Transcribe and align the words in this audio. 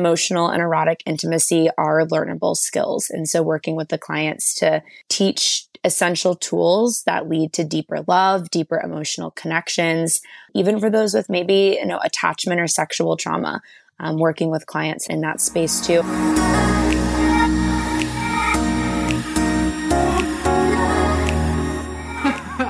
emotional 0.00 0.48
and 0.48 0.62
erotic 0.62 1.02
intimacy 1.04 1.68
are 1.76 2.06
learnable 2.06 2.56
skills. 2.56 3.10
And 3.10 3.28
so 3.28 3.42
working 3.42 3.76
with 3.76 3.90
the 3.90 3.98
clients 3.98 4.54
to 4.56 4.82
teach 5.08 5.66
essential 5.84 6.34
tools 6.34 7.02
that 7.04 7.28
lead 7.28 7.52
to 7.52 7.64
deeper 7.64 8.02
love, 8.06 8.48
deeper 8.50 8.80
emotional 8.80 9.30
connections, 9.32 10.22
even 10.54 10.80
for 10.80 10.88
those 10.88 11.12
with 11.12 11.28
maybe, 11.28 11.78
you 11.78 11.86
know, 11.86 12.00
attachment 12.02 12.60
or 12.60 12.66
sexual 12.66 13.16
trauma, 13.16 13.60
um, 13.98 14.18
working 14.18 14.50
with 14.50 14.64
clients 14.66 15.06
in 15.06 15.20
that 15.20 15.40
space 15.40 15.86
too. 15.86 15.92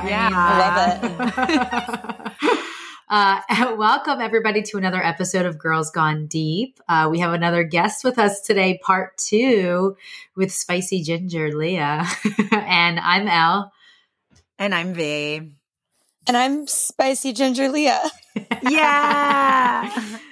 yeah, 0.04 0.30
I 0.32 0.58
love 0.58 2.36
it. 2.38 2.46
Uh, 3.10 3.40
welcome 3.76 4.20
everybody 4.20 4.62
to 4.62 4.78
another 4.78 5.02
episode 5.02 5.44
of 5.44 5.58
Girls 5.58 5.90
Gone 5.90 6.28
Deep. 6.28 6.78
Uh, 6.88 7.08
we 7.10 7.18
have 7.18 7.32
another 7.32 7.64
guest 7.64 8.04
with 8.04 8.20
us 8.20 8.40
today, 8.40 8.78
part 8.84 9.18
two 9.18 9.96
with 10.36 10.52
Spicy 10.52 11.02
Ginger 11.02 11.50
Leia. 11.50 12.06
and 12.52 13.00
I'm 13.00 13.26
Elle. 13.26 13.72
And 14.60 14.72
I'm 14.72 14.94
Vee. 14.94 15.50
And 16.28 16.36
I'm 16.36 16.68
Spicy 16.68 17.32
Ginger 17.32 17.68
Leia. 17.68 17.98
yeah. 18.62 20.18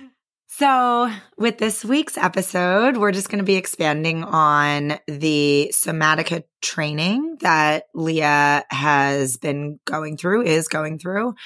So, 0.59 1.09
with 1.37 1.59
this 1.59 1.85
week's 1.85 2.17
episode, 2.17 2.97
we're 2.97 3.13
just 3.13 3.29
going 3.29 3.39
to 3.39 3.45
be 3.45 3.55
expanding 3.55 4.25
on 4.25 4.99
the 5.07 5.71
somatica 5.73 6.43
training 6.61 7.37
that 7.43 7.85
Leia 7.95 8.65
has 8.69 9.37
been 9.37 9.79
going 9.85 10.17
through, 10.17 10.43
is 10.43 10.67
going 10.67 10.99
through. 10.99 11.37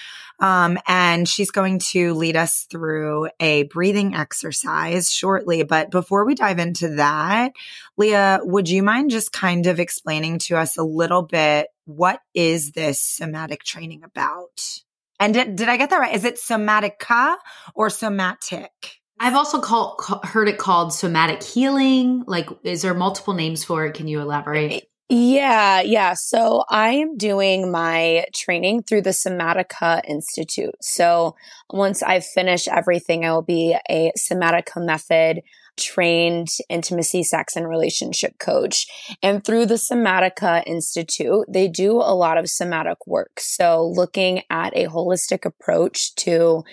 Um, 0.41 0.79
and 0.88 1.29
she's 1.29 1.51
going 1.51 1.80
to 1.91 2.15
lead 2.15 2.37
us 2.37 2.66
through 2.71 3.29
a 3.38 3.65
breathing 3.65 4.15
exercise 4.15 5.13
shortly. 5.13 5.63
But 5.63 5.91
before 5.91 6.24
we 6.24 6.35
dive 6.35 6.59
into 6.59 6.95
that, 6.95 7.52
Leia, 8.01 8.41
would 8.43 8.71
you 8.71 8.83
mind 8.83 9.10
just 9.10 9.30
kind 9.30 9.66
of 9.66 9.79
explaining 9.79 10.38
to 10.38 10.57
us 10.57 10.79
a 10.79 10.85
little 10.85 11.21
bit 11.21 11.66
what 11.85 12.21
is 12.32 12.73
this 12.73 12.99
somatic 12.99 13.63
training 13.63 14.04
about? 14.04 14.80
And 15.21 15.35
did, 15.35 15.57
did 15.57 15.69
I 15.69 15.76
get 15.76 15.91
that 15.91 16.01
right? 16.01 16.15
Is 16.15 16.24
it 16.24 16.37
somatica 16.37 17.37
or 17.74 17.91
somatic? 17.91 19.01
I've 19.23 19.37
also 19.37 19.60
called, 19.60 20.01
heard 20.24 20.48
it 20.48 20.59
called 20.59 20.92
somatic 20.92 21.45
healing. 21.45 22.24
Like, 22.26 22.48
is 22.65 22.82
there 22.82 22.92
multiple 22.92 23.34
names 23.34 23.62
for 23.62 23.87
it? 23.87 23.95
Can 23.95 24.09
you 24.09 24.20
elaborate? 24.20 24.88
Yeah, 25.09 25.80
yeah. 25.80 26.14
So 26.14 26.64
I 26.68 26.95
am 26.95 27.16
doing 27.16 27.70
my 27.70 28.24
training 28.34 28.82
through 28.82 29.02
the 29.02 29.10
Somatica 29.10 30.01
Institute. 30.09 30.74
So 30.80 31.37
once 31.70 32.02
I've 32.02 32.26
finished 32.26 32.66
everything, 32.66 33.24
I 33.24 33.30
will 33.30 33.42
be 33.42 33.76
a 33.88 34.10
Somatica 34.18 34.84
method 34.84 35.42
trained 35.79 36.48
intimacy, 36.68 37.23
sex, 37.23 37.54
and 37.54 37.68
relationship 37.68 38.40
coach. 38.40 38.88
And 39.23 39.45
through 39.45 39.66
the 39.66 39.74
Somatica 39.74 40.64
Institute, 40.66 41.45
they 41.48 41.68
do 41.68 41.92
a 41.92 42.16
lot 42.16 42.38
of 42.38 42.48
somatic 42.48 43.07
work. 43.07 43.38
So 43.38 43.86
looking 43.95 44.42
at 44.51 44.76
a 44.76 44.86
holistic 44.86 45.45
approach 45.45 46.12
to 46.16 46.64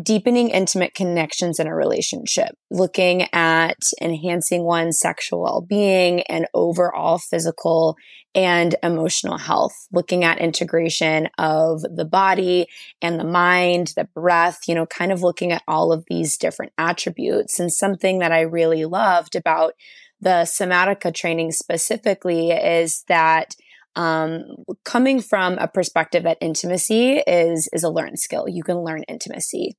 deepening 0.00 0.48
intimate 0.48 0.94
connections 0.94 1.58
in 1.58 1.66
a 1.66 1.74
relationship, 1.74 2.54
looking 2.70 3.28
at 3.32 3.76
enhancing 4.00 4.64
one's 4.64 4.98
sexual 4.98 5.42
well-being 5.42 6.22
and 6.22 6.46
overall 6.54 7.18
physical 7.18 7.96
and 8.34 8.74
emotional 8.82 9.36
health, 9.36 9.74
looking 9.92 10.24
at 10.24 10.38
integration 10.38 11.28
of 11.36 11.82
the 11.82 12.06
body 12.06 12.66
and 13.02 13.20
the 13.20 13.24
mind, 13.24 13.92
the 13.94 14.08
breath, 14.14 14.60
you 14.66 14.74
know, 14.74 14.86
kind 14.86 15.12
of 15.12 15.22
looking 15.22 15.52
at 15.52 15.62
all 15.68 15.92
of 15.92 16.04
these 16.08 16.38
different 16.38 16.72
attributes. 16.78 17.60
And 17.60 17.70
something 17.70 18.20
that 18.20 18.32
I 18.32 18.40
really 18.40 18.86
loved 18.86 19.36
about 19.36 19.74
the 20.20 20.46
somatica 20.46 21.12
training 21.12 21.52
specifically 21.52 22.52
is 22.52 23.04
that 23.08 23.54
um, 23.96 24.44
coming 24.84 25.20
from 25.20 25.58
a 25.58 25.68
perspective 25.68 26.22
that 26.24 26.38
intimacy 26.40 27.18
is 27.26 27.68
is 27.72 27.82
a 27.82 27.90
learned 27.90 28.18
skill. 28.18 28.46
You 28.48 28.62
can 28.62 28.78
learn 28.78 29.04
intimacy. 29.08 29.76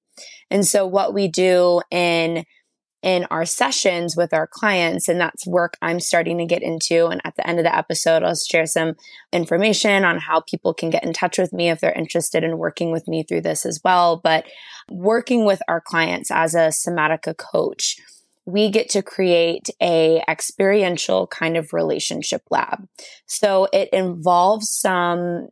And 0.52 0.66
so 0.66 0.86
what 0.86 1.14
we 1.14 1.28
do 1.28 1.82
in 1.90 2.46
in 3.02 3.28
our 3.30 3.46
sessions 3.46 4.16
with 4.16 4.34
our 4.34 4.48
clients, 4.48 5.10
and 5.10 5.20
that's 5.20 5.46
work 5.46 5.76
I'm 5.82 6.00
starting 6.00 6.38
to 6.38 6.46
get 6.46 6.64
into. 6.64 7.08
And 7.08 7.20
at 7.26 7.36
the 7.36 7.46
end 7.46 7.60
of 7.60 7.66
the 7.66 7.76
episode, 7.76 8.24
I'll 8.24 8.34
share 8.34 8.66
some 8.66 8.94
information 9.34 10.06
on 10.06 10.20
how 10.20 10.40
people 10.40 10.74
can 10.74 10.90
get 10.90 11.04
in 11.04 11.12
touch 11.12 11.38
with 11.38 11.52
me 11.52 11.70
if 11.70 11.82
they're 11.82 11.92
interested 11.92 12.46
in 12.46 12.58
working 12.58 12.92
with 12.92 13.06
me 13.08 13.24
through 13.24 13.42
this 13.42 13.66
as 13.66 13.82
well. 13.84 14.22
But 14.24 14.46
working 14.90 15.44
with 15.44 15.62
our 15.68 15.82
clients 15.82 16.32
as 16.32 16.56
a 16.56 16.70
somatica 16.70 17.36
coach, 17.36 17.98
we 18.46 18.70
get 18.70 18.90
to 18.90 19.02
create 19.02 19.70
a 19.82 20.22
experiential 20.28 21.28
kind 21.28 21.56
of 21.56 21.74
relationship 21.74 22.42
lab. 22.50 22.88
So 23.26 23.68
it 23.72 23.90
involves 23.94 24.70
some 24.70 25.50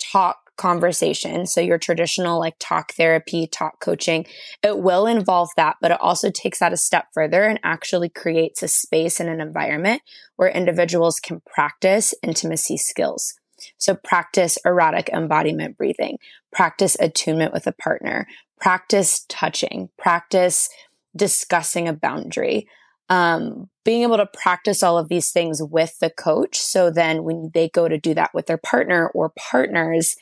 talk 0.00 0.38
conversation. 0.56 1.46
So 1.46 1.60
your 1.60 1.78
traditional 1.78 2.38
like 2.38 2.56
talk 2.58 2.92
therapy, 2.92 3.46
talk 3.46 3.80
coaching, 3.80 4.26
it 4.62 4.80
will 4.80 5.06
involve 5.06 5.50
that, 5.56 5.76
but 5.80 5.92
it 5.92 6.00
also 6.00 6.30
takes 6.30 6.58
that 6.58 6.72
a 6.72 6.76
step 6.76 7.06
further 7.14 7.44
and 7.44 7.60
actually 7.62 8.08
creates 8.08 8.62
a 8.62 8.68
space 8.68 9.20
and 9.20 9.30
an 9.30 9.40
environment 9.40 10.02
where 10.36 10.50
individuals 10.50 11.20
can 11.20 11.40
practice 11.46 12.12
intimacy 12.22 12.76
skills. 12.76 13.34
So 13.78 13.94
practice 13.94 14.58
erotic 14.64 15.08
embodiment 15.08 15.76
breathing, 15.76 16.18
practice 16.52 16.96
attunement 17.00 17.52
with 17.52 17.66
a 17.66 17.72
partner, 17.72 18.26
practice 18.60 19.24
touching, 19.28 19.88
practice 19.96 20.68
discussing 21.18 21.88
a 21.88 21.92
boundary. 21.92 22.66
Um, 23.10 23.68
being 23.84 24.02
able 24.02 24.18
to 24.18 24.26
practice 24.26 24.82
all 24.82 24.98
of 24.98 25.08
these 25.08 25.30
things 25.30 25.62
with 25.62 25.98
the 25.98 26.10
coach. 26.10 26.58
So 26.58 26.90
then 26.90 27.24
when 27.24 27.50
they 27.54 27.68
go 27.70 27.88
to 27.88 27.98
do 27.98 28.14
that 28.14 28.30
with 28.34 28.46
their 28.46 28.58
partner 28.58 29.08
or 29.14 29.32
partners, 29.50 30.14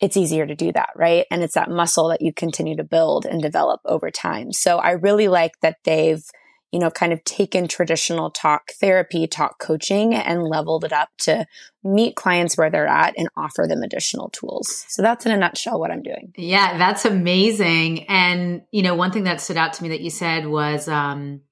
it's 0.00 0.16
easier 0.16 0.46
to 0.46 0.54
do 0.54 0.72
that, 0.72 0.90
right? 0.96 1.26
And 1.30 1.42
it's 1.42 1.54
that 1.54 1.70
muscle 1.70 2.08
that 2.08 2.22
you 2.22 2.32
continue 2.32 2.76
to 2.76 2.84
build 2.84 3.26
and 3.26 3.40
develop 3.40 3.80
over 3.84 4.10
time. 4.10 4.52
So 4.52 4.78
I 4.78 4.92
really 4.92 5.28
like 5.28 5.52
that 5.62 5.78
they've, 5.84 6.24
you 6.72 6.78
know, 6.78 6.90
kind 6.90 7.12
of 7.12 7.22
taken 7.24 7.68
traditional 7.68 8.30
talk 8.30 8.72
therapy, 8.80 9.26
talk 9.26 9.58
coaching 9.58 10.14
and 10.14 10.42
leveled 10.42 10.84
it 10.84 10.92
up 10.92 11.10
to 11.18 11.46
meet 11.84 12.16
clients 12.16 12.56
where 12.56 12.70
they're 12.70 12.86
at 12.86 13.14
and 13.18 13.28
offer 13.36 13.66
them 13.68 13.82
additional 13.82 14.30
tools. 14.30 14.86
So 14.88 15.02
that's 15.02 15.26
in 15.26 15.32
a 15.32 15.36
nutshell 15.36 15.78
what 15.78 15.90
I'm 15.90 16.02
doing. 16.02 16.32
Yeah, 16.36 16.78
that's 16.78 17.04
amazing. 17.04 18.08
And, 18.08 18.62
you 18.70 18.82
know, 18.82 18.94
one 18.94 19.12
thing 19.12 19.24
that 19.24 19.40
stood 19.40 19.58
out 19.58 19.74
to 19.74 19.82
me 19.82 19.90
that 19.90 20.00
you 20.00 20.10
said 20.10 20.46
was, 20.46 20.88
um, 20.88 21.42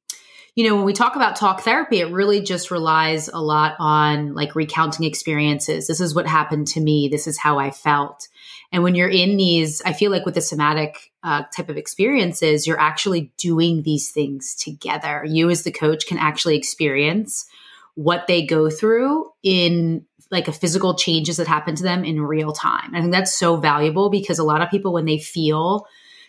you 0.54 0.68
know, 0.68 0.76
when 0.76 0.84
we 0.84 0.92
talk 0.92 1.16
about 1.16 1.36
talk 1.36 1.60
therapy, 1.60 2.00
it 2.00 2.12
really 2.12 2.42
just 2.42 2.70
relies 2.70 3.28
a 3.28 3.40
lot 3.40 3.76
on 3.78 4.34
like 4.34 4.54
recounting 4.54 5.06
experiences. 5.06 5.86
This 5.86 6.00
is 6.00 6.14
what 6.14 6.26
happened 6.26 6.66
to 6.68 6.80
me. 6.80 7.08
This 7.08 7.26
is 7.26 7.38
how 7.38 7.58
I 7.58 7.70
felt. 7.70 8.28
And 8.72 8.82
when 8.82 8.94
you're 8.94 9.08
in 9.08 9.36
these, 9.36 9.80
I 9.82 9.92
feel 9.92 10.10
like 10.10 10.24
with 10.24 10.34
the 10.34 10.40
somatic 10.40 11.12
uh, 11.22 11.44
type 11.54 11.68
of 11.68 11.76
experiences, 11.76 12.66
you're 12.66 12.80
actually 12.80 13.32
doing 13.36 13.82
these 13.82 14.10
things 14.10 14.54
together. 14.54 15.24
You, 15.26 15.50
as 15.50 15.62
the 15.62 15.72
coach, 15.72 16.06
can 16.06 16.18
actually 16.18 16.56
experience 16.56 17.46
what 17.94 18.26
they 18.26 18.44
go 18.44 18.70
through 18.70 19.30
in 19.42 20.06
like 20.30 20.46
a 20.46 20.52
physical 20.52 20.94
changes 20.94 21.36
that 21.38 21.48
happen 21.48 21.74
to 21.74 21.82
them 21.82 22.04
in 22.04 22.20
real 22.20 22.52
time. 22.52 22.94
I 22.94 23.00
think 23.00 23.12
that's 23.12 23.36
so 23.36 23.56
valuable 23.56 24.10
because 24.10 24.38
a 24.38 24.44
lot 24.44 24.62
of 24.62 24.70
people, 24.70 24.92
when 24.92 25.04
they 25.04 25.18
feel 25.18 25.86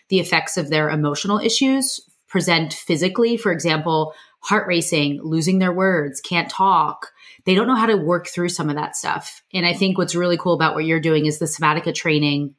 the 0.08 0.18
effects 0.18 0.56
of 0.56 0.68
their 0.68 0.90
emotional 0.90 1.38
issues, 1.38 2.00
present 2.32 2.72
physically. 2.72 3.36
For 3.36 3.52
example, 3.52 4.14
heart 4.40 4.66
racing, 4.66 5.20
losing 5.22 5.58
their 5.58 5.72
words, 5.72 6.20
can't 6.20 6.50
talk. 6.50 7.12
They 7.44 7.54
don't 7.54 7.68
know 7.68 7.76
how 7.76 7.86
to 7.86 7.96
work 7.96 8.26
through 8.26 8.48
some 8.48 8.70
of 8.70 8.76
that 8.76 8.96
stuff. 8.96 9.42
And 9.52 9.66
I 9.66 9.74
think 9.74 9.98
what's 9.98 10.16
really 10.16 10.38
cool 10.38 10.54
about 10.54 10.74
what 10.74 10.86
you're 10.86 10.98
doing 10.98 11.26
is 11.26 11.38
the 11.38 11.44
somatica 11.44 11.94
training 11.94 12.54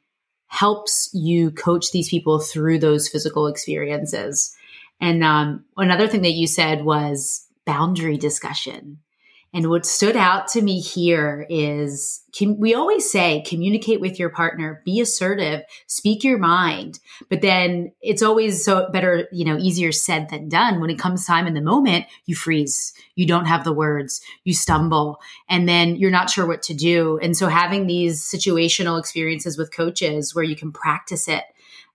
helps 0.46 1.10
you 1.12 1.50
coach 1.50 1.90
these 1.90 2.08
people 2.08 2.38
through 2.38 2.78
those 2.78 3.08
physical 3.08 3.48
experiences. 3.48 4.54
And 5.00 5.24
um, 5.24 5.64
another 5.76 6.06
thing 6.06 6.22
that 6.22 6.30
you 6.30 6.46
said 6.46 6.84
was 6.84 7.46
boundary 7.66 8.16
discussion. 8.16 8.98
And 9.54 9.70
what 9.70 9.86
stood 9.86 10.16
out 10.16 10.48
to 10.48 10.62
me 10.62 10.80
here 10.80 11.46
is 11.48 12.24
can, 12.34 12.58
we 12.58 12.74
always 12.74 13.08
say 13.08 13.44
communicate 13.46 14.00
with 14.00 14.18
your 14.18 14.28
partner, 14.28 14.82
be 14.84 15.00
assertive, 15.00 15.62
speak 15.86 16.24
your 16.24 16.38
mind. 16.38 16.98
But 17.30 17.40
then 17.40 17.92
it's 18.02 18.20
always 18.20 18.64
so 18.64 18.90
better, 18.90 19.28
you 19.30 19.44
know, 19.44 19.56
easier 19.56 19.92
said 19.92 20.28
than 20.28 20.48
done. 20.48 20.80
When 20.80 20.90
it 20.90 20.98
comes 20.98 21.24
time 21.24 21.46
in 21.46 21.54
the 21.54 21.60
moment, 21.60 22.06
you 22.26 22.34
freeze. 22.34 22.94
You 23.14 23.28
don't 23.28 23.44
have 23.44 23.62
the 23.62 23.72
words, 23.72 24.20
you 24.42 24.52
stumble, 24.54 25.20
and 25.48 25.68
then 25.68 25.94
you're 25.94 26.10
not 26.10 26.30
sure 26.30 26.46
what 26.46 26.62
to 26.64 26.74
do. 26.74 27.20
And 27.22 27.36
so 27.36 27.46
having 27.46 27.86
these 27.86 28.20
situational 28.22 28.98
experiences 28.98 29.56
with 29.56 29.72
coaches 29.72 30.34
where 30.34 30.44
you 30.44 30.56
can 30.56 30.72
practice 30.72 31.28
it 31.28 31.44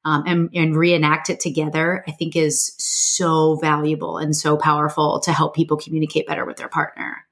um, 0.06 0.24
and, 0.26 0.50
and 0.54 0.78
reenact 0.78 1.30
it 1.30 1.42
together, 1.42 2.06
I 2.08 2.12
think 2.12 2.38
is 2.38 2.74
so 2.78 3.56
valuable 3.56 4.18
and 4.18 4.34
so 4.34 4.56
powerful 4.56 5.20
to 5.20 5.34
help 5.34 5.58
people 5.58 5.76
communicate 5.76 6.26
better 6.26 6.46
with 6.46 6.56
their 6.56 6.70
partner. 6.70 7.26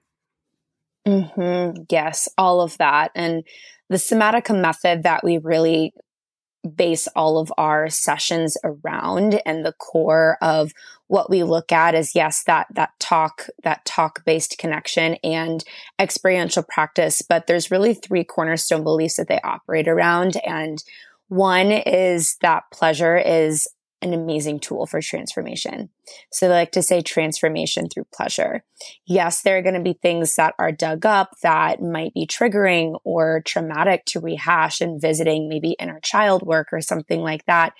Mm-hmm. 1.08 1.84
Yes, 1.90 2.28
all 2.38 2.62
of 2.62 2.78
that. 2.78 3.12
And 3.16 3.44
the 3.90 3.96
somatica 3.96 4.60
method 4.60 5.04
that 5.04 5.24
we 5.24 5.38
really 5.38 5.94
base 6.76 7.08
all 7.16 7.38
of 7.38 7.54
our 7.58 7.90
sessions 7.90 8.58
around 8.64 9.40
and 9.46 9.66
the 9.66 9.72
core 9.74 10.38
of 10.42 10.74
what 11.08 11.30
we 11.30 11.44
look 11.44 11.72
at 11.72 11.96
is 11.96 12.14
yes 12.14 12.44
that 12.44 12.68
that 12.74 12.90
talk 13.00 13.48
that 13.64 13.86
talk 13.86 14.26
based 14.26 14.58
connection 14.58 15.16
and 15.24 15.64
experiential 15.98 16.64
practice 16.64 17.22
but 17.22 17.48
there's 17.48 17.72
really 17.72 17.94
three 17.94 18.26
cornerstone 18.26 18.84
beliefs 18.84 19.16
that 19.16 19.30
they 19.30 19.40
operate 19.46 19.88
around 19.88 20.36
and 20.46 20.84
one 21.30 21.72
is 21.72 22.36
that 22.42 22.64
pleasure 22.74 23.16
is 23.18 23.66
an 24.02 24.14
amazing 24.14 24.60
tool 24.60 24.86
for 24.86 25.02
transformation. 25.02 25.90
So 26.32 26.48
they 26.48 26.54
like 26.54 26.72
to 26.74 26.84
say 26.84 27.02
transformation 27.02 27.90
through 27.90 28.06
pleasure. 28.14 28.64
Yes, 29.06 29.42
there 29.42 29.58
are 29.58 29.62
going 29.62 29.76
to 29.76 29.82
be 29.82 29.98
things 30.02 30.36
that 30.36 30.54
are 30.60 30.72
dug 30.72 31.06
up 31.06 31.32
that 31.42 31.82
might 31.82 32.14
be 32.14 32.28
triggering 32.28 33.00
or 33.04 33.42
traumatic 33.46 34.06
to 34.08 34.20
rehash 34.20 34.82
and 34.82 35.02
visiting 35.02 35.50
maybe 35.50 35.76
inner 35.80 36.00
child 36.02 36.44
work 36.44 36.68
or 36.72 36.82
something 36.82 37.22
like 37.22 37.46
that. 37.46 37.74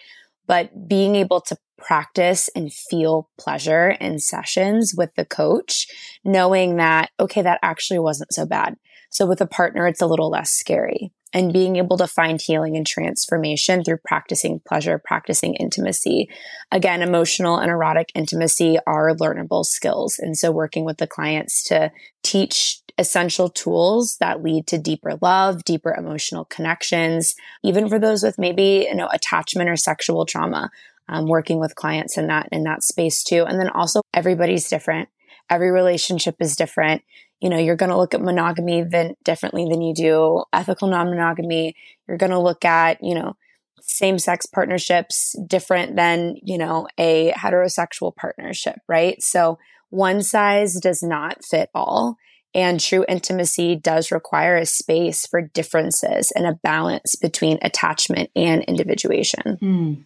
But 0.48 0.88
being 0.88 1.16
able 1.16 1.42
to 1.42 1.58
practice 1.78 2.50
and 2.56 2.74
feel 2.74 3.30
pleasure 3.38 3.90
in 3.90 4.18
sessions 4.18 4.96
with 4.98 5.14
the 5.16 5.26
coach, 5.26 5.88
knowing 6.24 6.78
that, 6.78 7.12
okay, 7.20 7.42
that 7.42 7.60
actually 7.62 8.00
wasn't 8.00 8.34
so 8.34 8.46
bad. 8.46 8.76
So 9.12 9.26
with 9.26 9.42
a 9.42 9.48
partner, 9.48 9.88
it's 9.88 10.02
a 10.02 10.08
little 10.08 10.30
less 10.30 10.52
scary 10.52 11.12
and 11.34 11.54
being 11.54 11.76
able 11.76 11.98
to 11.98 12.08
find 12.08 12.42
healing 12.42 12.78
and 12.78 12.88
transformation 12.88 13.84
through 13.84 14.00
practicing 14.06 14.62
pleasure, 14.66 14.98
practicing 14.98 15.56
intimacy. 15.56 16.30
Again, 16.72 17.02
emotional 17.02 17.58
and 17.58 17.70
erotic 17.70 18.12
intimacy 18.16 18.78
are 18.88 19.16
learnable 19.16 19.66
skills. 19.66 20.18
And 20.20 20.38
so 20.38 20.52
working 20.52 20.86
with 20.86 20.98
the 20.98 21.08
clients 21.08 21.64
to 21.66 21.92
teach 22.24 22.82
essential 22.98 23.50
tools 23.50 24.18
that 24.20 24.42
lead 24.42 24.68
to 24.68 24.78
deeper 24.78 25.14
love, 25.22 25.64
deeper 25.64 25.94
emotional 25.94 26.46
connections, 26.46 27.36
even 27.64 27.90
for 27.90 28.00
those 28.00 28.24
with 28.24 28.40
maybe, 28.40 28.88
you 28.90 28.96
know, 28.96 29.10
attachment 29.12 29.70
or 29.70 29.76
sexual 29.76 30.26
trauma. 30.26 30.72
Um, 31.10 31.26
working 31.26 31.58
with 31.58 31.76
clients 31.76 32.18
in 32.18 32.28
that 32.28 32.50
in 32.52 32.66
that 32.66 32.84
space 32.84 33.24
too 33.24 33.46
and 33.46 33.58
then 33.58 33.70
also 33.70 34.02
everybody's 34.14 34.68
different 34.68 35.08
every 35.50 35.72
relationship 35.72 36.36
is 36.42 36.58
different 36.58 37.02
you 37.40 37.50
know, 37.50 37.58
you're 37.58 37.76
going 37.76 37.92
to 37.92 37.98
look 37.98 38.14
at 38.14 38.22
monogamy 38.22 38.84
then 38.84 39.16
differently 39.24 39.68
than 39.70 39.82
you 39.82 39.94
do 39.94 40.44
ethical 40.54 40.88
non-monogamy. 40.88 41.76
You're 42.08 42.18
going 42.18 42.32
to 42.32 42.40
look 42.40 42.66
at, 42.66 43.04
you 43.04 43.16
know, 43.16 43.36
same 43.82 44.20
sex 44.20 44.46
partnerships 44.46 45.36
different 45.46 45.96
than, 45.96 46.36
you 46.44 46.58
know, 46.58 46.88
a 46.98 47.32
heterosexual 47.32 48.16
partnership, 48.16 48.80
right? 48.88 49.22
So 49.22 49.60
one 49.90 50.24
size 50.24 50.80
does 50.80 51.02
not 51.04 51.46
fit 51.46 51.70
all. 51.74 52.18
And 52.54 52.80
true 52.80 53.06
intimacy 53.08 53.76
does 53.76 54.12
require 54.12 54.56
a 54.56 54.66
space 54.66 55.28
for 55.28 55.42
differences 55.42 56.32
and 56.36 56.48
a 56.48 56.58
balance 56.64 57.16
between 57.16 57.60
attachment 57.62 58.32
and 58.36 58.64
individuation. 58.64 59.58
Mm. 59.62 60.06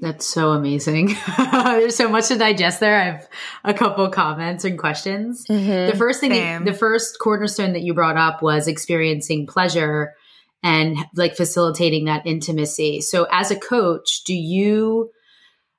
That's 0.00 0.26
so 0.26 0.50
amazing. 0.50 1.16
There's 1.52 1.96
so 1.96 2.08
much 2.08 2.28
to 2.28 2.36
digest 2.36 2.78
there. 2.78 3.00
I 3.00 3.04
have 3.04 3.28
a 3.64 3.74
couple 3.74 4.08
comments 4.10 4.64
and 4.64 4.78
questions. 4.78 5.44
Mm-hmm. 5.46 5.90
The 5.90 5.96
first 5.96 6.20
thing, 6.20 6.30
Same. 6.30 6.64
the 6.64 6.72
first 6.72 7.18
cornerstone 7.18 7.72
that 7.72 7.82
you 7.82 7.94
brought 7.94 8.16
up 8.16 8.40
was 8.40 8.68
experiencing 8.68 9.46
pleasure 9.48 10.14
and 10.62 10.98
like 11.14 11.36
facilitating 11.36 12.04
that 12.04 12.26
intimacy. 12.26 13.00
So 13.00 13.26
as 13.30 13.50
a 13.50 13.58
coach, 13.58 14.22
do 14.24 14.34
you 14.34 15.10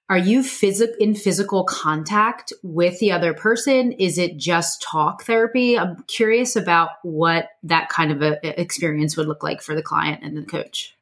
are 0.10 0.18
you 0.18 0.42
physic 0.42 0.89
in 1.00 1.13
physical 1.13 1.63
contact 1.63 2.51
with 2.63 3.00
the 3.00 3.12
other 3.12 3.36
person? 3.36 3.92
Is 3.92 4.18
it 4.18 4.38
just 4.38 4.81
talk 4.81 5.24
therapy? 5.24 5.77
I'm 5.77 6.04
curious 6.07 6.56
about 6.56 6.89
what 7.04 7.50
that 7.63 7.89
kind 7.89 8.12
of 8.12 8.24
a, 8.24 8.60
experience 8.60 9.16
would 9.16 9.27
look 9.27 9.44
like 9.44 9.62
for 9.62 9.75
the 9.75 9.83
client 9.83 10.24
and 10.24 10.36
the 10.36 10.42
coach. 10.42 10.95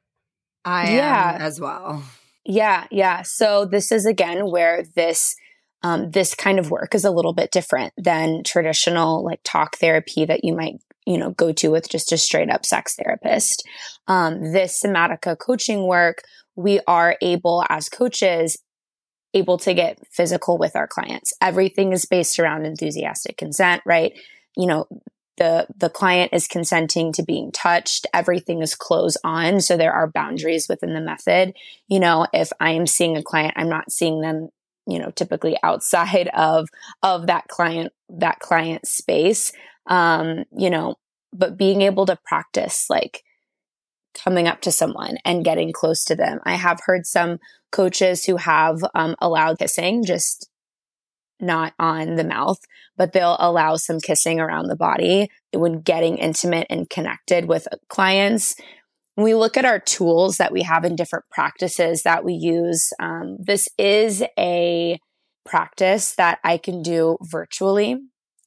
I 0.65 0.95
yeah. 0.95 1.37
as 1.39 1.61
well. 1.61 2.03
Yeah, 2.47 2.87
yeah. 2.91 3.23
So 3.23 3.65
this 3.65 3.91
is 3.91 4.05
again 4.05 4.49
where 4.49 4.83
this 4.95 5.35
um, 5.83 6.11
this 6.11 6.33
kind 6.33 6.57
of 6.57 6.71
work 6.71 6.95
is 6.95 7.03
a 7.03 7.11
little 7.11 7.33
bit 7.33 7.51
different 7.51 7.93
than 7.97 8.41
traditional 8.43 9.23
like 9.23 9.41
talk 9.43 9.77
therapy 9.77 10.25
that 10.25 10.43
you 10.43 10.55
might 10.55 10.75
you 11.05 11.17
know 11.17 11.31
go 11.31 11.51
to 11.51 11.67
with 11.69 11.89
just 11.89 12.11
a 12.13 12.17
straight 12.17 12.49
up 12.49 12.65
sex 12.65 12.95
therapist. 12.95 13.67
Um, 14.07 14.53
this 14.53 14.81
somatica 14.83 15.37
coaching 15.37 15.85
work, 15.87 16.23
we 16.55 16.79
are 16.87 17.17
able 17.21 17.65
as 17.69 17.89
coaches 17.89 18.57
able 19.33 19.57
to 19.57 19.73
get 19.73 19.99
physical 20.09 20.57
with 20.57 20.73
our 20.75 20.87
clients. 20.87 21.33
Everything 21.41 21.91
is 21.91 22.05
based 22.05 22.39
around 22.39 22.65
enthusiastic 22.65 23.35
consent, 23.35 23.81
right? 23.85 24.13
You 24.55 24.67
know, 24.67 24.87
the 25.37 25.67
the 25.75 25.89
client 25.89 26.33
is 26.33 26.47
consenting 26.47 27.13
to 27.13 27.23
being 27.23 27.51
touched. 27.51 28.05
Everything 28.13 28.61
is 28.61 28.75
close 28.75 29.17
on. 29.23 29.61
So 29.61 29.77
there 29.77 29.93
are 29.93 30.09
boundaries 30.09 30.67
within 30.67 30.93
the 30.93 31.01
method. 31.01 31.55
You 31.87 31.99
know 31.99 32.27
if 32.33 32.51
i 32.59 32.71
am 32.71 32.85
seeing 32.85 33.15
a 33.15 33.23
client 33.23 33.53
i'm 33.55 33.69
not 33.69 33.91
seeing 33.91 34.21
them 34.21 34.49
you 34.85 34.99
know 34.99 35.11
typically 35.11 35.57
outside 35.63 36.29
of 36.33 36.69
of 37.03 37.27
that 37.27 37.47
client 37.47 37.93
that 38.09 38.39
client 38.39 38.87
space. 38.87 39.51
Um 39.85 40.43
you 40.55 40.69
know 40.69 40.95
but 41.33 41.57
being 41.57 41.81
able 41.81 42.05
to 42.05 42.19
practice 42.25 42.89
like 42.89 43.23
coming 44.13 44.47
up 44.47 44.61
to 44.61 44.71
someone 44.71 45.17
and 45.23 45.45
getting 45.45 45.71
close 45.71 46.03
to 46.05 46.15
them. 46.15 46.39
I 46.43 46.55
have 46.55 46.79
heard 46.85 47.05
some 47.05 47.39
coaches 47.71 48.25
who 48.25 48.37
have 48.37 48.83
um, 48.95 49.15
allowed 49.19 49.59
kissing 49.59 50.03
just 50.03 50.46
not 51.39 51.73
on 51.79 52.15
the 52.15 52.23
mouth, 52.23 52.59
but 52.95 53.13
they'll 53.13 53.37
allow 53.39 53.75
some 53.75 53.99
kissing 53.99 54.39
around 54.39 54.67
the 54.67 54.75
body 54.75 55.29
when 55.53 55.81
getting 55.81 56.17
intimate 56.17 56.67
and 56.69 56.89
connected 56.89 57.45
with 57.45 57.67
clients. 57.89 58.55
When 59.15 59.25
we 59.25 59.33
look 59.33 59.57
at 59.57 59.65
our 59.65 59.79
tools 59.79 60.37
that 60.37 60.51
we 60.51 60.63
have 60.63 60.85
in 60.85 60.95
different 60.95 61.25
practices 61.31 62.03
that 62.03 62.23
we 62.23 62.33
use, 62.33 62.91
um, 62.99 63.37
this 63.39 63.67
is 63.77 64.23
a 64.37 64.99
practice 65.45 66.15
that 66.15 66.39
I 66.43 66.57
can 66.57 66.81
do 66.81 67.17
virtually 67.21 67.97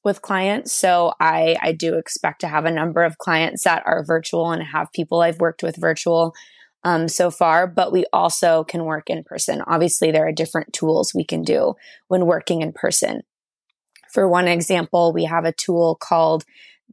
with 0.05 0.23
clients. 0.23 0.73
So 0.73 1.13
I, 1.21 1.57
I 1.61 1.73
do 1.73 1.97
expect 1.97 2.41
to 2.43 2.49
have 2.49 2.65
a 2.65 2.71
number 2.71 3.03
of 3.03 3.19
clients 3.19 3.65
that 3.65 3.83
are 3.85 4.05
virtual 4.05 4.51
and 4.51 4.63
have 4.63 4.93
people 4.95 5.21
I've 5.21 5.41
worked 5.41 5.63
with 5.63 5.77
virtual 5.77 6.35
um, 6.85 7.09
so 7.09 7.31
far, 7.31 7.67
but 7.67 7.93
we 7.93 8.05
also 8.12 8.65
can 8.65 8.85
work 8.85 9.11
in 9.11 9.25
person. 9.25 9.62
Obviously, 9.67 10.11
there 10.11 10.27
are 10.27 10.32
different 10.32 10.73
tools 10.73 11.15
we 11.15 11.25
can 11.25 11.43
do 11.43 11.75
when 12.09 12.27
working 12.27 12.62
in 12.62 12.73
person. 12.73 13.23
For 14.12 14.29
one 14.29 14.49
example, 14.49 15.12
we 15.12 15.25
have 15.25 15.44
a 15.44 15.53
tool 15.53 15.97
called 16.00 16.44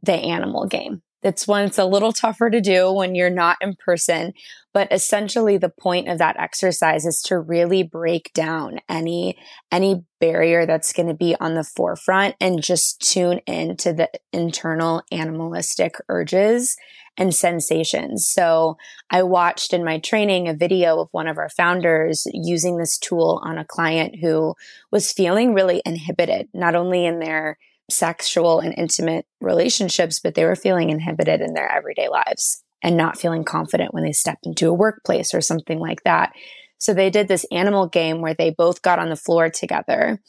the 0.02 0.14
animal 0.14 0.66
game. 0.66 1.02
That's 1.22 1.48
one 1.48 1.64
it's 1.64 1.78
a 1.78 1.84
little 1.84 2.12
tougher 2.12 2.48
to 2.48 2.60
do 2.60 2.92
when 2.92 3.16
you're 3.16 3.28
not 3.28 3.56
in 3.60 3.74
person, 3.74 4.34
but 4.72 4.92
essentially 4.92 5.58
the 5.58 5.68
point 5.68 6.08
of 6.08 6.18
that 6.18 6.38
exercise 6.38 7.04
is 7.04 7.20
to 7.22 7.40
really 7.40 7.82
break 7.82 8.30
down 8.34 8.78
any 8.88 9.36
any 9.72 10.04
barrier 10.20 10.64
that's 10.64 10.92
going 10.92 11.08
to 11.08 11.14
be 11.14 11.34
on 11.40 11.54
the 11.54 11.64
forefront 11.64 12.36
and 12.40 12.62
just 12.62 13.00
tune 13.00 13.40
into 13.48 13.92
the 13.92 14.08
internal 14.32 15.02
animalistic 15.10 15.96
urges 16.08 16.76
and 17.18 17.34
sensations. 17.34 18.28
So 18.28 18.78
I 19.10 19.24
watched 19.24 19.74
in 19.74 19.84
my 19.84 19.98
training 19.98 20.48
a 20.48 20.54
video 20.54 21.00
of 21.00 21.08
one 21.10 21.26
of 21.26 21.36
our 21.36 21.50
founders 21.50 22.26
using 22.32 22.78
this 22.78 22.96
tool 22.96 23.42
on 23.44 23.58
a 23.58 23.64
client 23.64 24.14
who 24.22 24.54
was 24.92 25.12
feeling 25.12 25.52
really 25.52 25.82
inhibited, 25.84 26.48
not 26.54 26.76
only 26.76 27.04
in 27.04 27.18
their 27.18 27.58
sexual 27.90 28.60
and 28.60 28.74
intimate 28.78 29.26
relationships, 29.40 30.20
but 30.20 30.34
they 30.34 30.44
were 30.44 30.56
feeling 30.56 30.90
inhibited 30.90 31.40
in 31.40 31.54
their 31.54 31.70
everyday 31.70 32.08
lives 32.08 32.62
and 32.82 32.96
not 32.96 33.18
feeling 33.18 33.44
confident 33.44 33.92
when 33.92 34.04
they 34.04 34.12
stepped 34.12 34.46
into 34.46 34.68
a 34.68 34.74
workplace 34.74 35.34
or 35.34 35.40
something 35.40 35.80
like 35.80 36.02
that. 36.04 36.32
So 36.78 36.94
they 36.94 37.10
did 37.10 37.26
this 37.26 37.46
animal 37.50 37.88
game 37.88 38.20
where 38.20 38.34
they 38.34 38.50
both 38.50 38.82
got 38.82 39.00
on 39.00 39.08
the 39.08 39.16
floor 39.16 39.50
together 39.50 40.20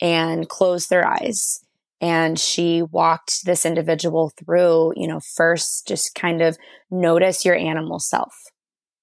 and 0.00 0.48
closed 0.48 0.88
their 0.88 1.06
eyes 1.06 1.62
and 2.00 2.38
she 2.38 2.82
walked 2.82 3.44
this 3.44 3.66
individual 3.66 4.32
through, 4.38 4.92
you 4.96 5.08
know, 5.08 5.20
first 5.36 5.86
just 5.86 6.14
kind 6.14 6.42
of 6.42 6.56
notice 6.90 7.44
your 7.44 7.56
animal 7.56 7.98
self. 7.98 8.34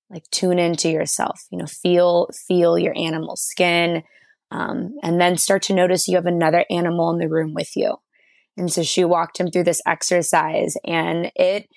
Like 0.09 0.23
tune 0.31 0.59
into 0.59 0.89
yourself, 0.89 1.41
you 1.51 1.57
know, 1.57 1.65
feel 1.65 2.29
feel 2.47 2.77
your 2.77 2.93
animal 2.95 3.35
skin, 3.35 4.03
um, 4.51 4.93
and 5.01 5.19
then 5.19 5.37
start 5.37 5.63
to 5.63 5.73
notice 5.73 6.07
you 6.07 6.15
have 6.15 6.27
another 6.27 6.63
animal 6.69 7.11
in 7.11 7.17
the 7.17 7.27
room 7.27 7.53
with 7.53 7.71
you. 7.75 7.95
And 8.55 8.71
so 8.71 8.83
she 8.83 9.03
walked 9.03 9.39
him 9.39 9.49
through 9.49 9.63
this 9.63 9.81
exercise, 9.85 10.77
and 10.85 11.31
it 11.35 11.67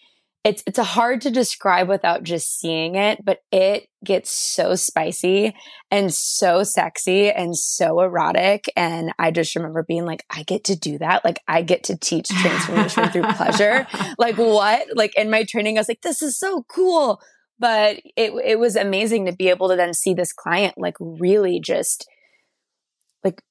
it's 0.45 0.63
it's 0.67 0.79
hard 0.79 1.21
to 1.23 1.31
describe 1.31 1.89
without 1.89 2.23
just 2.23 2.61
seeing 2.61 2.95
it, 2.95 3.25
but 3.25 3.41
it 3.51 3.89
gets 4.05 4.31
so 4.31 4.77
spicy 4.77 5.55
and 5.91 6.15
so 6.15 6.63
sexy 6.63 7.31
and 7.31 7.57
so 7.57 8.01
erotic. 8.01 8.67
And 8.77 9.13
I 9.19 9.31
just 9.33 9.57
remember 9.57 9.83
being 9.83 10.07
like, 10.07 10.25
I 10.31 10.45
get 10.45 10.65
to 10.65 10.77
do 10.77 10.99
that. 10.99 11.25
Like 11.25 11.41
I 11.49 11.63
get 11.63 11.85
to 11.85 11.97
teach 11.97 12.29
transformation 12.29 13.11
through 13.11 13.25
pleasure. 13.35 13.87
Like 14.17 14.37
what? 14.37 14.87
Like 14.97 15.15
in 15.17 15.31
my 15.31 15.45
training, 15.45 15.77
I 15.77 15.81
was 15.81 15.89
like, 15.89 16.01
this 16.03 16.23
is 16.23 16.39
so 16.39 16.65
cool. 16.69 17.21
But 17.59 18.01
it 18.17 18.33
it 18.45 18.59
was 18.59 18.77
amazing 18.77 19.27
to 19.27 19.33
be 19.33 19.49
able 19.49 19.69
to 19.69 19.77
then 19.77 19.93
see 19.93 20.15
this 20.15 20.33
client 20.33 20.75
like 20.77 20.97
really 21.01 21.61
just 21.61 22.09
like 23.25 23.43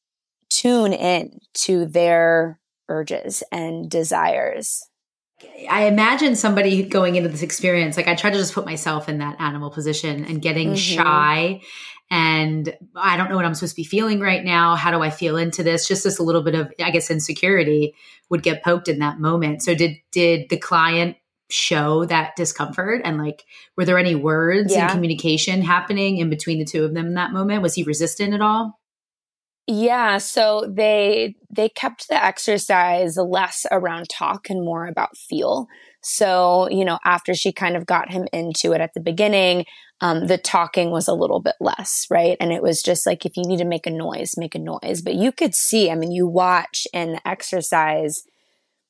tune 0.50 0.94
in 0.94 1.39
to 1.65 1.86
their 1.86 2.60
urges 2.89 3.44
and 3.51 3.89
desires 3.89 4.87
I 5.70 5.84
imagine 5.84 6.36
somebody 6.36 6.84
going 6.84 7.15
into 7.15 7.29
this 7.29 7.44
experience, 7.44 7.96
like 7.96 8.08
I 8.08 8.15
try 8.15 8.32
to 8.32 8.38
just 8.38 8.53
put 8.53 8.65
myself 8.65 9.08
in 9.08 9.20
that 9.20 9.39
animal 9.39 9.70
position 9.70 10.25
and 10.25 10.41
getting 10.41 10.70
mm-hmm. 10.70 10.75
shy 10.75 11.62
and 12.10 12.74
I 12.96 13.17
don't 13.17 13.29
know 13.29 13.36
what 13.36 13.46
I'm 13.46 13.53
supposed 13.53 13.75
to 13.75 13.82
be 13.82 13.84
feeling 13.84 14.20
right 14.20 14.44
now. 14.44 14.75
How 14.75 14.91
do 14.91 15.01
I 15.01 15.10
feel 15.10 15.38
into 15.38 15.62
this? 15.62 15.88
Just 15.88 16.03
this 16.03 16.20
little 16.20 16.41
bit 16.41 16.56
of, 16.56 16.72
I 16.82 16.91
guess, 16.91 17.12
insecurity 17.12 17.96
would 18.29 18.44
get 18.44 18.63
poked 18.63 18.88
in 18.88 19.00
that 19.00 19.20
moment. 19.20 19.62
So 19.62 19.75
did 19.75 19.98
did 20.12 20.50
the 20.50 20.58
client 20.58 21.17
show 21.50 22.06
that 22.06 22.36
discomfort 22.36 23.01
and 23.06 23.17
like 23.17 23.46
were 23.77 23.86
there 23.86 23.98
any 23.98 24.15
words 24.15 24.74
yeah. 24.74 24.84
and 24.84 24.91
communication 24.91 25.62
happening 25.62 26.17
in 26.17 26.29
between 26.29 26.60
the 26.60 26.65
two 26.65 26.86
of 26.86 26.94
them 26.94 27.08
in 27.08 27.13
that 27.15 27.32
moment? 27.32 27.62
Was 27.62 27.75
he 27.75 27.84
resistant 27.84 28.34
at 28.34 28.41
all? 28.41 28.79
Yeah, 29.67 30.17
so 30.19 30.65
they 30.69 31.36
they 31.50 31.67
kept 31.67 32.07
the 32.07 32.24
exercise 32.24 33.17
less 33.17 33.65
around 33.69 34.07
talk 34.09 34.50
and 34.50 34.63
more 34.63 34.88
about 34.88 35.17
feel. 35.17 35.67
So, 36.01 36.69
you 36.69 36.86
know, 36.86 37.00
after 37.03 37.33
she 37.33 37.51
kind 37.51 37.75
of 37.75 37.86
got 37.86 38.09
him 38.09 38.27
into 38.31 38.71
it 38.71 38.79
at 38.79 38.93
the 38.93 39.01
beginning, 39.01 39.65
um, 40.00 40.27
the 40.27 40.38
talking 40.38 40.89
was 40.91 41.09
a 41.09 41.13
little 41.13 41.41
bit 41.41 41.55
less, 41.59 42.05
right? 42.09 42.38
And 42.39 42.53
it 42.53 42.62
was 42.62 42.81
just 42.81 43.05
like, 43.05 43.25
if 43.25 43.36
you 43.36 43.43
need 43.45 43.57
to 43.57 43.65
make 43.65 43.86
a 43.86 43.91
noise, 43.91 44.36
make 44.38 44.55
a 44.55 44.59
noise. 44.59 45.01
But 45.01 45.15
you 45.15 45.33
could 45.33 45.53
see, 45.53 45.91
I 45.91 45.95
mean, 45.95 46.12
you 46.12 46.27
watch 46.27 46.88
in 46.93 47.13
the 47.13 47.27
exercise 47.27 48.24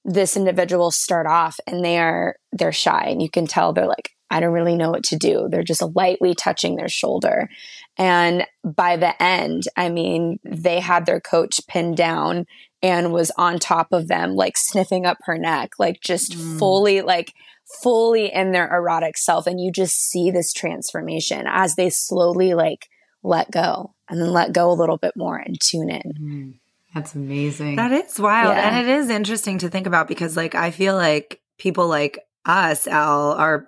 this 0.05 0.37
individual 0.37 0.91
start 0.91 1.27
off 1.27 1.59
and 1.67 1.83
they 1.83 1.97
are, 1.97 2.35
they're 2.51 2.71
shy 2.71 3.05
and 3.07 3.21
you 3.21 3.29
can 3.29 3.47
tell 3.47 3.73
they're 3.73 3.87
like, 3.87 4.11
I 4.29 4.39
don't 4.39 4.53
really 4.53 4.75
know 4.75 4.91
what 4.91 5.03
to 5.05 5.17
do. 5.17 5.47
They're 5.49 5.63
just 5.63 5.81
lightly 5.95 6.35
touching 6.35 6.75
their 6.75 6.89
shoulder. 6.89 7.49
And 7.97 8.45
by 8.63 8.95
the 8.95 9.21
end, 9.21 9.63
I 9.75 9.89
mean, 9.89 10.39
they 10.43 10.79
had 10.79 11.05
their 11.05 11.19
coach 11.19 11.59
pinned 11.67 11.97
down 11.97 12.45
and 12.83 13.11
was 13.11 13.31
on 13.37 13.57
top 13.57 13.91
of 13.91 14.07
them, 14.07 14.35
like 14.35 14.55
sniffing 14.55 15.05
up 15.05 15.17
her 15.23 15.37
neck, 15.37 15.71
like 15.79 15.99
just 16.01 16.33
mm. 16.33 16.59
fully, 16.59 17.01
like 17.01 17.33
fully 17.81 18.31
in 18.31 18.51
their 18.51 18.67
erotic 18.73 19.17
self. 19.17 19.47
And 19.47 19.59
you 19.59 19.71
just 19.71 19.95
see 19.95 20.29
this 20.29 20.53
transformation 20.53 21.45
as 21.47 21.75
they 21.75 21.89
slowly 21.89 22.53
like 22.53 22.87
let 23.23 23.49
go 23.49 23.93
and 24.09 24.21
then 24.21 24.31
let 24.31 24.53
go 24.53 24.71
a 24.71 24.73
little 24.73 24.97
bit 24.97 25.15
more 25.15 25.37
and 25.37 25.59
tune 25.59 25.89
in. 25.89 26.13
Mm. 26.21 26.53
That's 26.93 27.13
amazing. 27.13 27.75
That 27.75 27.91
is 27.91 28.19
wild. 28.19 28.55
Yeah. 28.55 28.69
And 28.69 28.87
it 28.87 28.91
is 28.91 29.09
interesting 29.09 29.59
to 29.59 29.69
think 29.69 29.85
about 29.85 30.07
because, 30.07 30.35
like, 30.35 30.55
I 30.55 30.71
feel 30.71 30.95
like 30.95 31.41
people 31.59 31.87
like 31.87 32.19
us, 32.45 32.87
Elle, 32.87 33.33
are 33.33 33.67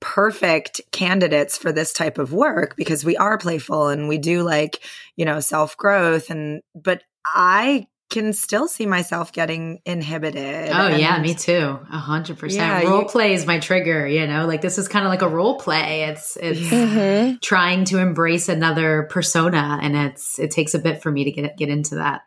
perfect 0.00 0.80
candidates 0.92 1.56
for 1.56 1.72
this 1.72 1.92
type 1.92 2.18
of 2.18 2.32
work 2.32 2.76
because 2.76 3.04
we 3.04 3.16
are 3.16 3.38
playful 3.38 3.88
and 3.88 4.08
we 4.08 4.18
do 4.18 4.42
like, 4.42 4.80
you 5.16 5.24
know, 5.24 5.40
self 5.40 5.76
growth. 5.76 6.30
And, 6.30 6.62
but 6.74 7.02
I 7.24 7.86
can 8.08 8.32
still 8.32 8.68
see 8.68 8.86
myself 8.86 9.32
getting 9.32 9.80
inhibited. 9.84 10.70
Oh 10.70 10.86
and, 10.86 11.00
yeah, 11.00 11.20
me 11.20 11.34
too. 11.34 11.78
A 11.90 11.98
hundred 11.98 12.38
percent. 12.38 12.84
Role 12.84 13.02
you, 13.02 13.08
play 13.08 13.34
is 13.34 13.46
my 13.46 13.58
trigger, 13.58 14.06
you 14.06 14.26
know, 14.26 14.46
like 14.46 14.60
this 14.60 14.78
is 14.78 14.86
kind 14.86 15.04
of 15.04 15.10
like 15.10 15.22
a 15.22 15.28
role 15.28 15.58
play. 15.58 16.04
It's, 16.04 16.36
it's 16.36 16.60
mm-hmm. 16.60 17.36
trying 17.42 17.84
to 17.86 17.98
embrace 17.98 18.48
another 18.48 19.08
persona 19.10 19.80
and 19.82 19.96
it's, 19.96 20.38
it 20.38 20.52
takes 20.52 20.74
a 20.74 20.78
bit 20.78 21.02
for 21.02 21.10
me 21.10 21.24
to 21.24 21.32
get, 21.32 21.56
get 21.56 21.68
into 21.68 21.96
that. 21.96 22.22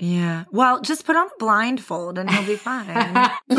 Yeah. 0.00 0.44
Well, 0.52 0.80
just 0.80 1.04
put 1.04 1.16
on 1.16 1.26
a 1.26 1.30
blindfold 1.38 2.18
and 2.18 2.30
he'll 2.30 2.46
be 2.46 2.54
fine. 2.56 2.88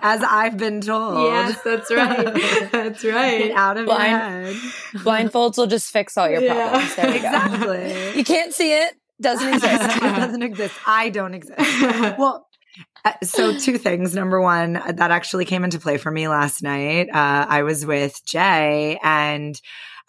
As 0.00 0.22
I've 0.22 0.58
been 0.58 0.82
told. 0.82 1.32
Yes, 1.32 1.58
that's 1.62 1.90
right. 1.90 2.70
That's 2.70 3.02
right. 3.04 3.38
Get 3.38 3.56
out 3.56 3.78
of 3.78 3.86
Blind, 3.86 4.10
your 4.10 4.20
head. 4.20 4.56
Blindfolds 4.96 5.56
will 5.56 5.68
just 5.68 5.90
fix 5.90 6.18
all 6.18 6.28
your 6.28 6.42
problems. 6.42 6.96
Yeah. 6.96 7.06
There 7.06 7.10
you 7.10 7.16
exactly. 7.16 8.18
You 8.18 8.24
can't 8.24 8.52
see 8.52 8.74
it. 8.74 8.94
Doesn't 9.20 9.54
exist. 9.54 9.96
it 9.96 10.00
doesn't 10.00 10.42
exist. 10.42 10.74
I 10.86 11.08
don't 11.08 11.34
exist. 11.34 11.58
Well, 12.18 12.46
uh, 13.04 13.12
so 13.22 13.56
two 13.56 13.78
things. 13.78 14.14
Number 14.14 14.40
one, 14.40 14.74
that 14.74 15.10
actually 15.10 15.44
came 15.44 15.64
into 15.64 15.78
play 15.78 15.96
for 15.96 16.10
me 16.10 16.28
last 16.28 16.62
night. 16.62 17.08
Uh, 17.08 17.46
I 17.48 17.62
was 17.62 17.86
with 17.86 18.20
Jay 18.24 18.98
and 19.02 19.60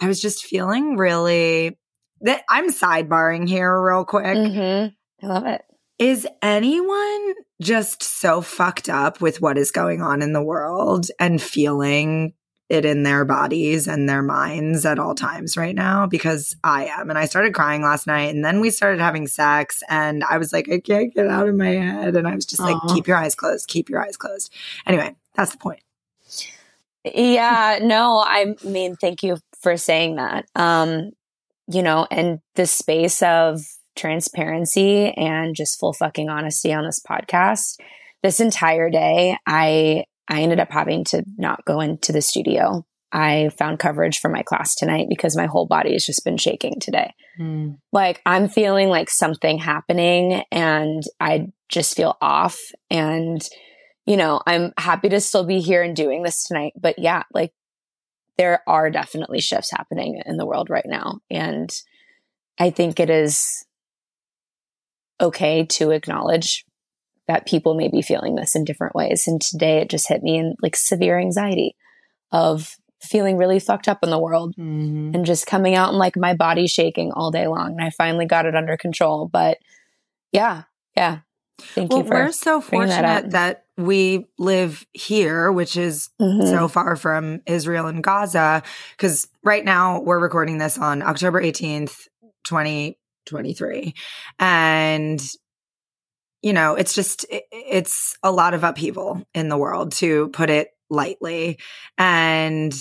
I 0.02 0.08
was 0.08 0.22
just 0.22 0.46
feeling 0.46 0.98
really 0.98 1.78
that 2.22 2.44
I'm 2.50 2.72
sidebarring 2.72 3.48
here 3.48 3.82
real 3.82 4.06
quick. 4.06 4.26
Mm-hmm. 4.26 5.26
I 5.26 5.28
love 5.28 5.46
it. 5.46 5.62
Is 5.98 6.28
anyone 6.42 7.34
just 7.62 8.04
so 8.04 8.42
fucked 8.42 8.88
up 8.88 9.20
with 9.20 9.42
what 9.42 9.58
is 9.58 9.72
going 9.72 10.02
on 10.02 10.22
in 10.22 10.32
the 10.32 10.44
world 10.44 11.08
and 11.20 11.42
feeling 11.42 12.34
it 12.70 12.86
in 12.86 13.04
their 13.04 13.26
bodies 13.26 13.88
and 13.88 14.08
their 14.08 14.22
minds 14.22 14.86
at 14.86 14.98
all 14.98 15.14
times 15.14 15.58
right 15.58 15.76
now? 15.76 16.08
Because 16.08 16.56
I 16.64 16.86
am. 16.86 17.10
And 17.10 17.20
I 17.20 17.26
started 17.26 17.54
crying 17.54 17.82
last 17.82 18.08
night 18.08 18.34
and 18.34 18.46
then 18.46 18.62
we 18.62 18.70
started 18.70 19.02
having 19.02 19.28
sex 19.28 19.84
and 19.90 20.24
I 20.24 20.38
was 20.38 20.54
like, 20.54 20.70
I 20.72 20.80
can't 20.80 21.14
get 21.14 21.28
out 21.28 21.50
of 21.50 21.56
my 21.56 21.72
head. 21.72 22.16
And 22.16 22.28
I 22.28 22.36
was 22.36 22.46
just 22.46 22.62
Aww. 22.62 22.74
like, 22.74 22.96
keep 22.96 23.08
your 23.08 23.18
eyes 23.18 23.36
closed, 23.36 23.68
keep 23.68 23.90
your 23.90 24.02
eyes 24.02 24.16
closed. 24.16 24.54
Anyway, 24.86 25.16
that's 25.36 25.52
the 25.52 25.58
point. 25.58 25.82
Yeah, 27.04 27.80
no, 27.82 28.24
I 28.26 28.56
mean, 28.64 28.96
thank 28.96 29.24
you 29.24 29.38
for 29.62 29.78
saying 29.78 30.16
that. 30.16 30.46
Um, 30.56 31.12
you 31.70 31.84
know, 31.84 32.08
and 32.10 32.40
the 32.56 32.66
space 32.66 33.22
of 33.22 33.62
transparency 33.96 35.12
and 35.12 35.56
just 35.56 35.80
full 35.80 35.94
fucking 35.94 36.30
honesty 36.30 36.74
on 36.74 36.86
this 36.86 37.02
podcast. 37.08 37.80
This 38.24 38.40
entire 38.40 38.90
day, 38.90 39.38
I 39.46 40.06
I 40.28 40.42
ended 40.42 40.60
up 40.60 40.72
having 40.72 41.04
to 41.06 41.24
not 41.38 41.66
go 41.66 41.80
into 41.80 42.12
the 42.12 42.22
studio. 42.22 42.86
I 43.12 43.50
found 43.58 43.80
coverage 43.80 44.20
for 44.20 44.30
my 44.30 44.44
class 44.44 44.76
tonight 44.76 45.08
because 45.10 45.36
my 45.36 45.48
whole 45.48 45.66
body 45.66 45.94
has 45.94 46.06
just 46.06 46.24
been 46.24 46.38
shaking 46.38 46.80
today. 46.80 47.12
Mm. 47.40 47.78
Like 47.92 48.22
I'm 48.26 48.48
feeling 48.48 48.90
like 48.90 49.10
something 49.10 49.58
happening 49.58 50.44
and 50.52 51.02
I 51.20 51.48
just 51.70 51.96
feel 51.96 52.18
off 52.22 52.60
and 52.92 53.42
you 54.06 54.18
know, 54.18 54.42
I'm 54.48 54.74
happy 54.78 55.10
to 55.10 55.22
still 55.22 55.46
be 55.46 55.60
here 55.60 55.84
and 55.84 55.96
doing 55.96 56.24
this 56.24 56.44
tonight, 56.44 56.74
but 56.80 56.98
yeah, 56.98 57.24
like 57.32 57.52
there 58.40 58.64
are 58.68 58.90
definitely 58.90 59.42
shifts 59.42 59.70
happening 59.70 60.22
in 60.26 60.38
the 60.38 60.46
world 60.46 60.70
right 60.70 60.86
now. 60.88 61.20
And 61.30 61.70
I 62.58 62.70
think 62.70 62.98
it 62.98 63.10
is 63.10 63.66
okay 65.20 65.66
to 65.66 65.92
acknowledge 65.92 66.64
that 67.28 67.46
people 67.46 67.76
may 67.76 67.90
be 67.90 68.02
feeling 68.02 68.36
this 68.36 68.56
in 68.56 68.64
different 68.64 68.96
ways. 68.96 69.28
And 69.28 69.42
today 69.42 69.80
it 69.80 69.90
just 69.90 70.08
hit 70.08 70.24
me 70.24 70.38
in 70.38 70.56
like 70.62 70.78
severe 70.78 71.20
anxiety 71.20 71.76
of 72.32 72.78
feeling 73.02 73.36
really 73.36 73.60
fucked 73.60 73.90
up 73.90 74.00
in 74.04 74.10
the 74.10 74.18
world 74.18 74.56
mm-hmm. 74.56 75.14
and 75.14 75.26
just 75.26 75.46
coming 75.46 75.76
out 75.76 75.90
and 75.90 75.98
like 75.98 76.16
my 76.16 76.34
body 76.34 76.66
shaking 76.66 77.12
all 77.12 77.32
day 77.32 77.46
long. 77.46 77.72
And 77.72 77.84
I 77.84 77.90
finally 77.90 78.26
got 78.26 78.46
it 78.46 78.56
under 78.56 78.78
control. 78.78 79.28
But 79.28 79.58
yeah, 80.32 80.64
yeah. 80.96 81.20
Thank 81.60 81.92
well, 81.92 82.00
you 82.00 82.06
for 82.06 82.14
We're 82.14 82.32
so 82.32 82.62
fortunate 82.62 83.02
that, 83.02 83.32
that, 83.32 83.66
we 83.80 84.28
live 84.38 84.86
here, 84.92 85.52
which 85.52 85.78
is 85.78 86.10
mm-hmm. 86.22 86.46
so 86.48 86.68
far 86.68 86.96
from 86.96 87.42
Israel 87.46 87.88
and 87.88 88.04
Gaza. 88.04 88.62
Because 88.92 89.28
right 89.44 89.64
now 89.64 90.02
we're 90.02 90.20
recording 90.20 90.58
this 90.58 90.78
on 90.78 91.02
October 91.02 91.42
18th, 91.42 92.08
2023. 92.44 93.94
And, 94.38 95.22
you 96.42 96.54
know, 96.54 96.76
it's 96.76 96.94
just, 96.94 97.26
it's 97.30 98.18
a 98.22 98.32
lot 98.32 98.54
of 98.54 98.64
upheaval 98.66 99.26
in 99.34 99.48
the 99.48 99.58
world, 99.58 99.94
to 99.94 100.28
put 100.30 100.50
it 100.50 100.72
lightly. 100.90 101.58
And 101.98 102.74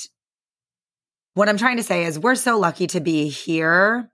what 1.35 1.49
I'm 1.49 1.59
trying 1.59 1.77
to 1.77 1.85
say 1.85 2.05
is 2.07 2.19
we're 2.19 2.35
so 2.35 2.59
lucky 2.59 2.89
to 2.89 3.01
be 3.01 3.29
here 3.29 4.11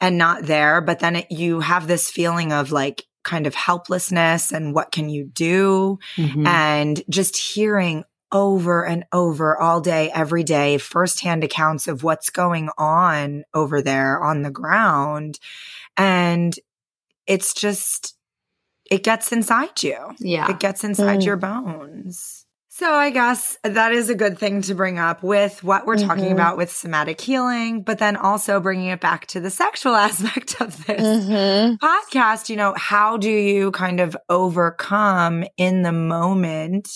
and 0.00 0.16
not 0.16 0.44
there. 0.44 0.80
But 0.80 1.00
then 1.00 1.16
it, 1.16 1.26
you 1.30 1.60
have 1.60 1.86
this 1.86 2.10
feeling 2.10 2.52
of 2.52 2.72
like, 2.72 3.04
kind 3.22 3.46
of 3.46 3.54
helplessness 3.54 4.52
and 4.52 4.74
what 4.74 4.92
can 4.92 5.08
you 5.08 5.24
do? 5.24 5.98
Mm-hmm. 6.16 6.46
And 6.46 7.02
just 7.08 7.36
hearing 7.36 8.04
over 8.30 8.84
and 8.84 9.04
over 9.12 9.60
all 9.60 9.80
day, 9.80 10.10
every 10.10 10.42
day, 10.42 10.78
firsthand 10.78 11.44
accounts 11.44 11.86
of 11.86 12.02
what's 12.02 12.30
going 12.30 12.70
on 12.78 13.44
over 13.52 13.82
there 13.82 14.22
on 14.22 14.42
the 14.42 14.50
ground. 14.50 15.38
And 15.96 16.58
it's 17.26 17.52
just, 17.54 18.16
it 18.90 19.04
gets 19.04 19.32
inside 19.32 19.82
you. 19.82 19.98
Yeah. 20.18 20.50
It 20.50 20.60
gets 20.60 20.82
inside 20.82 21.20
mm. 21.20 21.26
your 21.26 21.36
bones. 21.36 22.41
So 22.82 22.92
I 22.92 23.10
guess 23.10 23.56
that 23.62 23.92
is 23.92 24.10
a 24.10 24.14
good 24.16 24.38
thing 24.38 24.62
to 24.62 24.74
bring 24.74 24.98
up 24.98 25.22
with 25.22 25.62
what 25.62 25.86
we're 25.86 25.94
mm-hmm. 25.94 26.08
talking 26.08 26.32
about 26.32 26.56
with 26.56 26.68
somatic 26.72 27.20
healing, 27.20 27.82
but 27.82 28.00
then 28.00 28.16
also 28.16 28.58
bringing 28.58 28.88
it 28.88 29.00
back 29.00 29.26
to 29.26 29.38
the 29.38 29.50
sexual 29.50 29.94
aspect 30.08 30.60
of 30.60 30.84
this 30.84 31.00
mm-hmm. 31.00 31.74
podcast. 31.74 32.48
You 32.48 32.56
know, 32.56 32.74
how 32.76 33.18
do 33.18 33.30
you 33.30 33.70
kind 33.70 34.00
of 34.00 34.16
overcome 34.28 35.44
in 35.56 35.82
the 35.82 35.92
moment 35.92 36.88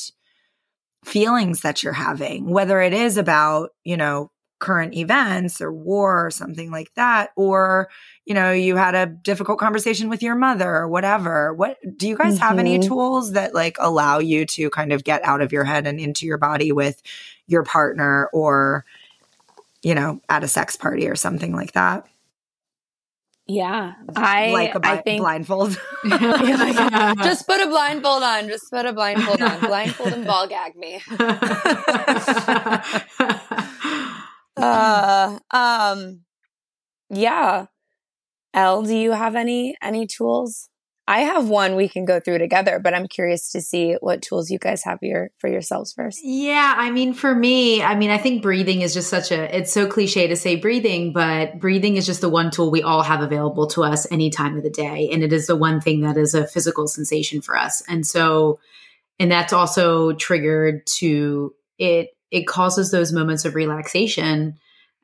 feelings 1.04 1.60
that 1.60 1.84
you're 1.84 1.92
having, 1.92 2.50
whether 2.50 2.80
it 2.80 2.92
is 2.92 3.16
about, 3.16 3.70
you 3.84 3.96
know, 3.96 4.32
current 4.58 4.94
events 4.94 5.60
or 5.60 5.70
war 5.70 6.26
or 6.26 6.30
something 6.30 6.70
like 6.70 6.92
that 6.94 7.30
or 7.36 7.90
you 8.24 8.32
know 8.32 8.52
you 8.52 8.74
had 8.74 8.94
a 8.94 9.04
difficult 9.04 9.58
conversation 9.58 10.08
with 10.08 10.22
your 10.22 10.34
mother 10.34 10.74
or 10.74 10.88
whatever 10.88 11.52
what 11.52 11.76
do 11.96 12.08
you 12.08 12.16
guys 12.16 12.34
mm-hmm. 12.36 12.42
have 12.42 12.58
any 12.58 12.78
mm-hmm. 12.78 12.88
tools 12.88 13.32
that 13.32 13.54
like 13.54 13.76
allow 13.80 14.18
you 14.18 14.46
to 14.46 14.70
kind 14.70 14.92
of 14.92 15.04
get 15.04 15.22
out 15.24 15.42
of 15.42 15.52
your 15.52 15.64
head 15.64 15.86
and 15.86 16.00
into 16.00 16.24
your 16.24 16.38
body 16.38 16.72
with 16.72 17.02
your 17.46 17.62
partner 17.64 18.30
or 18.32 18.86
you 19.82 19.94
know 19.94 20.20
at 20.30 20.42
a 20.42 20.48
sex 20.48 20.74
party 20.74 21.06
or 21.06 21.16
something 21.16 21.54
like 21.54 21.72
that 21.72 22.06
Yeah, 23.48 23.94
I 24.16 24.50
like 24.50 24.74
a 24.74 24.80
I 24.82 24.96
think 24.96 25.20
blindfold. 25.20 25.70
just 26.08 27.46
put 27.46 27.60
a 27.60 27.68
blindfold 27.68 28.24
on. 28.24 28.48
Just 28.48 28.68
put 28.72 28.86
a 28.86 28.92
blindfold 28.92 29.40
on. 29.40 29.60
Blindfold 29.60 30.12
and 30.14 30.26
ball 30.26 30.48
gag 30.48 30.74
me. 30.74 31.00
uh, 34.56 35.38
um, 35.50 36.20
yeah. 37.10 37.66
Elle, 38.54 38.82
do 38.82 38.96
you 38.96 39.12
have 39.12 39.34
any 39.36 39.76
any 39.82 40.06
tools? 40.06 40.68
I 41.08 41.20
have 41.20 41.48
one 41.48 41.76
we 41.76 41.88
can 41.88 42.04
go 42.04 42.18
through 42.18 42.38
together, 42.38 42.80
but 42.80 42.92
I'm 42.92 43.06
curious 43.06 43.52
to 43.52 43.60
see 43.60 43.96
what 44.00 44.22
tools 44.22 44.50
you 44.50 44.58
guys 44.58 44.82
have 44.82 44.98
your 45.02 45.30
for 45.38 45.48
yourselves 45.48 45.92
first. 45.92 46.18
Yeah, 46.22 46.74
I 46.76 46.90
mean 46.90 47.14
for 47.14 47.32
me, 47.32 47.80
I 47.80 47.94
mean 47.94 48.10
I 48.10 48.18
think 48.18 48.42
breathing 48.42 48.80
is 48.80 48.92
just 48.92 49.08
such 49.08 49.30
a 49.30 49.56
it's 49.56 49.72
so 49.72 49.86
cliche 49.86 50.26
to 50.26 50.34
say 50.34 50.56
breathing, 50.56 51.12
but 51.12 51.60
breathing 51.60 51.96
is 51.96 52.06
just 52.06 52.22
the 52.22 52.28
one 52.28 52.50
tool 52.50 52.72
we 52.72 52.82
all 52.82 53.02
have 53.02 53.20
available 53.20 53.68
to 53.68 53.84
us 53.84 54.10
any 54.10 54.30
time 54.30 54.56
of 54.56 54.64
the 54.64 54.70
day 54.70 55.08
and 55.12 55.22
it 55.22 55.32
is 55.32 55.46
the 55.46 55.56
one 55.56 55.80
thing 55.80 56.00
that 56.00 56.16
is 56.16 56.34
a 56.34 56.46
physical 56.46 56.88
sensation 56.88 57.40
for 57.40 57.56
us. 57.56 57.82
And 57.88 58.04
so 58.04 58.58
and 59.20 59.30
that's 59.30 59.52
also 59.52 60.12
triggered 60.12 60.86
to 60.98 61.54
it 61.78 62.15
it 62.30 62.46
causes 62.46 62.90
those 62.90 63.12
moments 63.12 63.44
of 63.44 63.54
relaxation 63.54 64.58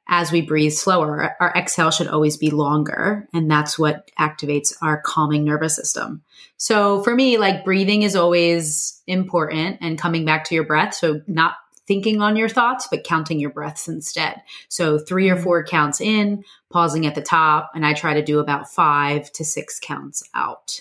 as 0.09 0.33
we 0.33 0.43
breathe 0.43 0.73
slower, 0.73 1.37
our 1.41 1.53
exhale 1.57 1.91
should 1.91 2.09
always 2.09 2.37
be 2.37 2.51
longer. 2.51 3.29
And 3.33 3.51
that's 3.51 3.79
what 3.79 4.11
activates 4.19 4.75
our 4.83 5.01
calming 5.01 5.45
nervous 5.45 5.77
system. 5.77 6.23
So 6.57 7.03
for 7.03 7.15
me, 7.15 7.39
like 7.39 7.65
breathing 7.65 8.03
is 8.03 8.17
always 8.17 9.01
important 9.07 9.79
and 9.81 9.99
coming 9.99 10.25
back 10.25 10.45
to 10.45 10.55
your 10.55 10.65
breath. 10.65 10.95
So 10.95 11.23
not 11.27 11.55
thinking 11.87 12.21
on 12.21 12.37
your 12.37 12.49
thoughts, 12.49 12.89
but 12.91 13.05
counting 13.05 13.41
your 13.41 13.51
breaths 13.51 13.89
instead. 13.89 14.43
So 14.69 14.99
three 14.99 15.31
or 15.31 15.35
mm-hmm. 15.35 15.45
four 15.45 15.65
counts 15.65 16.01
in, 16.01 16.45
pausing 16.71 17.07
at 17.07 17.15
the 17.15 17.23
top. 17.23 17.71
And 17.75 17.87
I 17.87 17.95
try 17.95 18.15
to 18.15 18.23
do 18.23 18.39
about 18.39 18.71
five 18.71 19.31
to 19.33 19.45
six 19.45 19.79
counts 19.81 20.23
out. 20.35 20.81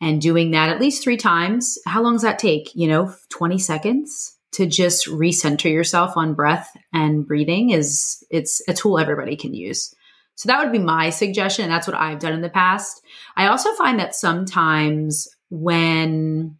And 0.00 0.20
doing 0.20 0.50
that 0.50 0.68
at 0.68 0.80
least 0.80 1.02
three 1.02 1.16
times. 1.16 1.78
How 1.86 2.02
long 2.02 2.14
does 2.14 2.22
that 2.22 2.38
take? 2.38 2.74
You 2.74 2.88
know, 2.88 3.14
20 3.30 3.58
seconds? 3.58 4.33
To 4.54 4.66
just 4.66 5.06
recenter 5.06 5.70
yourself 5.70 6.16
on 6.16 6.34
breath 6.34 6.76
and 6.92 7.26
breathing 7.26 7.70
is 7.70 8.24
it's 8.30 8.62
a 8.68 8.74
tool 8.74 8.98
everybody 8.98 9.36
can 9.36 9.52
use. 9.52 9.94
So 10.36 10.48
that 10.48 10.62
would 10.62 10.72
be 10.72 10.78
my 10.78 11.10
suggestion. 11.10 11.68
That's 11.68 11.86
what 11.86 11.96
I've 11.96 12.18
done 12.18 12.32
in 12.32 12.40
the 12.40 12.48
past. 12.48 13.02
I 13.36 13.46
also 13.46 13.72
find 13.74 13.98
that 14.00 14.14
sometimes 14.14 15.28
when 15.50 16.56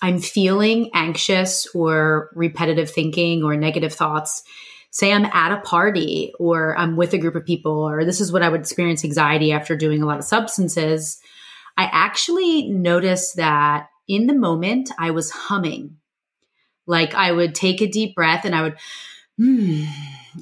I'm 0.00 0.18
feeling 0.18 0.90
anxious 0.94 1.66
or 1.74 2.30
repetitive 2.34 2.90
thinking 2.90 3.42
or 3.42 3.56
negative 3.56 3.92
thoughts, 3.92 4.42
say 4.90 5.12
I'm 5.12 5.26
at 5.26 5.52
a 5.52 5.60
party 5.60 6.32
or 6.38 6.76
I'm 6.78 6.96
with 6.96 7.14
a 7.14 7.18
group 7.18 7.34
of 7.34 7.44
people, 7.44 7.88
or 7.88 8.04
this 8.04 8.20
is 8.20 8.32
what 8.32 8.42
I 8.42 8.48
would 8.48 8.60
experience 8.60 9.04
anxiety 9.04 9.52
after 9.52 9.76
doing 9.76 10.02
a 10.02 10.06
lot 10.06 10.18
of 10.18 10.24
substances, 10.24 11.18
I 11.76 11.88
actually 11.90 12.68
noticed 12.68 13.36
that 13.36 13.88
in 14.08 14.26
the 14.26 14.34
moment 14.34 14.90
I 14.98 15.10
was 15.10 15.30
humming 15.30 15.96
like 16.86 17.14
I 17.14 17.32
would 17.32 17.54
take 17.54 17.80
a 17.80 17.86
deep 17.86 18.14
breath 18.14 18.44
and 18.44 18.54
I 18.54 18.62
would, 18.62 18.76
mm, 19.40 19.86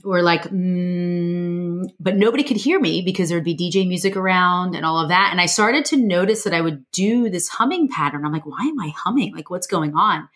or 0.05 0.23
like, 0.23 0.45
mm, 0.45 1.85
but 2.01 2.17
nobody 2.17 2.43
could 2.43 2.57
hear 2.57 2.81
me 2.81 3.03
because 3.03 3.29
there 3.29 3.39
would 3.39 3.45
be 3.45 3.57
DJ 3.57 3.87
music 3.87 4.17
around 4.17 4.75
and 4.75 4.85
all 4.85 4.99
of 4.99 5.09
that. 5.09 5.29
And 5.31 5.41
I 5.41 5.47
started 5.47 5.85
to 5.87 5.97
notice 5.97 6.45
that 6.45 6.55
I 6.55 6.61
would 6.61 6.91
do 6.93 7.29
this 7.29 7.49
humming 7.49 7.89
pattern. 7.89 8.25
I'm 8.25 8.33
like, 8.33 8.47
why 8.47 8.63
am 8.63 8.81
I 8.81 8.93
humming? 8.97 9.35
Like, 9.35 9.51
what's 9.51 9.67
going 9.67 9.95
on? 9.95 10.29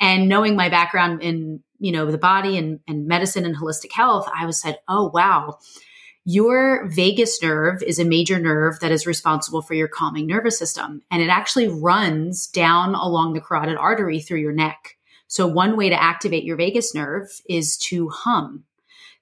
And 0.00 0.28
knowing 0.28 0.56
my 0.56 0.68
background 0.68 1.22
in, 1.22 1.62
you 1.78 1.92
know, 1.92 2.10
the 2.10 2.18
body 2.18 2.58
and, 2.58 2.80
and 2.86 3.06
medicine 3.06 3.44
and 3.44 3.56
holistic 3.56 3.92
health, 3.92 4.28
I 4.34 4.46
was 4.46 4.60
said, 4.60 4.78
oh, 4.88 5.10
wow. 5.12 5.58
Your 6.28 6.88
vagus 6.88 7.40
nerve 7.40 7.84
is 7.84 8.00
a 8.00 8.04
major 8.04 8.40
nerve 8.40 8.80
that 8.80 8.90
is 8.90 9.06
responsible 9.06 9.62
for 9.62 9.74
your 9.74 9.86
calming 9.86 10.26
nervous 10.26 10.58
system. 10.58 11.02
And 11.08 11.22
it 11.22 11.28
actually 11.28 11.68
runs 11.68 12.48
down 12.48 12.96
along 12.96 13.32
the 13.32 13.40
carotid 13.40 13.76
artery 13.76 14.20
through 14.20 14.40
your 14.40 14.52
neck. 14.52 14.95
So, 15.28 15.46
one 15.46 15.76
way 15.76 15.88
to 15.88 16.02
activate 16.02 16.44
your 16.44 16.56
vagus 16.56 16.94
nerve 16.94 17.28
is 17.48 17.76
to 17.78 18.08
hum. 18.08 18.64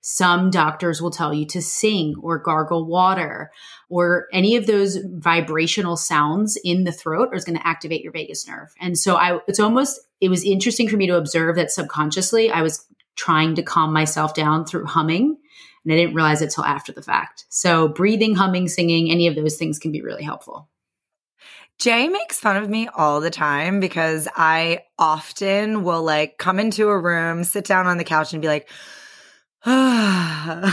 Some 0.06 0.50
doctors 0.50 1.00
will 1.00 1.11
tell 1.11 1.32
you 1.32 1.46
to 1.46 1.62
sing 1.62 2.14
or 2.20 2.38
gargle 2.38 2.84
water 2.84 3.50
or 3.88 4.26
any 4.34 4.54
of 4.56 4.66
those 4.66 4.99
vibrational 4.99 5.96
sounds 5.96 6.58
in 6.62 6.84
the 6.84 6.92
throat 6.92 7.30
is 7.32 7.46
going 7.46 7.56
to 7.56 7.66
activate 7.66 8.02
your 8.02 8.12
vagus 8.12 8.46
nerve. 8.46 8.74
And 8.79 8.98
so 8.98 9.16
I 9.16 9.38
it's 9.48 9.61
almost 9.61 10.00
it 10.20 10.29
was 10.29 10.44
interesting 10.44 10.90
for 10.90 10.98
me 10.98 11.07
to 11.07 11.16
observe 11.16 11.57
that 11.57 11.70
subconsciously 11.70 12.50
I 12.50 12.61
was 12.61 12.87
trying 13.16 13.55
to 13.55 13.62
calm 13.62 13.94
myself 13.94 14.35
down 14.35 14.66
through 14.66 14.85
humming 14.85 15.38
and 15.85 15.92
I 15.92 15.96
didn't 15.96 16.14
realize 16.14 16.42
it 16.42 16.50
till 16.50 16.66
after 16.66 16.92
the 16.92 17.00
fact. 17.00 17.46
So 17.48 17.88
breathing, 17.88 18.35
humming, 18.35 18.68
singing, 18.68 19.11
any 19.11 19.26
of 19.26 19.37
those 19.37 19.57
things 19.57 19.79
can 19.79 19.90
be 19.90 20.02
really 20.02 20.22
helpful. 20.22 20.68
Jay 21.78 22.08
makes 22.08 22.38
fun 22.38 22.56
of 22.56 22.68
me 22.68 22.88
all 22.88 23.20
the 23.20 23.30
time 23.30 23.80
because 23.80 24.28
I 24.34 24.84
often 24.98 25.82
will 25.82 26.02
like 26.02 26.38
come 26.38 26.58
into 26.60 26.88
a 26.88 26.98
room, 26.98 27.44
sit 27.44 27.64
down 27.64 27.87
on 27.87 27.98
the 27.98 28.04
couch 28.04 28.32
and 28.32 28.40
be 28.40 28.48
like, 28.48 28.68
yeah, 29.66 30.70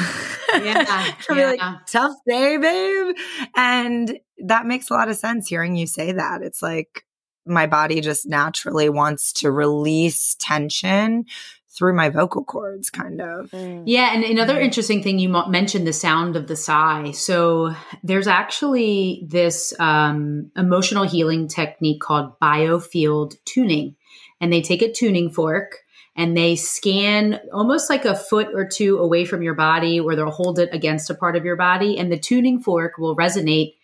yeah. 0.54 1.16
be 1.30 1.46
like, 1.46 1.62
tough 1.88 2.16
day, 2.28 2.58
babe. 2.58 3.16
And 3.56 4.20
that 4.40 4.66
makes 4.66 4.90
a 4.90 4.94
lot 4.94 5.10
of 5.10 5.16
sense 5.16 5.48
hearing 5.48 5.76
you 5.76 5.88
say 5.88 6.12
that. 6.12 6.42
It's 6.42 6.62
like 6.62 7.06
my 7.46 7.68
body 7.68 8.02
just 8.02 8.28
naturally 8.28 8.90
wants 8.90 9.34
to 9.34 9.52
release 9.52 10.36
tension 10.40 11.26
through 11.72 11.96
my 11.96 12.10
vocal 12.10 12.44
cords, 12.44 12.90
kind 12.90 13.22
of. 13.22 13.50
Mm. 13.52 13.84
Yeah. 13.86 14.14
And 14.14 14.24
another 14.26 14.60
interesting 14.60 15.02
thing 15.02 15.20
you 15.20 15.30
mentioned 15.48 15.88
the 15.88 15.94
sound 15.94 16.36
of 16.36 16.48
the 16.48 16.56
sigh. 16.56 17.12
So 17.12 17.74
there's 18.04 18.28
actually 18.28 19.24
this 19.26 19.74
um, 19.80 20.52
emotional 20.58 21.04
healing 21.04 21.48
technique 21.48 22.02
called 22.02 22.38
biofield 22.40 23.36
tuning. 23.46 23.96
And 24.42 24.52
they 24.52 24.62
take 24.62 24.82
a 24.82 24.92
tuning 24.92 25.30
fork 25.30 25.78
and 26.16 26.36
they 26.36 26.58
scan 26.58 27.40
almost 27.54 27.90
like 27.90 28.04
a 28.04 28.16
foot 28.16 28.50
or 28.54 28.66
two 28.66 28.98
away 28.98 29.24
from 29.24 29.42
your 29.42 29.54
body, 29.54 30.00
or 30.00 30.16
they'll 30.16 30.30
hold 30.30 30.60
it 30.60 30.70
against 30.74 31.10
a 31.10 31.16
part 31.16 31.38
of 31.38 31.46
your 31.46 31.56
body. 31.56 31.98
And 31.98 32.12
the 32.12 32.20
tuning 32.20 32.60
fork 32.60 32.98
will 32.98 33.16
resonate 33.16 33.76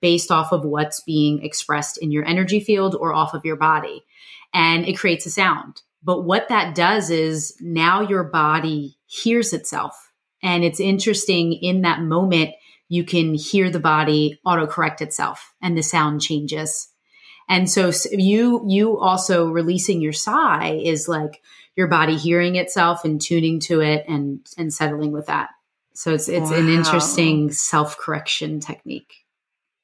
based 0.00 0.32
off 0.32 0.52
of 0.52 0.64
what's 0.64 1.00
being 1.00 1.44
expressed 1.44 1.96
in 1.98 2.10
your 2.10 2.24
energy 2.24 2.58
field 2.58 2.96
or 2.98 3.12
off 3.12 3.34
of 3.34 3.44
your 3.44 3.56
body. 3.56 4.04
And 4.52 4.86
it 4.86 4.98
creates 4.98 5.26
a 5.26 5.30
sound. 5.30 5.82
But 6.06 6.22
what 6.22 6.50
that 6.50 6.76
does 6.76 7.10
is 7.10 7.56
now 7.60 8.00
your 8.00 8.22
body 8.22 8.96
hears 9.06 9.52
itself. 9.52 10.12
And 10.40 10.62
it's 10.62 10.78
interesting 10.78 11.52
in 11.52 11.82
that 11.82 12.00
moment, 12.00 12.50
you 12.88 13.02
can 13.02 13.34
hear 13.34 13.70
the 13.70 13.80
body 13.80 14.38
autocorrect 14.46 15.00
itself 15.00 15.52
and 15.60 15.76
the 15.76 15.82
sound 15.82 16.20
changes. 16.20 16.88
And 17.48 17.68
so 17.68 17.90
you, 18.12 18.64
you 18.68 18.98
also 19.00 19.48
releasing 19.48 20.00
your 20.00 20.12
sigh 20.12 20.80
is 20.80 21.08
like 21.08 21.42
your 21.74 21.88
body 21.88 22.16
hearing 22.16 22.54
itself 22.54 23.04
and 23.04 23.20
tuning 23.20 23.58
to 23.60 23.80
it 23.80 24.04
and, 24.06 24.46
and 24.56 24.72
settling 24.72 25.10
with 25.10 25.26
that. 25.26 25.50
So 25.94 26.14
it's, 26.14 26.28
it's 26.28 26.50
wow. 26.50 26.56
an 26.56 26.68
interesting 26.68 27.50
self 27.50 27.98
correction 27.98 28.60
technique. 28.60 29.25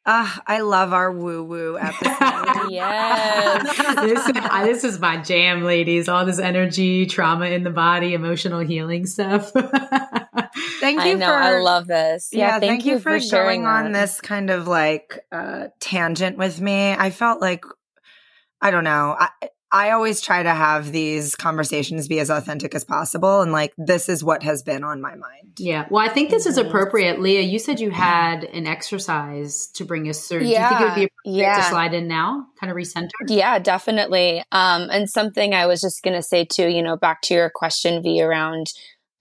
Ah, 0.04 0.42
I 0.48 0.60
love 0.60 0.92
our 0.92 1.12
woo 1.12 1.44
woo 1.44 1.78
episode. 1.80 2.70
yes. 2.70 3.96
this, 4.00 4.28
is, 4.28 4.34
this 4.64 4.84
is 4.84 5.00
my 5.00 5.18
jam, 5.18 5.62
ladies. 5.62 6.08
All 6.08 6.26
this 6.26 6.40
energy, 6.40 7.06
trauma 7.06 7.46
in 7.46 7.62
the 7.62 7.70
body, 7.70 8.14
emotional 8.14 8.60
healing 8.60 9.06
stuff. 9.06 9.52
thank 10.80 11.04
you 11.04 11.12
I 11.12 11.14
know, 11.14 11.26
for 11.26 11.32
I 11.32 11.60
love 11.60 11.86
this. 11.86 12.30
Yeah, 12.32 12.38
yeah 12.38 12.50
thank, 12.58 12.62
thank, 12.62 12.84
you, 12.86 12.98
for, 12.98 13.20
for 13.20 13.30
going 13.30 13.64
on 13.64 13.92
this 13.92 14.20
kind 14.20 14.50
of 14.50 14.66
like 14.66 15.20
uh, 15.30 15.68
tangent 15.78 16.36
with 16.36 16.60
me. 16.60 16.92
I 16.92 17.10
felt 17.10 17.40
like 17.40 17.64
I 18.60 18.72
don't 18.72 18.84
know. 18.84 19.16
I, 19.18 19.28
I 19.74 19.90
always 19.92 20.20
try 20.20 20.42
to 20.42 20.52
have 20.52 20.92
these 20.92 21.34
conversations 21.34 22.06
be 22.06 22.20
as 22.20 22.28
authentic 22.28 22.74
as 22.74 22.84
possible. 22.84 23.40
And 23.40 23.52
like, 23.52 23.72
this 23.78 24.10
is 24.10 24.22
what 24.22 24.42
has 24.42 24.62
been 24.62 24.84
on 24.84 25.00
my 25.00 25.14
mind. 25.14 25.54
Yeah. 25.58 25.86
Well, 25.90 26.04
I 26.04 26.12
think 26.12 26.28
this 26.28 26.44
is 26.44 26.58
appropriate. 26.58 27.18
Leia, 27.18 27.48
you 27.48 27.58
said 27.58 27.80
you 27.80 27.90
had 27.90 28.44
an 28.44 28.66
exercise 28.66 29.68
to 29.74 29.86
bring 29.86 30.08
us 30.10 30.28
through. 30.28 30.44
Yeah. 30.44 30.68
Do 30.68 30.74
you 30.74 30.78
think 30.78 30.80
it 30.80 30.84
would 30.84 30.94
be 30.94 31.04
appropriate 31.04 31.42
yeah. 31.42 31.56
to 31.56 31.62
slide 31.70 31.94
in 31.94 32.06
now, 32.06 32.46
kind 32.60 32.70
of 32.70 32.76
recenter? 32.76 33.08
Yeah, 33.28 33.58
definitely. 33.58 34.42
Um, 34.52 34.90
and 34.90 35.08
something 35.08 35.54
I 35.54 35.64
was 35.66 35.80
just 35.80 36.02
going 36.02 36.16
to 36.16 36.22
say 36.22 36.44
too, 36.44 36.68
you 36.68 36.82
know, 36.82 36.98
back 36.98 37.22
to 37.22 37.34
your 37.34 37.50
question, 37.54 38.02
Vee, 38.02 38.22
around, 38.22 38.66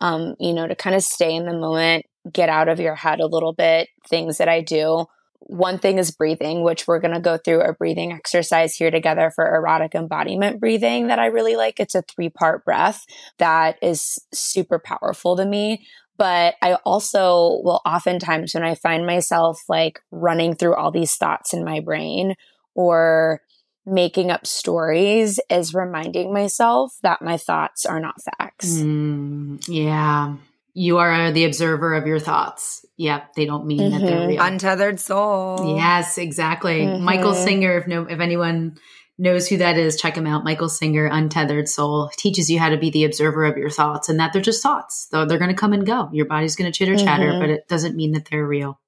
um, 0.02 0.36
you 0.38 0.54
know, 0.54 0.68
to 0.68 0.76
kind 0.76 0.98
of 0.98 1.02
stay 1.02 1.34
in 1.34 1.46
the 1.46 1.58
moment, 1.58 2.06
get 2.32 2.50
out 2.50 2.68
of 2.68 2.82
your 2.82 2.96
head 2.96 3.22
a 3.22 3.28
little 3.28 3.54
bit, 3.54 3.88
things 4.10 4.38
that 4.40 4.50
I 4.50 4.62
do 4.62 5.06
one 5.48 5.80
thing 5.80 5.98
is 5.98 6.12
breathing, 6.12 6.64
which 6.64 6.88
we're 6.88 7.00
going 7.00 7.14
to 7.14 7.20
go 7.20 7.38
through 7.38 7.62
a 7.62 7.74
breathing 7.74 8.12
exercise 8.14 8.76
here 8.76 8.92
together 8.92 9.32
for 9.34 9.56
erotic 9.56 9.96
embodiment 9.96 10.60
breathing 10.60 11.08
that 11.08 11.20
I 11.20 11.26
really 11.28 11.56
like. 11.56 11.80
It's 11.80 11.96
a 11.96 12.04
three 12.04 12.30
part 12.30 12.64
breath 12.64 13.06
that 13.38 13.78
is 13.82 14.20
super 14.34 14.80
powerful 14.80 15.36
to 15.38 15.46
me. 15.46 15.86
But 16.18 16.56
I 16.62 16.76
also 16.86 17.62
will 17.64 17.82
oftentimes, 17.86 18.54
when 18.54 18.64
I 18.64 18.76
find 18.76 19.08
myself 19.08 19.60
like 19.68 20.00
running 20.12 20.56
through 20.56 20.76
all 20.76 20.92
these 20.92 21.16
thoughts 21.16 21.54
in 21.54 21.66
my 21.66 21.80
brain 21.80 22.36
or 22.76 23.42
making 23.88 24.30
up 24.30 24.46
stories, 24.46 25.40
is 25.50 25.74
reminding 25.74 26.32
myself 26.32 26.94
that 27.02 27.24
my 27.24 27.38
thoughts 27.38 27.88
are 27.88 28.00
not 28.00 28.22
facts. 28.22 28.78
Mm, 28.78 29.68
yeah. 29.68 30.36
You 30.74 31.00
are 31.00 31.32
the 31.32 31.46
observer 31.46 31.96
of 31.96 32.08
your 32.08 32.20
thoughts. 32.20 32.86
Yep, 32.98 33.34
they 33.36 33.46
don't 33.46 33.66
mean 33.66 33.80
mm-hmm. 33.80 33.92
that 33.92 34.06
they're 34.06 34.20
mm-hmm. 34.20 34.30
real. 34.30 34.42
Untethered 34.42 35.00
soul. 35.00 35.76
Yes, 35.78 36.18
exactly. 36.18 36.82
Mm-hmm. 36.82 37.04
Michael 37.04 37.34
Singer, 37.34 37.78
if 37.78 37.88
no 37.88 38.06
if 38.06 38.20
anyone 38.20 38.78
knows 39.18 39.48
who 39.48 39.58
that 39.58 39.78
is, 39.78 40.00
check 40.00 40.16
him 40.16 40.28
out. 40.28 40.44
Michael 40.44 40.70
Singer, 40.70 41.06
Untethered 41.06 41.68
Soul, 41.68 42.10
teaches 42.18 42.50
you 42.50 42.60
how 42.60 42.70
to 42.70 42.78
be 42.78 42.90
the 42.90 43.04
observer 43.04 43.46
of 43.46 43.58
your 43.58 43.70
thoughts 43.70 44.10
and 44.10 44.20
that 44.20 44.34
they're 44.34 44.42
just 44.42 44.64
thoughts. 44.64 45.08
Though 45.12 45.26
they're 45.26 45.38
going 45.38 45.52
to 45.52 45.56
come 45.56 45.74
and 45.74 45.86
go. 45.86 46.10
Your 46.12 46.26
body's 46.26 46.56
going 46.56 46.72
to 46.72 46.78
chitter 46.78 46.96
chatter, 46.96 47.30
mm-hmm. 47.30 47.40
but 47.40 47.50
it 47.50 47.68
doesn't 47.68 47.96
mean 47.96 48.14
that 48.14 48.26
they're 48.30 48.46
real. 48.46 48.80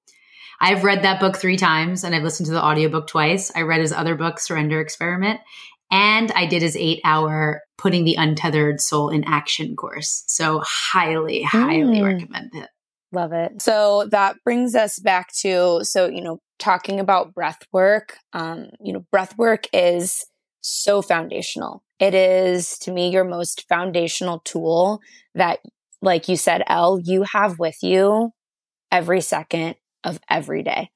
I've 0.60 0.84
read 0.84 1.04
that 1.04 1.20
book 1.20 1.38
three 1.38 1.58
times 1.58 2.04
and 2.04 2.16
I've 2.16 2.24
listened 2.24 2.48
to 2.48 2.54
the 2.54 2.64
audiobook 2.64 3.08
twice. 3.08 3.52
I 3.56 3.62
read 3.62 3.82
his 3.82 3.92
other 3.92 4.16
book, 4.16 4.40
Surrender 4.40 4.80
Experiment, 4.80 5.40
and 5.92 6.32
I 6.32 6.46
did 6.46 6.62
his 6.62 6.78
eight 6.78 7.02
hour 7.04 7.62
putting 7.78 8.04
the 8.04 8.16
untethered 8.16 8.80
soul 8.80 9.10
in 9.10 9.24
action 9.24 9.76
course. 9.76 10.24
So 10.28 10.62
highly, 10.66 11.42
highly 11.44 12.00
mm. 12.00 12.06
recommend 12.06 12.52
it. 12.54 12.70
Love 13.12 13.32
it. 13.32 13.62
So 13.62 14.08
that 14.12 14.38
brings 14.44 14.74
us 14.74 14.98
back 15.00 15.32
to 15.42 15.82
so, 15.84 16.08
you 16.08 16.22
know, 16.22 16.40
talking 16.58 17.00
about 17.00 17.34
breath 17.34 17.60
work. 17.72 18.18
Um, 18.34 18.70
you 18.82 18.92
know, 18.94 19.06
breath 19.12 19.38
work 19.38 19.66
is 19.72 20.26
so 20.62 21.02
foundational. 21.02 21.84
It 22.00 22.16
is 22.16 22.78
to 22.80 22.92
me 22.92 23.10
your 23.10 23.24
most 23.24 23.68
foundational 23.70 24.40
tool 24.40 25.00
that, 25.36 25.60
like 26.02 26.28
you 26.28 26.38
said, 26.38 26.64
Elle, 26.68 27.00
you 27.04 27.24
have 27.24 27.60
with 27.60 27.78
you 27.84 28.32
every 28.92 29.22
second 29.22 29.76
of 30.04 30.20
every 30.30 30.64
day. 30.64 30.90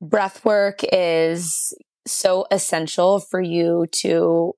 Breath 0.00 0.44
work 0.44 0.80
is 0.90 1.74
so 2.06 2.46
essential 2.50 3.20
for 3.20 3.40
you 3.40 3.86
to 3.92 4.54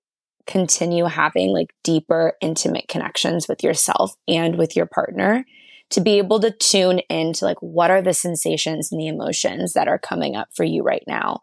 continue 0.47 1.05
having 1.05 1.51
like 1.51 1.73
deeper, 1.83 2.35
intimate 2.41 2.89
connections 2.89 3.49
with 3.49 3.63
yourself 3.63 4.15
and 4.29 4.57
with 4.57 4.77
your 4.77 4.87
partner 4.87 5.45
to 5.91 6.01
be 6.01 6.19
able 6.19 6.41
to 6.41 6.51
tune 6.51 7.01
into 7.09 7.45
like 7.45 7.59
what 7.61 7.91
are 7.91 8.03
the 8.03 8.15
sensations 8.15 8.91
and 8.91 9.01
the 9.01 9.07
emotions 9.07 9.73
that 9.73 9.89
are 9.89 9.99
coming 9.99 10.35
up 10.35 10.49
for 10.55 10.65
you 10.65 10.83
right 10.83 11.05
now. 11.07 11.43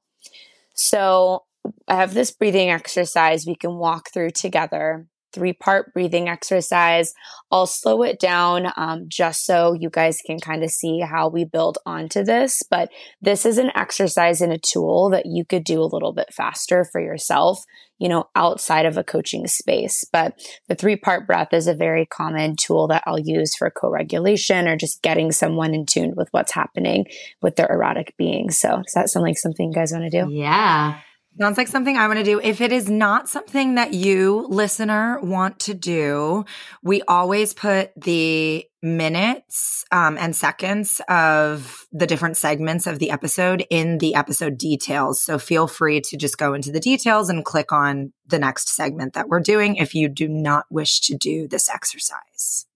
So 0.74 1.44
I 1.88 1.96
have 1.96 2.13
this 2.13 2.32
breathing 2.32 2.70
exercise 2.70 3.46
we 3.46 3.56
can 3.56 3.76
walk 3.76 4.10
through 4.12 4.32
together 4.32 5.08
three 5.34 5.54
part 5.54 5.93
breathing 5.93 6.30
exercise. 6.30 7.13
I'll 7.52 7.65
slow 7.65 8.04
it 8.04 8.19
down 8.19 8.72
um, 8.78 9.06
just 9.08 9.46
so 9.46 9.74
you 9.74 9.89
guys 9.89 10.22
can 10.26 10.39
kind 10.39 10.63
of 10.63 10.72
see 10.72 11.00
how 11.00 11.30
we 11.30 11.43
build 11.46 11.78
onto 11.86 12.24
this. 12.24 12.62
But 12.69 12.89
this 13.22 13.46
is 13.46 13.58
an 13.58 13.72
exercise 13.76 14.41
and 14.41 14.54
a 14.54 14.58
tool 14.58 15.10
that 15.10 15.26
you 15.26 15.46
could 15.46 15.63
do 15.63 15.82
a 15.82 15.91
little 15.91 16.13
bit 16.13 16.34
faster 16.34 16.86
for 16.91 17.02
yourself, 17.02 17.63
you 18.00 18.10
know, 18.10 18.26
outside 18.36 18.86
of 18.86 18.98
a 18.98 19.04
coaching 19.04 19.48
space. 19.48 20.06
But 20.12 20.39
the 20.67 20.76
three 20.76 20.96
part 20.96 21.28
breath 21.28 21.54
is 21.54 21.67
a 21.67 21.74
very 21.74 22.06
common 22.06 22.56
tool 22.56 22.88
that 22.88 23.04
I'll 23.06 23.19
use 23.19 23.56
for 23.56 23.69
co 23.69 23.89
regulation 23.89 24.67
or 24.67 24.78
just 24.78 25.02
getting 25.02 25.32
someone 25.32 25.74
in 25.74 25.86
tune 25.86 26.13
with 26.15 26.30
what's 26.32 26.54
happening 26.54 27.06
with 27.41 27.56
their 27.56 27.72
erotic 27.72 28.13
being. 28.17 28.52
So, 28.52 28.82
does 28.84 28.93
that 28.93 29.10
sound 29.10 29.26
like 29.26 29.38
something 29.38 29.69
you 29.69 29.76
guys 29.76 29.91
want 29.91 30.10
to 30.10 30.24
do? 30.24 30.32
Yeah. 30.32 31.00
Sounds 31.39 31.58
like 31.58 31.67
something 31.67 31.98
I 31.98 32.08
want 32.08 32.19
to 32.19 32.24
do. 32.24 32.39
If 32.39 32.62
it 32.62 32.72
is 32.72 32.91
not 32.91 33.28
something 33.28 33.76
that 33.76 33.93
you, 33.93 34.46
listener, 34.50 35.19
want 35.19 35.60
to 35.62 35.74
do, 35.74 36.46
we 36.84 37.02
always 37.04 37.56
put 37.56 37.91
the 38.00 38.67
minutes 38.84 39.84
um, 39.91 40.15
and 40.19 40.36
seconds 40.36 41.02
of 41.10 41.88
the 41.91 42.06
different 42.06 42.38
segments 42.38 42.86
of 42.86 43.00
the 43.00 43.10
episode 43.10 43.65
in 43.72 43.98
the 43.98 44.13
episode 44.13 44.60
details. 44.60 45.24
So 45.24 45.39
feel 45.39 45.67
free 45.67 46.02
to 46.02 46.17
just 46.17 46.38
go 46.38 46.54
into 46.54 46.72
the 46.72 46.80
details 46.80 47.30
and 47.30 47.43
click 47.43 47.72
on 47.72 48.13
the 48.28 48.38
next 48.38 48.69
segment 48.69 49.13
that 49.13 49.28
we're 49.28 49.39
doing 49.39 49.78
if 49.78 49.96
you 49.96 50.10
do 50.10 50.28
not 50.28 50.65
wish 50.69 51.00
to 51.02 51.17
do 51.17 51.48
this 51.48 51.67
exercise. 51.67 52.67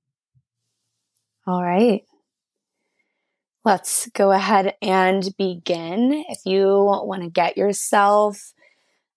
All 1.46 1.64
right. 1.64 2.04
Let's 3.68 4.08
go 4.14 4.32
ahead 4.32 4.76
and 4.82 5.28
begin. 5.38 6.24
If 6.30 6.46
you 6.46 6.68
want 6.68 7.24
to 7.24 7.30
get 7.30 7.58
yourself 7.58 8.54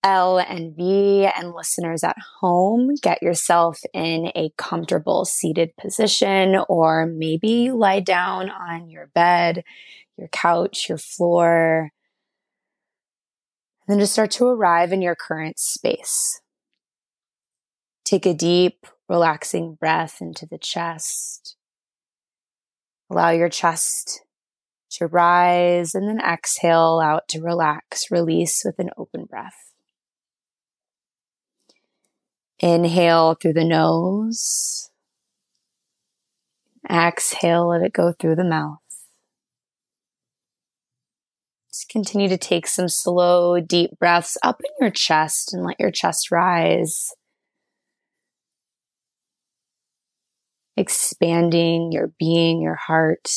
Elle 0.03 0.39
and 0.41 0.75
Vee 0.75 1.25
and 1.25 1.53
listeners 1.53 2.03
at 2.03 2.17
home, 2.41 2.97
get 3.01 3.23
yourself 3.23 3.79
in 3.95 4.33
a 4.35 4.51
comfortable 4.59 5.25
seated 5.25 5.77
position, 5.77 6.57
or 6.69 7.07
maybe 7.07 7.49
you 7.49 7.77
lie 7.77 8.01
down 8.01 8.51
on 8.51 8.91
your 8.91 9.07
bed, 9.15 9.63
your 10.17 10.27
couch, 10.27 10.89
your 10.89 10.99
floor. 10.99 11.93
And 13.87 13.95
then 13.95 14.01
just 14.01 14.15
start 14.15 14.33
to 14.33 14.49
arrive 14.49 14.93
in 14.93 15.01
your 15.01 15.15
current 15.15 15.61
space. 15.61 16.41
Take 18.05 18.27
a 18.27 18.35
deep, 18.35 18.85
relaxing 19.09 19.77
breath 19.77 20.21
into 20.21 20.45
the 20.45 20.59
chest. 20.59 21.55
Allow 23.09 23.31
your 23.31 23.49
chest 23.49 24.23
to 24.91 25.07
rise 25.07 25.95
and 25.95 26.09
then 26.09 26.21
exhale 26.21 27.01
out 27.03 27.29
to 27.29 27.41
relax, 27.41 28.11
release 28.11 28.63
with 28.65 28.79
an 28.79 28.91
open 28.97 29.25
breath. 29.25 29.73
Inhale 32.59 33.35
through 33.35 33.55
the 33.55 33.65
nose. 33.65 34.91
Exhale, 36.89 37.69
let 37.69 37.83
it 37.83 37.93
go 37.93 38.13
through 38.13 38.37
the 38.37 38.45
mouth. 38.45 38.79
Just 41.69 41.89
continue 41.89 42.29
to 42.29 42.37
take 42.37 42.67
some 42.67 42.89
slow, 42.89 43.61
deep 43.61 43.99
breaths 43.99 44.37
up 44.43 44.61
in 44.61 44.71
your 44.85 44.91
chest 44.91 45.55
and 45.55 45.65
let 45.65 45.79
your 45.79 45.93
chest 45.93 46.31
rise. 46.31 47.13
Expanding 50.77 51.93
your 51.93 52.13
being, 52.19 52.61
your 52.61 52.75
heart 52.75 53.29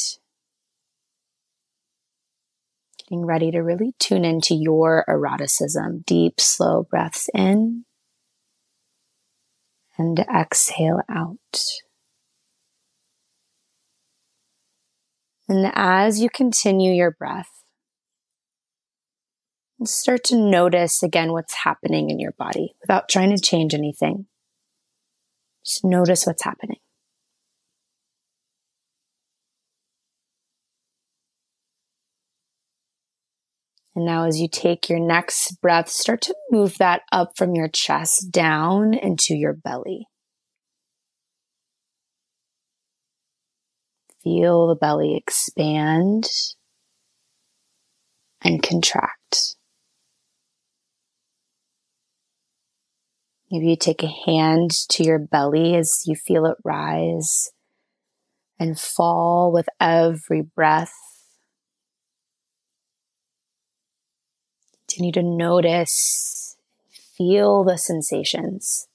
getting 3.04 3.26
ready 3.26 3.52
to 3.52 3.60
really 3.60 3.94
tune 4.00 4.26
into 4.26 4.56
your 4.56 5.06
eroticism. 5.08 6.04
Deep, 6.06 6.40
slow 6.40 6.84
breaths 6.90 7.30
in 7.34 7.86
and 9.98 10.20
exhale 10.20 11.02
out. 11.10 11.38
And 15.48 15.72
as 15.76 16.22
you 16.22 16.30
continue 16.30 16.94
your 16.94 17.12
breath, 17.12 17.50
start 19.84 20.24
to 20.26 20.38
notice 20.38 21.04
again 21.04 21.34
what's 21.34 21.54
happening 21.54 22.10
in 22.10 22.20
your 22.20 22.32
body 22.32 22.74
without 22.82 23.10
trying 23.10 23.36
to 23.36 23.42
change 23.42 23.74
anything. 23.74 24.28
Just 25.66 25.84
notice 25.84 26.26
what's 26.26 26.44
happening. 26.44 26.80
And 33.96 34.06
now, 34.06 34.26
as 34.26 34.40
you 34.40 34.48
take 34.48 34.90
your 34.90 35.00
next 35.00 35.62
breath, 35.62 35.88
start 35.88 36.22
to 36.22 36.36
move 36.50 36.78
that 36.80 37.02
up 37.12 37.34
from 37.38 37.54
your 37.54 37.68
chest 37.68 38.32
down 38.32 38.94
into 38.96 39.36
your 39.36 39.54
belly. 39.54 40.08
Feel 44.24 44.68
the 44.68 44.76
belly 44.76 45.16
expand 45.16 46.28
and 48.42 48.64
contract. 48.64 49.56
Maybe 53.52 53.68
you 53.68 53.76
take 53.76 54.02
a 54.02 54.08
hand 54.08 54.72
to 54.90 55.04
your 55.04 55.20
belly 55.20 55.76
as 55.76 56.04
you 56.08 56.16
feel 56.16 56.48
it 56.48 56.58
rise 56.64 57.52
and 58.60 58.80
fall 58.80 59.52
with 59.52 59.68
every 59.80 60.42
breath. 60.42 61.13
Continue 64.94 65.12
to 65.14 65.24
notice, 65.24 66.56
feel 67.18 67.64
the 67.64 67.80
sensations 67.80 68.88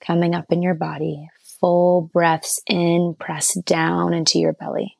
coming 0.00 0.36
up 0.36 0.44
in 0.50 0.62
your 0.62 0.74
body. 0.74 1.28
Full 1.58 2.10
breaths 2.12 2.60
in, 2.68 3.16
press 3.18 3.54
down 3.54 4.14
into 4.14 4.38
your 4.38 4.52
belly. 4.52 4.98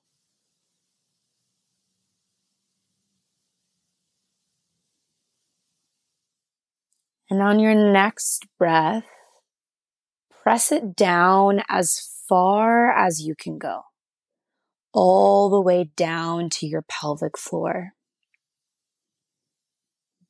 And 7.31 7.41
on 7.41 7.61
your 7.61 7.75
next 7.75 8.47
breath, 8.59 9.05
press 10.43 10.73
it 10.73 10.97
down 10.97 11.63
as 11.69 12.01
far 12.29 12.91
as 12.91 13.21
you 13.21 13.37
can 13.39 13.59
go, 13.59 13.83
all 14.93 15.49
the 15.51 15.61
way 15.61 15.91
down 15.95 16.51
to 16.51 16.67
your 16.67 16.83
pelvic 16.83 17.39
floor 17.39 17.93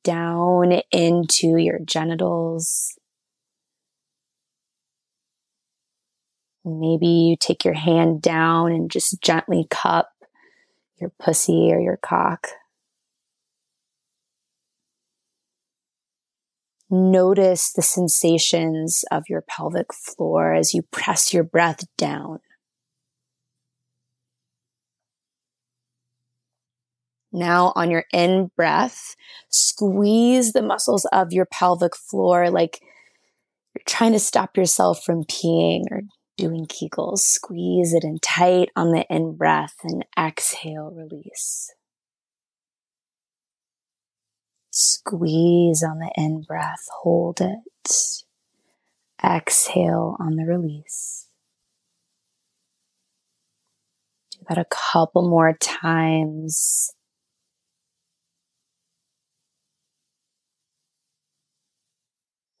down 0.07 0.79
into 0.89 1.57
your 1.57 1.79
genitals. 1.79 2.97
Maybe 6.63 7.07
you 7.07 7.35
take 7.37 7.65
your 7.65 7.73
hand 7.73 8.21
down 8.21 8.71
and 8.71 8.89
just 8.89 9.21
gently 9.21 9.67
cup 9.69 10.09
your 10.99 11.11
pussy 11.19 11.71
or 11.73 11.79
your 11.79 11.97
cock. 11.97 12.47
Notice 16.89 17.73
the 17.73 17.81
sensations 17.81 19.03
of 19.11 19.23
your 19.27 19.41
pelvic 19.41 19.93
floor 19.93 20.53
as 20.53 20.73
you 20.73 20.83
press 20.83 21.33
your 21.33 21.43
breath 21.43 21.83
down. 21.97 22.39
Now, 27.31 27.73
on 27.75 27.91
your 27.91 28.05
in 28.13 28.51
breath, 28.55 29.15
squeeze 29.49 30.53
the 30.53 30.61
muscles 30.61 31.05
of 31.11 31.33
your 31.33 31.45
pelvic 31.45 31.95
floor 31.95 32.49
like 32.49 32.79
you're 33.75 33.83
trying 33.85 34.13
to 34.13 34.19
stop 34.19 34.57
yourself 34.57 35.03
from 35.03 35.23
peeing 35.23 35.83
or 35.91 36.01
doing 36.37 36.65
Kegels. 36.65 37.19
Squeeze 37.19 37.93
it 37.93 38.03
in 38.03 38.19
tight 38.19 38.69
on 38.75 38.91
the 38.91 39.05
in 39.09 39.35
breath 39.35 39.75
and 39.83 40.05
exhale, 40.17 40.91
release. 40.95 41.73
Squeeze 44.71 45.83
on 45.83 45.99
the 45.99 46.11
in 46.15 46.43
breath, 46.47 46.87
hold 47.01 47.41
it. 47.41 48.23
Exhale 49.23 50.15
on 50.19 50.35
the 50.35 50.43
release. 50.43 51.27
Do 54.31 54.39
that 54.47 54.59
a 54.59 54.65
couple 54.65 55.27
more 55.27 55.57
times. 55.59 56.93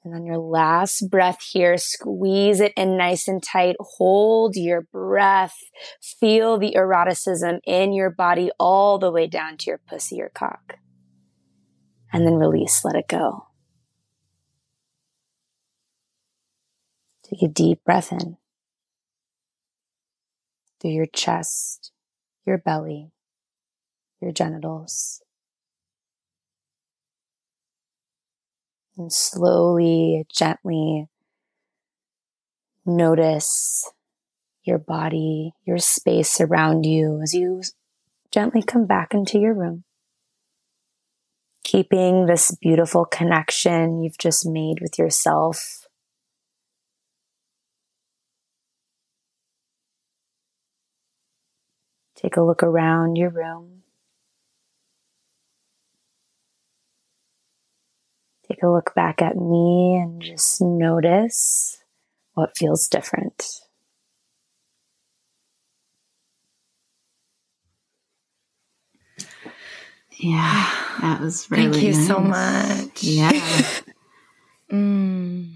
And 0.07 0.15
on 0.15 0.25
your 0.25 0.37
last 0.37 1.09
breath 1.09 1.41
here, 1.41 1.77
squeeze 1.77 2.61
it 2.61 2.71
in 2.77 2.95
nice 2.95 3.27
and 3.27 3.43
tight. 3.43 3.75
Hold 3.97 4.55
your 4.55 4.83
breath. 4.83 5.57
Feel 6.01 6.57
the 6.57 6.77
eroticism 6.77 7.59
in 7.65 7.91
your 7.91 8.09
body 8.09 8.49
all 8.57 8.99
the 8.99 9.11
way 9.11 9.27
down 9.27 9.57
to 9.57 9.69
your 9.69 9.81
pussy 9.85 10.21
or 10.21 10.29
cock. 10.33 10.77
And 12.13 12.25
then 12.25 12.35
release, 12.35 12.85
let 12.85 12.95
it 12.95 13.09
go. 13.09 13.47
Take 17.25 17.41
a 17.43 17.49
deep 17.49 17.83
breath 17.83 18.13
in 18.13 18.37
through 20.79 20.91
your 20.91 21.07
chest, 21.07 21.91
your 22.45 22.57
belly, 22.57 23.11
your 24.21 24.31
genitals. 24.31 25.21
And 28.97 29.13
slowly, 29.13 30.25
gently 30.33 31.07
notice 32.83 33.91
your 34.63 34.79
body, 34.79 35.53
your 35.65 35.77
space 35.77 36.41
around 36.41 36.85
you 36.85 37.21
as 37.21 37.33
you 37.33 37.61
gently 38.31 38.63
come 38.63 38.87
back 38.87 39.13
into 39.13 39.37
your 39.37 39.53
room. 39.53 39.83
Keeping 41.63 42.25
this 42.25 42.55
beautiful 42.59 43.05
connection 43.05 44.01
you've 44.01 44.17
just 44.17 44.47
made 44.47 44.79
with 44.81 44.97
yourself. 44.97 45.87
Take 52.15 52.35
a 52.35 52.41
look 52.41 52.63
around 52.63 53.15
your 53.15 53.29
room. 53.29 53.83
Take 58.47 58.63
a 58.63 58.67
look 58.69 58.93
back 58.95 59.21
at 59.21 59.35
me 59.35 59.99
and 60.01 60.21
just 60.21 60.61
notice 60.61 61.77
what 62.33 62.57
feels 62.57 62.87
different. 62.87 63.43
Yeah, 70.17 70.71
that 71.01 71.21
was 71.21 71.49
really 71.51 71.71
Thank 71.71 71.83
you 71.83 71.93
nice. 71.93 72.07
so 72.07 72.19
much. 72.19 73.03
Yeah. 73.03 73.31
Mm. 74.71 75.53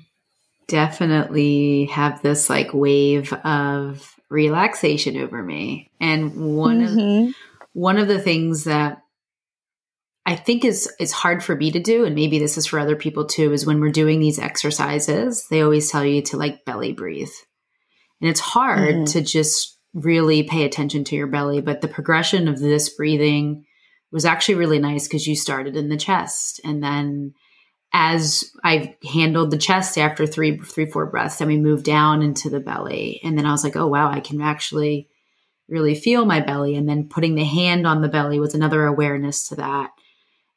Definitely 0.67 1.85
have 1.91 2.21
this 2.21 2.49
like 2.49 2.73
wave 2.73 3.33
of 3.43 4.15
relaxation 4.29 5.17
over 5.17 5.43
me. 5.43 5.89
And 5.99 6.55
one 6.55 6.81
of 6.81 6.91
Mhm. 6.91 7.33
one 7.73 7.97
of 7.97 8.07
the 8.07 8.19
things 8.19 8.63
that 8.63 9.00
I 10.25 10.35
think 10.35 10.63
is 10.63 10.91
is 10.99 11.11
hard 11.11 11.43
for 11.43 11.55
me 11.55 11.71
to 11.71 11.79
do, 11.79 12.05
and 12.05 12.15
maybe 12.15 12.39
this 12.39 12.57
is 12.57 12.67
for 12.67 12.79
other 12.79 12.95
people 12.95 13.25
too, 13.25 13.51
is 13.53 13.65
when 13.65 13.79
we're 13.79 13.89
doing 13.89 14.19
these 14.19 14.39
exercises, 14.39 15.47
they 15.49 15.61
always 15.61 15.89
tell 15.89 16.05
you 16.05 16.21
to 16.23 16.37
like 16.37 16.63
belly 16.65 16.93
breathe. 16.93 17.31
And 18.21 18.29
it's 18.29 18.39
hard 18.39 18.95
Mhm. 18.95 19.11
to 19.13 19.21
just 19.21 19.79
really 19.93 20.43
pay 20.43 20.63
attention 20.63 21.03
to 21.05 21.15
your 21.15 21.27
belly. 21.27 21.59
But 21.59 21.81
the 21.81 21.87
progression 21.87 22.47
of 22.47 22.59
this 22.59 22.89
breathing 22.89 23.65
was 24.11 24.25
actually 24.25 24.55
really 24.55 24.79
nice 24.79 25.07
because 25.07 25.25
you 25.27 25.35
started 25.35 25.75
in 25.75 25.89
the 25.89 25.97
chest. 25.97 26.61
And 26.63 26.83
then 26.83 27.33
as 27.93 28.45
I 28.63 28.95
handled 29.11 29.51
the 29.51 29.57
chest 29.57 29.97
after 29.97 30.25
three, 30.25 30.57
three, 30.59 30.85
four 30.85 31.07
breaths, 31.07 31.37
then 31.37 31.47
we 31.47 31.57
moved 31.57 31.83
down 31.83 32.21
into 32.21 32.49
the 32.49 32.59
belly. 32.59 33.19
And 33.23 33.37
then 33.37 33.45
I 33.45 33.51
was 33.51 33.63
like, 33.63 33.75
oh 33.75 33.87
wow, 33.87 34.09
I 34.09 34.19
can 34.19 34.39
actually 34.39 35.09
really 35.67 35.95
feel 35.95 36.25
my 36.25 36.41
belly. 36.41 36.75
And 36.75 36.87
then 36.87 37.09
putting 37.09 37.35
the 37.35 37.43
hand 37.43 37.87
on 37.87 38.01
the 38.01 38.07
belly 38.07 38.39
was 38.39 38.53
another 38.53 38.85
awareness 38.85 39.47
to 39.49 39.55
that. 39.55 39.89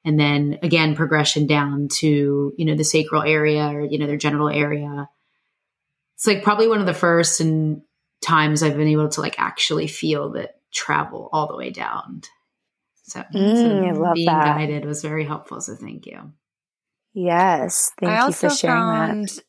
And 0.04 0.18
then 0.20 0.58
again, 0.62 0.94
progression 0.94 1.46
down 1.46 1.88
to, 1.94 2.52
you 2.56 2.64
know, 2.64 2.74
the 2.74 2.84
sacral 2.84 3.22
area 3.22 3.66
or, 3.68 3.82
you 3.82 3.98
know, 3.98 4.06
their 4.06 4.16
genital 4.18 4.48
area. 4.50 5.08
It's 6.16 6.26
like 6.26 6.42
probably 6.42 6.68
one 6.68 6.80
of 6.80 6.86
the 6.86 6.94
first 6.94 7.40
and 7.40 7.82
times 8.22 8.62
I've 8.62 8.76
been 8.76 8.88
able 8.88 9.08
to 9.08 9.20
like 9.20 9.36
actually 9.38 9.86
feel 9.86 10.30
that 10.32 10.60
travel 10.72 11.28
all 11.32 11.46
the 11.48 11.56
way 11.56 11.70
down. 11.70 12.22
So, 13.04 13.22
Mm, 13.34 13.56
so 13.56 13.68
I 13.68 13.92
love 13.92 14.14
being 14.14 14.26
that. 14.26 14.44
guided 14.44 14.84
was 14.84 15.02
very 15.02 15.24
helpful. 15.24 15.60
So 15.60 15.74
thank 15.74 16.06
you. 16.06 16.32
Yes. 17.14 17.92
Thank 18.00 18.10
I 18.10 18.16
you 18.16 18.22
also 18.22 18.48
for 18.48 18.54
sharing 18.54 18.88
that. 18.88 19.18
found 19.18 19.42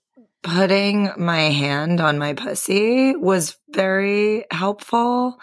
putting 0.44 1.10
my 1.18 1.40
hand 1.50 2.00
on 2.00 2.18
my 2.20 2.34
pussy 2.34 3.16
was 3.16 3.58
very 3.72 4.46
helpful. 4.52 5.40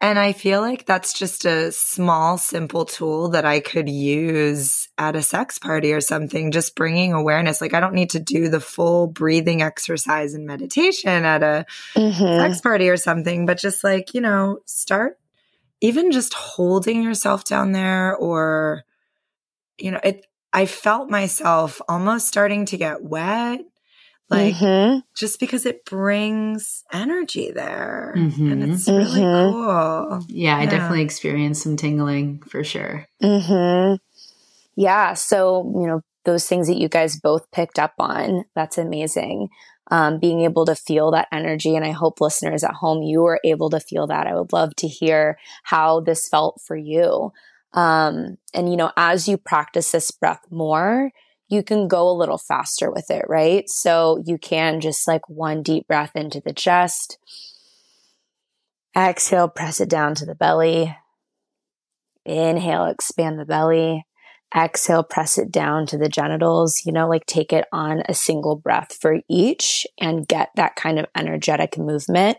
And 0.00 0.18
I 0.18 0.32
feel 0.32 0.60
like 0.60 0.84
that's 0.84 1.14
just 1.14 1.46
a 1.46 1.72
small, 1.72 2.36
simple 2.36 2.84
tool 2.84 3.30
that 3.30 3.46
I 3.46 3.60
could 3.60 3.88
use 3.88 4.88
at 4.98 5.16
a 5.16 5.22
sex 5.22 5.58
party 5.58 5.92
or 5.92 6.02
something, 6.02 6.50
just 6.50 6.76
bringing 6.76 7.14
awareness. 7.14 7.62
Like, 7.62 7.72
I 7.72 7.80
don't 7.80 7.94
need 7.94 8.10
to 8.10 8.20
do 8.20 8.48
the 8.48 8.60
full 8.60 9.06
breathing 9.06 9.62
exercise 9.62 10.34
and 10.34 10.46
meditation 10.46 11.24
at 11.24 11.42
a 11.42 11.64
Mhm. 11.96 12.40
sex 12.40 12.60
party 12.60 12.90
or 12.90 12.98
something, 12.98 13.46
but 13.46 13.58
just 13.58 13.82
like, 13.82 14.12
you 14.12 14.20
know, 14.20 14.58
start 14.66 15.18
even 15.80 16.10
just 16.10 16.34
holding 16.34 17.02
yourself 17.02 17.44
down 17.44 17.72
there 17.72 18.16
or, 18.16 18.84
you 19.78 19.90
know, 19.90 20.00
it, 20.02 20.26
I 20.52 20.66
felt 20.66 21.10
myself 21.10 21.80
almost 21.88 22.28
starting 22.28 22.66
to 22.66 22.76
get 22.76 23.02
wet, 23.02 23.60
like 24.30 24.54
Mhm. 24.54 25.02
just 25.16 25.38
because 25.40 25.66
it 25.66 25.84
brings 25.84 26.84
energy 26.92 27.50
there. 27.50 28.14
Mhm. 28.16 28.52
And 28.52 28.62
it's 28.72 28.88
really 28.88 29.20
Mhm. 29.22 29.52
cool. 29.52 30.24
Yeah, 30.28 30.56
I 30.56 30.64
Yeah. 30.64 30.70
definitely 30.70 31.02
experienced 31.02 31.62
some 31.62 31.76
tingling 31.76 32.42
for 32.48 32.64
sure. 32.64 33.06
hmm 33.20 33.94
Yeah. 34.76 35.14
So, 35.14 35.72
you 35.74 35.86
know, 35.86 36.00
those 36.24 36.46
things 36.46 36.66
that 36.68 36.76
you 36.76 36.88
guys 36.88 37.18
both 37.18 37.50
picked 37.50 37.78
up 37.78 37.94
on, 37.98 38.44
that's 38.54 38.76
amazing. 38.78 39.48
Um, 39.90 40.18
being 40.18 40.40
able 40.42 40.66
to 40.66 40.74
feel 40.74 41.12
that 41.12 41.28
energy. 41.32 41.76
And 41.76 41.84
I 41.84 41.92
hope 41.92 42.20
listeners 42.20 42.64
at 42.64 42.74
home, 42.74 43.02
you 43.02 43.22
were 43.22 43.40
able 43.44 43.70
to 43.70 43.80
feel 43.80 44.06
that. 44.08 44.26
I 44.26 44.34
would 44.34 44.52
love 44.52 44.74
to 44.76 44.88
hear 44.88 45.38
how 45.62 46.00
this 46.00 46.28
felt 46.28 46.60
for 46.66 46.76
you. 46.76 47.32
Um, 47.72 48.36
and, 48.52 48.68
you 48.68 48.76
know, 48.76 48.90
as 48.96 49.28
you 49.28 49.36
practice 49.38 49.92
this 49.92 50.10
breath 50.10 50.42
more, 50.50 51.10
you 51.48 51.62
can 51.62 51.88
go 51.88 52.08
a 52.08 52.12
little 52.16 52.38
faster 52.38 52.90
with 52.90 53.10
it, 53.10 53.24
right? 53.28 53.68
So 53.68 54.22
you 54.24 54.38
can 54.38 54.80
just 54.80 55.06
like 55.06 55.28
one 55.28 55.62
deep 55.62 55.86
breath 55.86 56.12
into 56.14 56.40
the 56.40 56.52
chest. 56.52 57.18
Exhale, 58.96 59.48
press 59.48 59.80
it 59.80 59.88
down 59.88 60.14
to 60.16 60.26
the 60.26 60.34
belly. 60.34 60.96
Inhale, 62.24 62.86
expand 62.86 63.38
the 63.38 63.44
belly. 63.44 64.06
Exhale, 64.56 65.04
press 65.04 65.38
it 65.38 65.52
down 65.52 65.86
to 65.86 65.98
the 65.98 66.08
genitals. 66.08 66.82
You 66.84 66.92
know, 66.92 67.08
like 67.08 67.26
take 67.26 67.52
it 67.52 67.66
on 67.72 68.02
a 68.08 68.14
single 68.14 68.56
breath 68.56 68.96
for 69.00 69.20
each 69.28 69.86
and 70.00 70.26
get 70.26 70.50
that 70.56 70.76
kind 70.76 70.98
of 70.98 71.06
energetic 71.14 71.78
movement. 71.78 72.38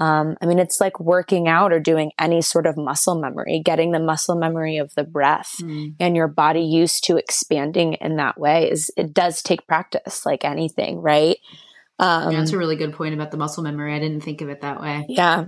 Um, 0.00 0.36
I 0.40 0.46
mean, 0.46 0.58
it's 0.58 0.80
like 0.80 0.98
working 0.98 1.46
out 1.46 1.72
or 1.72 1.78
doing 1.78 2.10
any 2.18 2.40
sort 2.42 2.66
of 2.66 2.76
muscle 2.76 3.14
memory, 3.20 3.60
getting 3.64 3.92
the 3.92 4.00
muscle 4.00 4.34
memory 4.34 4.78
of 4.78 4.94
the 4.94 5.04
breath 5.04 5.56
Mm. 5.60 5.94
and 6.00 6.16
your 6.16 6.26
body 6.28 6.62
used 6.62 7.04
to 7.04 7.16
expanding 7.18 7.92
in 8.00 8.16
that 8.16 8.40
way 8.40 8.70
is 8.70 8.90
it 8.96 9.12
does 9.14 9.42
take 9.42 9.66
practice 9.66 10.24
like 10.24 10.44
anything, 10.44 11.00
right? 11.02 11.36
Um, 11.98 12.32
Yeah, 12.32 12.38
that's 12.38 12.52
a 12.52 12.58
really 12.58 12.76
good 12.76 12.94
point 12.94 13.12
about 13.14 13.30
the 13.30 13.36
muscle 13.36 13.62
memory. 13.62 13.94
I 13.94 13.98
didn't 13.98 14.22
think 14.22 14.40
of 14.40 14.48
it 14.48 14.62
that 14.62 14.80
way. 14.80 15.04
yeah. 15.08 15.44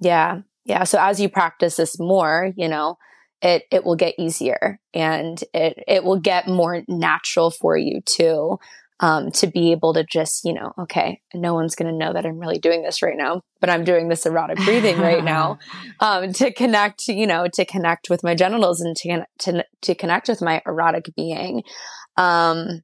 Yeah. 0.00 0.40
Yeah. 0.64 0.84
So 0.84 0.98
as 0.98 1.20
you 1.20 1.28
practice 1.28 1.76
this 1.76 1.98
more, 2.00 2.52
you 2.56 2.68
know, 2.68 2.96
it 3.42 3.64
it 3.70 3.84
will 3.84 3.96
get 3.96 4.14
easier 4.18 4.80
and 4.94 5.42
it 5.54 5.82
it 5.88 6.04
will 6.04 6.20
get 6.20 6.46
more 6.46 6.82
natural 6.88 7.50
for 7.50 7.76
you 7.76 8.00
too. 8.04 8.58
Um, 9.02 9.30
to 9.32 9.46
be 9.46 9.72
able 9.72 9.94
to 9.94 10.04
just, 10.04 10.44
you 10.44 10.52
know, 10.52 10.74
okay, 10.78 11.22
no 11.32 11.54
one's 11.54 11.74
going 11.74 11.90
to 11.90 11.96
know 11.96 12.12
that 12.12 12.26
I'm 12.26 12.38
really 12.38 12.58
doing 12.58 12.82
this 12.82 13.00
right 13.00 13.16
now, 13.16 13.40
but 13.58 13.70
I'm 13.70 13.82
doing 13.82 14.08
this 14.08 14.26
erotic 14.26 14.58
breathing 14.58 14.98
right 14.98 15.24
now 15.24 15.58
um, 16.00 16.34
to 16.34 16.52
connect, 16.52 17.08
you 17.08 17.26
know, 17.26 17.46
to 17.54 17.64
connect 17.64 18.10
with 18.10 18.22
my 18.22 18.34
genitals 18.34 18.82
and 18.82 18.94
to, 18.98 19.24
to, 19.38 19.64
to 19.80 19.94
connect 19.94 20.28
with 20.28 20.42
my 20.42 20.60
erotic 20.66 21.06
being. 21.16 21.62
Um, 22.18 22.82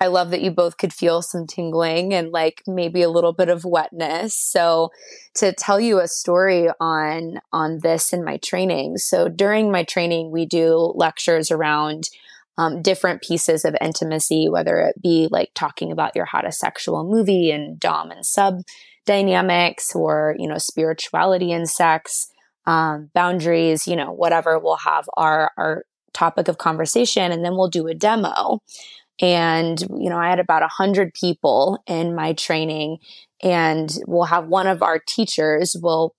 I 0.00 0.08
love 0.08 0.30
that 0.30 0.42
you 0.42 0.50
both 0.50 0.76
could 0.76 0.92
feel 0.92 1.22
some 1.22 1.46
tingling 1.46 2.12
and 2.12 2.30
like 2.30 2.62
maybe 2.66 3.02
a 3.02 3.08
little 3.08 3.32
bit 3.32 3.48
of 3.48 3.64
wetness. 3.64 4.34
So 4.36 4.90
to 5.36 5.52
tell 5.52 5.80
you 5.80 6.00
a 6.00 6.08
story 6.08 6.68
on 6.80 7.38
on 7.52 7.78
this 7.82 8.12
in 8.12 8.24
my 8.24 8.38
training. 8.38 8.98
So 8.98 9.28
during 9.28 9.70
my 9.70 9.84
training 9.84 10.30
we 10.30 10.46
do 10.46 10.92
lectures 10.94 11.50
around 11.50 12.10
um, 12.56 12.82
different 12.82 13.22
pieces 13.22 13.64
of 13.64 13.76
intimacy, 13.80 14.48
whether 14.48 14.78
it 14.80 15.00
be 15.02 15.28
like 15.30 15.50
talking 15.54 15.90
about 15.90 16.14
your 16.14 16.24
hottest 16.24 16.60
sexual 16.60 17.04
movie 17.04 17.50
and 17.50 17.78
dom 17.80 18.10
and 18.10 18.24
sub 18.24 18.62
dynamics, 19.06 19.94
or 19.94 20.36
you 20.38 20.48
know 20.48 20.58
spirituality 20.58 21.52
and 21.52 21.68
sex, 21.68 22.28
um, 22.66 23.10
boundaries, 23.14 23.86
you 23.86 23.96
know 23.96 24.12
whatever. 24.12 24.58
We'll 24.58 24.76
have 24.76 25.08
our 25.16 25.50
our 25.56 25.84
topic 26.12 26.48
of 26.48 26.58
conversation, 26.58 27.32
and 27.32 27.44
then 27.44 27.56
we'll 27.56 27.68
do 27.68 27.88
a 27.88 27.94
demo. 27.94 28.60
And 29.20 29.80
you 29.80 30.10
know, 30.10 30.18
I 30.18 30.30
had 30.30 30.40
about 30.40 30.62
a 30.62 30.68
hundred 30.68 31.12
people 31.14 31.82
in 31.86 32.14
my 32.14 32.32
training, 32.34 32.98
and 33.42 33.92
we'll 34.06 34.24
have 34.24 34.46
one 34.46 34.66
of 34.66 34.82
our 34.82 34.98
teachers 34.98 35.76
will 35.80 36.14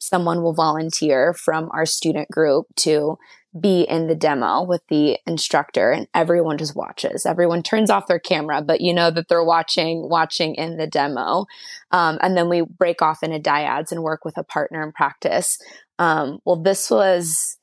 someone 0.00 0.42
will 0.42 0.54
volunteer 0.54 1.34
from 1.34 1.68
our 1.72 1.84
student 1.84 2.30
group 2.30 2.66
to 2.76 3.18
be 3.58 3.82
in 3.82 4.06
the 4.06 4.14
demo 4.14 4.62
with 4.62 4.82
the 4.88 5.18
instructor 5.26 5.90
and 5.90 6.06
everyone 6.14 6.58
just 6.58 6.76
watches. 6.76 7.24
Everyone 7.24 7.62
turns 7.62 7.90
off 7.90 8.06
their 8.06 8.18
camera 8.18 8.62
but 8.62 8.80
you 8.80 8.92
know 8.92 9.10
that 9.10 9.28
they're 9.28 9.44
watching 9.44 10.08
watching 10.08 10.54
in 10.54 10.76
the 10.76 10.86
demo. 10.86 11.46
Um, 11.90 12.18
and 12.20 12.36
then 12.36 12.48
we 12.48 12.62
break 12.62 13.00
off 13.00 13.22
into 13.22 13.38
dyads 13.38 13.90
and 13.90 14.02
work 14.02 14.24
with 14.24 14.36
a 14.36 14.44
partner 14.44 14.82
in 14.82 14.92
practice. 14.92 15.58
Um, 15.98 16.40
well 16.44 16.56
this 16.56 16.90
was 16.90 17.56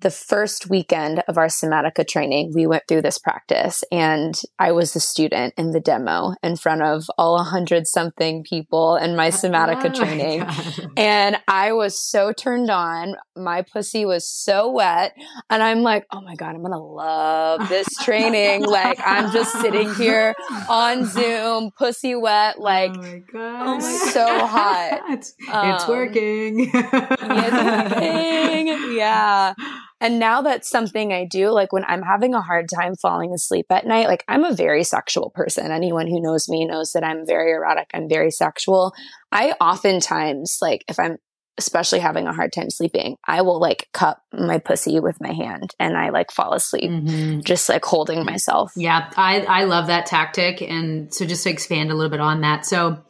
the 0.00 0.10
first 0.10 0.70
weekend 0.70 1.22
of 1.28 1.36
our 1.36 1.46
somatica 1.46 2.06
training, 2.06 2.52
we 2.54 2.66
went 2.66 2.84
through 2.88 3.02
this 3.02 3.18
practice 3.18 3.84
and 3.92 4.40
I 4.58 4.72
was 4.72 4.92
the 4.92 5.00
student 5.00 5.54
in 5.56 5.72
the 5.72 5.80
demo 5.80 6.34
in 6.42 6.56
front 6.56 6.82
of 6.82 7.04
all 7.18 7.38
a 7.38 7.44
hundred 7.44 7.86
something 7.86 8.42
people 8.42 8.96
in 8.96 9.16
my 9.16 9.28
somatica 9.28 9.90
oh 9.90 9.94
training. 9.94 10.40
My 10.40 10.86
and 10.96 11.36
I 11.46 11.72
was 11.72 12.02
so 12.02 12.32
turned 12.32 12.70
on. 12.70 13.16
My 13.36 13.62
pussy 13.62 14.04
was 14.04 14.26
so 14.26 14.70
wet. 14.70 15.14
And 15.48 15.62
I'm 15.62 15.82
like, 15.82 16.06
oh 16.12 16.20
my 16.20 16.34
God, 16.34 16.54
I'm 16.54 16.60
going 16.62 16.72
to 16.72 16.78
love 16.78 17.68
this 17.68 17.88
training. 18.02 18.64
like 18.64 18.98
I'm 19.04 19.32
just 19.32 19.52
sitting 19.60 19.94
here 19.94 20.34
on 20.68 21.04
Zoom, 21.10 21.70
pussy 21.76 22.14
wet, 22.14 22.58
like 22.60 22.92
oh 22.94 23.02
my 23.02 23.22
God. 23.32 23.80
so 23.80 24.46
hot. 24.46 25.00
it's, 25.10 25.34
um, 25.52 25.70
it's 25.70 25.88
working. 25.88 26.70
it's 26.72 27.90
working. 27.92 28.96
Yeah. 28.96 29.54
And 30.00 30.18
now 30.18 30.40
that's 30.40 30.70
something 30.70 31.12
I 31.12 31.26
do. 31.26 31.50
Like 31.50 31.72
when 31.72 31.84
I'm 31.84 32.02
having 32.02 32.34
a 32.34 32.40
hard 32.40 32.68
time 32.74 32.94
falling 32.96 33.32
asleep 33.32 33.66
at 33.70 33.86
night, 33.86 34.08
like 34.08 34.24
I'm 34.28 34.44
a 34.44 34.54
very 34.54 34.82
sexual 34.82 35.30
person. 35.30 35.70
Anyone 35.70 36.06
who 36.06 36.22
knows 36.22 36.48
me 36.48 36.64
knows 36.64 36.92
that 36.92 37.04
I'm 37.04 37.26
very 37.26 37.52
erotic. 37.52 37.88
I'm 37.92 38.08
very 38.08 38.30
sexual. 38.30 38.94
I 39.30 39.52
oftentimes, 39.60 40.58
like, 40.62 40.84
if 40.88 40.98
I'm 40.98 41.18
especially 41.58 41.98
having 41.98 42.26
a 42.26 42.32
hard 42.32 42.52
time 42.52 42.70
sleeping, 42.70 43.16
I 43.28 43.42
will 43.42 43.60
like 43.60 43.88
cup 43.92 44.22
my 44.32 44.58
pussy 44.58 44.98
with 44.98 45.20
my 45.20 45.32
hand 45.32 45.74
and 45.78 45.96
I 45.96 46.08
like 46.08 46.30
fall 46.30 46.54
asleep, 46.54 46.90
mm-hmm. 46.90 47.40
just 47.40 47.68
like 47.68 47.84
holding 47.84 48.24
myself. 48.24 48.72
Yeah, 48.76 49.10
I, 49.16 49.42
I 49.42 49.64
love 49.64 49.88
that 49.88 50.06
tactic. 50.06 50.62
And 50.62 51.12
so 51.12 51.26
just 51.26 51.44
to 51.44 51.50
expand 51.50 51.90
a 51.90 51.94
little 51.94 52.10
bit 52.10 52.20
on 52.20 52.40
that. 52.40 52.64
So, 52.64 53.04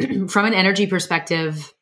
from 0.28 0.46
an 0.46 0.54
energy 0.54 0.86
perspective, 0.86 1.74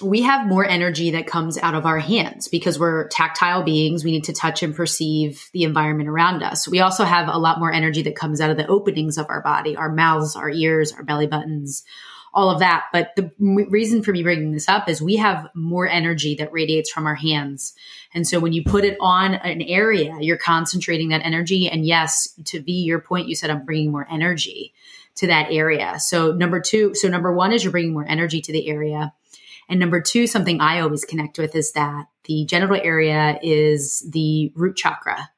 we 0.00 0.22
have 0.22 0.46
more 0.46 0.64
energy 0.64 1.10
that 1.10 1.26
comes 1.26 1.58
out 1.58 1.74
of 1.74 1.84
our 1.84 1.98
hands 1.98 2.48
because 2.48 2.78
we're 2.78 3.08
tactile 3.08 3.62
beings. 3.62 4.04
We 4.04 4.10
need 4.10 4.24
to 4.24 4.32
touch 4.32 4.62
and 4.62 4.74
perceive 4.74 5.50
the 5.52 5.64
environment 5.64 6.08
around 6.08 6.42
us. 6.42 6.66
We 6.66 6.80
also 6.80 7.04
have 7.04 7.28
a 7.28 7.38
lot 7.38 7.58
more 7.58 7.72
energy 7.72 8.02
that 8.02 8.16
comes 8.16 8.40
out 8.40 8.50
of 8.50 8.56
the 8.56 8.66
openings 8.66 9.18
of 9.18 9.26
our 9.28 9.42
body, 9.42 9.76
our 9.76 9.92
mouths, 9.92 10.34
our 10.34 10.48
ears, 10.48 10.92
our 10.92 11.02
belly 11.02 11.26
buttons, 11.26 11.84
all 12.32 12.50
of 12.50 12.60
that. 12.60 12.84
But 12.90 13.14
the 13.16 13.30
reason 13.38 14.02
for 14.02 14.12
me 14.12 14.22
bringing 14.22 14.52
this 14.52 14.68
up 14.68 14.88
is 14.88 15.02
we 15.02 15.16
have 15.16 15.48
more 15.54 15.86
energy 15.86 16.36
that 16.36 16.52
radiates 16.52 16.90
from 16.90 17.06
our 17.06 17.14
hands. 17.14 17.74
And 18.14 18.26
so 18.26 18.40
when 18.40 18.54
you 18.54 18.64
put 18.64 18.84
it 18.84 18.96
on 18.98 19.34
an 19.34 19.60
area, 19.60 20.16
you're 20.20 20.38
concentrating 20.38 21.10
that 21.10 21.24
energy. 21.24 21.68
And 21.68 21.84
yes, 21.84 22.28
to 22.46 22.60
be 22.60 22.84
your 22.84 23.00
point, 23.00 23.28
you 23.28 23.34
said 23.34 23.50
I'm 23.50 23.66
bringing 23.66 23.92
more 23.92 24.08
energy 24.10 24.72
to 25.16 25.26
that 25.26 25.48
area. 25.50 26.00
So 26.00 26.32
number 26.32 26.60
two, 26.60 26.94
so 26.94 27.08
number 27.08 27.32
one 27.32 27.52
is 27.52 27.62
you're 27.62 27.72
bringing 27.72 27.92
more 27.92 28.06
energy 28.08 28.40
to 28.40 28.52
the 28.52 28.66
area. 28.68 29.12
And 29.72 29.80
number 29.80 30.02
two, 30.02 30.26
something 30.26 30.60
I 30.60 30.80
always 30.80 31.06
connect 31.06 31.38
with 31.38 31.56
is 31.56 31.72
that 31.72 32.04
the 32.24 32.44
genital 32.44 32.76
area 32.76 33.38
is 33.42 34.06
the 34.12 34.52
root 34.54 34.76
chakra. 34.76 35.30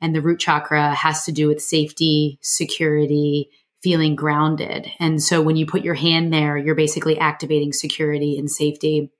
And 0.00 0.14
the 0.14 0.22
root 0.22 0.40
chakra 0.40 0.94
has 0.94 1.26
to 1.26 1.32
do 1.32 1.46
with 1.46 1.60
safety, 1.60 2.38
security, 2.40 3.50
feeling 3.82 4.16
grounded. 4.16 4.90
And 4.98 5.22
so 5.22 5.42
when 5.42 5.56
you 5.56 5.66
put 5.66 5.84
your 5.84 5.92
hand 5.92 6.32
there, 6.32 6.56
you're 6.56 6.74
basically 6.74 7.18
activating 7.18 7.74
security 7.74 8.38
and 8.38 8.50
safety. 8.50 9.12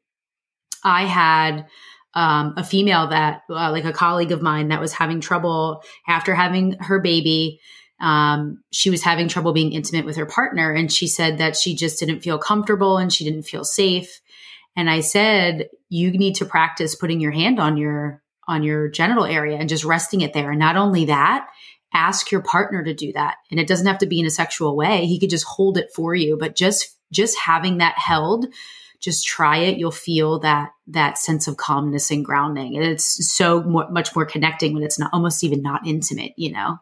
I 0.82 1.04
had 1.04 1.66
um, 2.14 2.54
a 2.56 2.64
female 2.64 3.08
that, 3.08 3.42
uh, 3.50 3.70
like 3.72 3.84
a 3.84 3.92
colleague 3.92 4.32
of 4.32 4.40
mine, 4.40 4.68
that 4.68 4.80
was 4.80 4.94
having 4.94 5.20
trouble 5.20 5.82
after 6.08 6.34
having 6.34 6.78
her 6.80 6.98
baby. 6.98 7.60
Um, 8.00 8.62
she 8.72 8.88
was 8.88 9.02
having 9.02 9.28
trouble 9.28 9.52
being 9.52 9.74
intimate 9.74 10.06
with 10.06 10.16
her 10.16 10.24
partner. 10.24 10.72
And 10.72 10.90
she 10.90 11.08
said 11.08 11.36
that 11.36 11.56
she 11.56 11.74
just 11.74 11.98
didn't 12.00 12.20
feel 12.20 12.38
comfortable 12.38 12.96
and 12.96 13.12
she 13.12 13.24
didn't 13.24 13.42
feel 13.42 13.64
safe. 13.64 14.21
And 14.76 14.88
I 14.88 15.00
said, 15.00 15.68
you 15.88 16.10
need 16.12 16.36
to 16.36 16.46
practice 16.46 16.94
putting 16.94 17.20
your 17.20 17.32
hand 17.32 17.60
on 17.60 17.76
your 17.76 18.22
on 18.48 18.62
your 18.62 18.88
genital 18.88 19.24
area 19.24 19.56
and 19.56 19.68
just 19.68 19.84
resting 19.84 20.20
it 20.22 20.32
there. 20.32 20.50
And 20.50 20.58
not 20.58 20.76
only 20.76 21.04
that, 21.04 21.46
ask 21.94 22.30
your 22.30 22.42
partner 22.42 22.82
to 22.82 22.94
do 22.94 23.12
that. 23.12 23.36
And 23.50 23.60
it 23.60 23.68
doesn't 23.68 23.86
have 23.86 23.98
to 23.98 24.06
be 24.06 24.18
in 24.18 24.26
a 24.26 24.30
sexual 24.30 24.76
way. 24.76 25.06
He 25.06 25.20
could 25.20 25.30
just 25.30 25.44
hold 25.44 25.78
it 25.78 25.90
for 25.94 26.14
you, 26.14 26.36
but 26.38 26.56
just 26.56 26.96
just 27.12 27.38
having 27.38 27.78
that 27.78 27.98
held, 27.98 28.46
just 29.00 29.26
try 29.26 29.58
it. 29.58 29.78
You'll 29.78 29.90
feel 29.90 30.38
that 30.40 30.70
that 30.88 31.18
sense 31.18 31.46
of 31.46 31.56
calmness 31.56 32.10
and 32.10 32.24
grounding. 32.24 32.76
And 32.76 32.84
it's 32.84 33.30
so 33.30 33.62
more, 33.62 33.90
much 33.90 34.14
more 34.16 34.24
connecting 34.24 34.72
when 34.72 34.82
it's 34.82 34.98
not 34.98 35.10
almost 35.12 35.44
even 35.44 35.62
not 35.62 35.86
intimate, 35.86 36.32
you 36.36 36.52
know. 36.52 36.78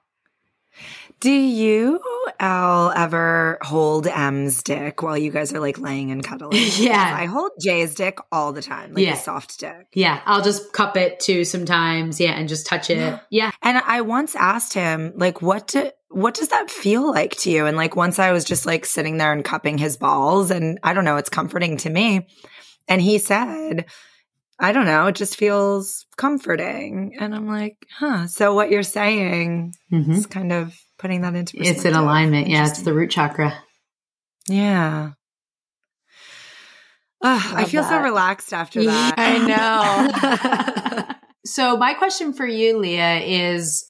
Do 1.18 1.30
you, 1.30 2.00
Elle, 2.40 2.92
ever 2.96 3.58
hold 3.60 4.06
M's 4.06 4.62
dick 4.62 5.02
while 5.02 5.16
you 5.16 5.30
guys 5.30 5.52
are 5.52 5.60
like 5.60 5.78
laying 5.78 6.10
and 6.10 6.24
cuddling? 6.24 6.62
yeah. 6.76 7.14
I 7.16 7.26
hold 7.26 7.50
Jay's 7.60 7.94
dick 7.94 8.18
all 8.32 8.52
the 8.52 8.62
time, 8.62 8.94
like 8.94 9.04
yeah. 9.04 9.12
a 9.12 9.16
soft 9.16 9.60
dick. 9.60 9.88
Yeah. 9.92 10.22
I'll 10.24 10.42
just 10.42 10.72
cup 10.72 10.96
it 10.96 11.20
too 11.20 11.44
sometimes. 11.44 12.18
Yeah. 12.18 12.32
And 12.32 12.48
just 12.48 12.66
touch 12.66 12.88
it. 12.88 12.96
Yeah. 12.96 13.20
yeah. 13.30 13.50
And 13.62 13.78
I 13.78 14.00
once 14.00 14.34
asked 14.34 14.72
him, 14.72 15.12
like, 15.16 15.42
what 15.42 15.68
to, 15.68 15.92
what 16.08 16.34
does 16.34 16.48
that 16.48 16.70
feel 16.70 17.10
like 17.10 17.36
to 17.38 17.50
you? 17.50 17.66
And 17.66 17.76
like, 17.76 17.94
once 17.94 18.18
I 18.18 18.32
was 18.32 18.44
just 18.44 18.64
like 18.64 18.86
sitting 18.86 19.18
there 19.18 19.32
and 19.32 19.44
cupping 19.44 19.76
his 19.76 19.98
balls, 19.98 20.50
and 20.50 20.80
I 20.82 20.94
don't 20.94 21.04
know, 21.04 21.18
it's 21.18 21.28
comforting 21.28 21.76
to 21.78 21.90
me. 21.90 22.26
And 22.88 23.02
he 23.02 23.18
said, 23.18 23.84
I 24.58 24.72
don't 24.72 24.86
know, 24.86 25.06
it 25.06 25.14
just 25.14 25.36
feels 25.36 26.06
comforting. 26.16 27.16
And 27.18 27.34
I'm 27.34 27.46
like, 27.46 27.86
huh. 27.98 28.26
So 28.26 28.54
what 28.54 28.70
you're 28.70 28.82
saying 28.82 29.74
mm-hmm. 29.92 30.12
is 30.12 30.26
kind 30.26 30.52
of 30.52 30.78
putting 31.00 31.22
that 31.22 31.34
into 31.34 31.56
It's 31.58 31.84
in 31.84 31.94
alignment. 31.94 32.48
Yeah, 32.48 32.66
it's 32.66 32.82
the 32.82 32.92
root 32.92 33.10
chakra. 33.10 33.54
Yeah. 34.46 35.12
Oh, 37.22 37.52
I 37.54 37.64
feel 37.64 37.82
that. 37.82 37.90
so 37.90 38.02
relaxed 38.02 38.52
after 38.52 38.84
that. 38.84 39.14
I 39.16 39.38
know. 41.08 41.14
so, 41.44 41.76
my 41.76 41.94
question 41.94 42.32
for 42.32 42.46
you, 42.46 42.76
Leia, 42.76 43.22
is 43.26 43.86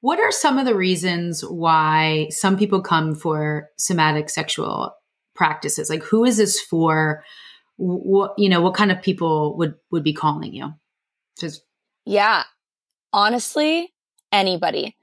what 0.00 0.18
are 0.18 0.32
some 0.32 0.58
of 0.58 0.66
the 0.66 0.74
reasons 0.74 1.42
why 1.42 2.28
some 2.30 2.56
people 2.56 2.80
come 2.80 3.14
for 3.14 3.68
somatic 3.78 4.30
sexual 4.30 4.94
practices? 5.34 5.90
Like, 5.90 6.02
who 6.02 6.24
is 6.24 6.38
this 6.38 6.60
for? 6.60 7.22
What 7.78 8.32
you 8.38 8.48
know, 8.48 8.62
what 8.62 8.72
kind 8.72 8.90
of 8.90 9.02
people 9.02 9.56
would 9.58 9.74
would 9.90 10.02
be 10.02 10.14
calling 10.14 10.54
you? 10.54 10.72
Just 11.38 11.62
yeah, 12.06 12.44
honestly, 13.12 13.92
anybody 14.32 14.96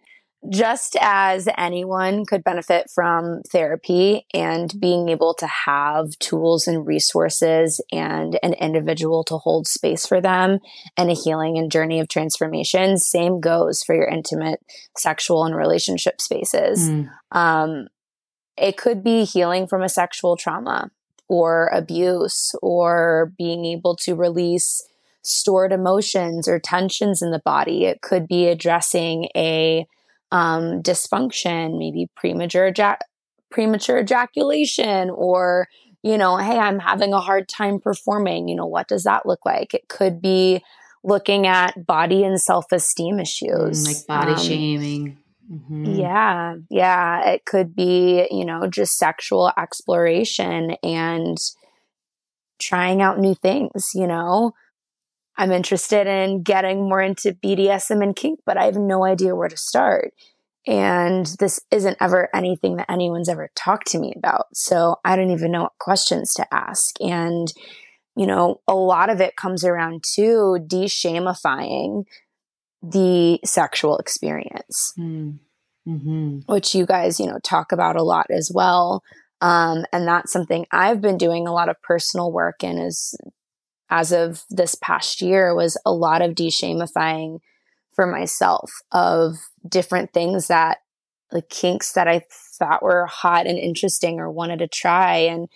just 0.49 0.97
as 0.99 1.47
anyone 1.57 2.25
could 2.25 2.43
benefit 2.43 2.89
from 2.93 3.41
therapy 3.49 4.25
and 4.33 4.73
being 4.79 5.07
able 5.09 5.33
to 5.35 5.47
have 5.47 6.17
tools 6.19 6.67
and 6.67 6.85
resources 6.85 7.79
and 7.91 8.37
an 8.43 8.53
individual 8.53 9.23
to 9.23 9.37
hold 9.37 9.67
space 9.67 10.05
for 10.05 10.19
them 10.19 10.59
and 10.97 11.09
a 11.09 11.13
healing 11.13 11.57
and 11.57 11.71
journey 11.71 11.99
of 11.99 12.09
transformation, 12.09 12.97
same 12.97 13.39
goes 13.39 13.83
for 13.83 13.95
your 13.95 14.07
intimate 14.07 14.59
sexual 14.97 15.45
and 15.45 15.55
relationship 15.55 16.19
spaces. 16.19 16.89
Mm. 16.89 17.09
Um, 17.31 17.87
it 18.57 18.77
could 18.77 19.03
be 19.03 19.23
healing 19.23 19.65
from 19.65 19.81
a 19.81 19.89
sexual 19.89 20.35
trauma 20.35 20.91
or 21.29 21.67
abuse 21.67 22.53
or 22.61 23.31
being 23.37 23.65
able 23.65 23.95
to 23.95 24.13
release 24.13 24.83
stored 25.21 25.71
emotions 25.71 26.49
or 26.49 26.59
tensions 26.59 27.21
in 27.21 27.31
the 27.31 27.41
body. 27.43 27.85
It 27.85 28.01
could 28.01 28.27
be 28.27 28.47
addressing 28.47 29.29
a 29.35 29.87
um, 30.33 30.81
dysfunction, 30.81 31.77
maybe 31.77 32.09
premature 32.17 32.71
ejac- 32.71 32.97
premature 33.49 33.99
ejaculation, 33.99 35.09
or 35.11 35.67
you 36.01 36.17
know, 36.17 36.35
hey, 36.37 36.57
I'm 36.57 36.79
having 36.79 37.13
a 37.13 37.21
hard 37.21 37.47
time 37.47 37.79
performing. 37.79 38.49
You 38.49 38.55
know, 38.57 38.65
what 38.65 38.89
does 38.89 39.03
that 39.03 39.25
look 39.25 39.45
like? 39.45 39.73
It 39.73 39.87
could 39.87 40.21
be 40.21 40.61
looking 41.03 41.45
at 41.47 41.85
body 41.85 42.23
and 42.23 42.41
self 42.41 42.65
esteem 42.71 43.19
issues, 43.19 43.83
mm, 43.83 43.85
like 43.85 44.07
body 44.07 44.31
um, 44.33 44.37
shaming. 44.37 45.17
Mm-hmm. 45.51 45.85
Yeah. 45.85 46.55
Yeah. 46.69 47.29
It 47.29 47.45
could 47.45 47.75
be, 47.75 48.27
you 48.31 48.45
know, 48.45 48.67
just 48.67 48.97
sexual 48.97 49.51
exploration 49.57 50.75
and 50.81 51.37
trying 52.59 53.01
out 53.01 53.19
new 53.19 53.35
things, 53.35 53.91
you 53.93 54.07
know. 54.07 54.53
I'm 55.37 55.51
interested 55.51 56.07
in 56.07 56.43
getting 56.43 56.87
more 56.87 57.01
into 57.01 57.33
BDSM 57.33 58.03
and 58.03 58.15
kink, 58.15 58.39
but 58.45 58.57
I 58.57 58.65
have 58.65 58.75
no 58.75 59.03
idea 59.03 59.35
where 59.35 59.49
to 59.49 59.57
start. 59.57 60.13
And 60.65 61.25
this 61.39 61.59
isn't 61.71 61.97
ever 61.99 62.29
anything 62.33 62.77
that 62.77 62.89
anyone's 62.89 63.27
ever 63.27 63.49
talked 63.55 63.87
to 63.87 63.99
me 63.99 64.13
about. 64.15 64.47
So 64.53 64.97
I 65.03 65.15
don't 65.15 65.31
even 65.31 65.51
know 65.51 65.63
what 65.63 65.77
questions 65.79 66.33
to 66.35 66.53
ask. 66.53 66.95
And, 67.01 67.51
you 68.15 68.25
know, 68.25 68.61
a 68.67 68.75
lot 68.75 69.09
of 69.09 69.19
it 69.19 69.35
comes 69.35 69.65
around 69.65 70.03
to 70.15 70.59
de-shamifying 70.65 72.05
the 72.81 73.39
sexual 73.43 73.97
experience, 73.97 74.93
mm. 74.97 75.39
hmm 75.85 76.39
which 76.47 76.75
you 76.75 76.85
guys, 76.85 77.19
you 77.19 77.25
know, 77.25 77.39
talk 77.43 77.71
about 77.71 77.95
a 77.95 78.03
lot 78.03 78.27
as 78.29 78.51
well. 78.53 79.03
Um, 79.41 79.85
and 79.91 80.07
that's 80.07 80.31
something 80.31 80.65
I've 80.71 81.01
been 81.01 81.17
doing 81.17 81.47
a 81.47 81.53
lot 81.53 81.69
of 81.69 81.81
personal 81.81 82.31
work 82.31 82.63
in 82.63 82.77
is 82.77 83.15
as 83.93 84.11
of 84.11 84.43
this 84.49 84.73
past 84.73 85.21
year 85.21 85.53
was 85.53 85.77
a 85.85 85.93
lot 85.93 86.23
of 86.23 86.33
de-shamifying 86.33 87.37
for 87.91 88.07
myself 88.07 88.71
of 88.91 89.35
different 89.69 90.11
things 90.11 90.47
that 90.47 90.79
like 91.31 91.47
kinks 91.47 91.93
that 91.93 92.07
I 92.07 92.23
thought 92.57 92.81
were 92.81 93.05
hot 93.05 93.45
and 93.45 93.59
interesting 93.59 94.19
or 94.19 94.31
wanted 94.31 94.59
to 94.59 94.67
try 94.67 95.17
and 95.17 95.47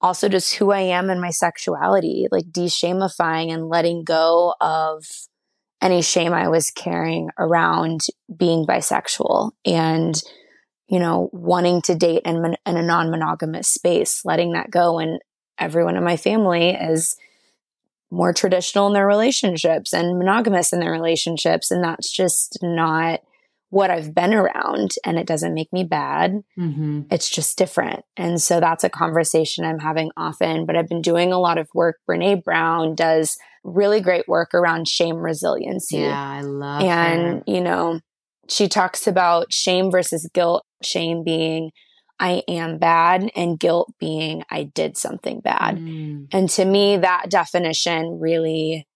also 0.00 0.28
just 0.28 0.54
who 0.54 0.70
I 0.70 0.82
am 0.82 1.10
and 1.10 1.20
my 1.20 1.30
sexuality, 1.30 2.28
like 2.30 2.52
de-shamifying 2.52 3.52
and 3.52 3.68
letting 3.68 4.04
go 4.04 4.54
of 4.60 5.04
any 5.82 6.00
shame 6.00 6.32
I 6.32 6.46
was 6.46 6.70
carrying 6.70 7.30
around 7.40 8.06
being 8.36 8.66
bisexual 8.66 9.50
and, 9.64 10.14
you 10.86 11.00
know, 11.00 11.28
wanting 11.32 11.82
to 11.82 11.96
date 11.96 12.22
in, 12.24 12.54
in 12.64 12.76
a 12.76 12.82
non 12.82 13.10
monogamous 13.10 13.66
space, 13.66 14.24
letting 14.24 14.52
that 14.52 14.70
go. 14.70 15.00
And 15.00 15.20
everyone 15.58 15.96
in 15.96 16.04
my 16.04 16.16
family 16.16 16.70
is 16.70 17.16
more 18.10 18.32
traditional 18.32 18.86
in 18.86 18.92
their 18.94 19.06
relationships 19.06 19.92
and 19.92 20.18
monogamous 20.18 20.72
in 20.72 20.80
their 20.80 20.92
relationships. 20.92 21.70
And 21.70 21.84
that's 21.84 22.10
just 22.10 22.58
not 22.62 23.20
what 23.70 23.90
I've 23.90 24.14
been 24.14 24.32
around. 24.32 24.92
And 25.04 25.18
it 25.18 25.26
doesn't 25.26 25.52
make 25.52 25.70
me 25.72 25.84
bad. 25.84 26.40
Mm-hmm. 26.58 27.02
It's 27.10 27.28
just 27.28 27.58
different. 27.58 28.04
And 28.16 28.40
so 28.40 28.60
that's 28.60 28.84
a 28.84 28.88
conversation 28.88 29.64
I'm 29.64 29.80
having 29.80 30.10
often. 30.16 30.64
But 30.64 30.76
I've 30.76 30.88
been 30.88 31.02
doing 31.02 31.32
a 31.32 31.38
lot 31.38 31.58
of 31.58 31.68
work. 31.74 31.96
Brene 32.08 32.42
Brown 32.42 32.94
does 32.94 33.36
really 33.64 34.00
great 34.00 34.26
work 34.26 34.54
around 34.54 34.88
shame 34.88 35.16
resiliency. 35.16 35.98
Yeah, 35.98 36.18
I 36.18 36.40
love 36.40 36.82
And, 36.82 37.26
her. 37.26 37.42
you 37.46 37.60
know, 37.60 38.00
she 38.48 38.68
talks 38.68 39.06
about 39.06 39.52
shame 39.52 39.90
versus 39.90 40.26
guilt, 40.32 40.64
shame 40.82 41.22
being 41.22 41.70
I 42.20 42.42
am 42.48 42.78
bad 42.78 43.30
and 43.36 43.58
guilt 43.58 43.92
being 43.98 44.42
I 44.50 44.64
did 44.64 44.96
something 44.96 45.40
bad. 45.40 45.76
Mm. 45.76 46.28
And 46.32 46.48
to 46.50 46.64
me, 46.64 46.96
that 46.96 47.30
definition 47.30 48.18
really 48.20 48.86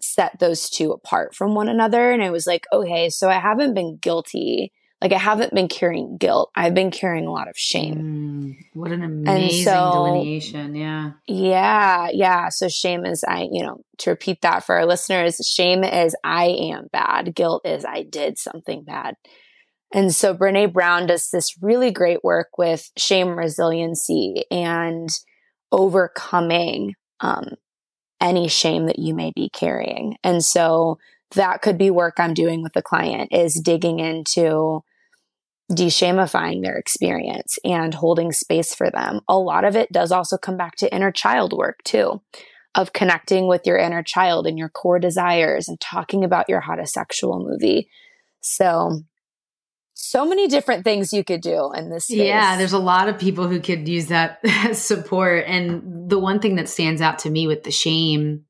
set 0.00 0.38
those 0.38 0.70
two 0.70 0.92
apart 0.92 1.34
from 1.34 1.54
one 1.54 1.68
another. 1.68 2.10
And 2.10 2.22
I 2.22 2.30
was 2.30 2.46
like, 2.46 2.66
okay, 2.72 3.10
so 3.10 3.28
I 3.28 3.38
haven't 3.38 3.74
been 3.74 3.98
guilty. 3.98 4.72
Like 5.02 5.12
I 5.12 5.18
haven't 5.18 5.52
been 5.52 5.68
carrying 5.68 6.16
guilt. 6.16 6.50
I've 6.54 6.72
been 6.72 6.90
carrying 6.90 7.26
a 7.26 7.32
lot 7.32 7.48
of 7.48 7.54
shame. 7.56 7.96
Mm, 7.96 8.56
what 8.72 8.92
an 8.92 9.02
amazing 9.02 9.64
so, 9.64 9.90
delineation. 9.92 10.74
Yeah. 10.74 11.12
Yeah. 11.26 12.08
Yeah. 12.12 12.48
So 12.48 12.68
shame 12.68 13.04
is 13.04 13.22
I, 13.22 13.46
you 13.52 13.62
know, 13.62 13.82
to 13.98 14.10
repeat 14.10 14.40
that 14.40 14.64
for 14.64 14.76
our 14.76 14.86
listeners, 14.86 15.36
shame 15.46 15.84
is 15.84 16.16
I 16.24 16.46
am 16.46 16.86
bad. 16.92 17.34
Guilt 17.34 17.66
is 17.66 17.84
I 17.84 18.04
did 18.04 18.38
something 18.38 18.84
bad. 18.84 19.16
And 19.94 20.14
so 20.14 20.34
Brene 20.34 20.72
Brown 20.72 21.06
does 21.06 21.30
this 21.30 21.56
really 21.62 21.90
great 21.90 22.24
work 22.24 22.58
with 22.58 22.90
shame 22.96 23.38
resiliency 23.38 24.44
and 24.50 25.08
overcoming 25.72 26.94
um, 27.20 27.50
any 28.20 28.48
shame 28.48 28.86
that 28.86 28.98
you 28.98 29.14
may 29.14 29.32
be 29.34 29.48
carrying. 29.48 30.16
And 30.24 30.44
so 30.44 30.98
that 31.34 31.62
could 31.62 31.78
be 31.78 31.90
work 31.90 32.14
I'm 32.18 32.34
doing 32.34 32.62
with 32.62 32.72
the 32.72 32.82
client 32.82 33.32
is 33.32 33.54
digging 33.54 34.00
into 34.00 34.82
de-shamifying 35.74 36.62
their 36.62 36.76
experience 36.76 37.58
and 37.64 37.94
holding 37.94 38.32
space 38.32 38.74
for 38.74 38.90
them. 38.90 39.20
A 39.28 39.36
lot 39.36 39.64
of 39.64 39.74
it 39.74 39.90
does 39.90 40.12
also 40.12 40.36
come 40.36 40.56
back 40.56 40.76
to 40.76 40.94
inner 40.94 41.10
child 41.10 41.52
work 41.52 41.82
too, 41.84 42.22
of 42.74 42.92
connecting 42.92 43.48
with 43.48 43.62
your 43.66 43.76
inner 43.76 44.02
child 44.02 44.46
and 44.46 44.58
your 44.58 44.68
core 44.68 45.00
desires 45.00 45.68
and 45.68 45.80
talking 45.80 46.22
about 46.22 46.48
your 46.48 46.60
hottest 46.60 46.94
sexual 46.94 47.40
movie. 47.40 47.88
So 48.40 49.02
so 50.06 50.24
many 50.24 50.48
different 50.48 50.84
things 50.84 51.12
you 51.12 51.24
could 51.24 51.40
do 51.40 51.72
in 51.72 51.90
this 51.90 52.04
space. 52.04 52.18
Yeah, 52.18 52.56
there's 52.56 52.72
a 52.72 52.78
lot 52.78 53.08
of 53.08 53.18
people 53.18 53.48
who 53.48 53.60
could 53.60 53.88
use 53.88 54.06
that 54.06 54.40
support. 54.72 55.44
And 55.46 56.08
the 56.08 56.18
one 56.18 56.40
thing 56.40 56.56
that 56.56 56.68
stands 56.68 57.00
out 57.00 57.20
to 57.20 57.30
me 57.30 57.46
with 57.46 57.64
the 57.64 57.70
shame 57.70 58.44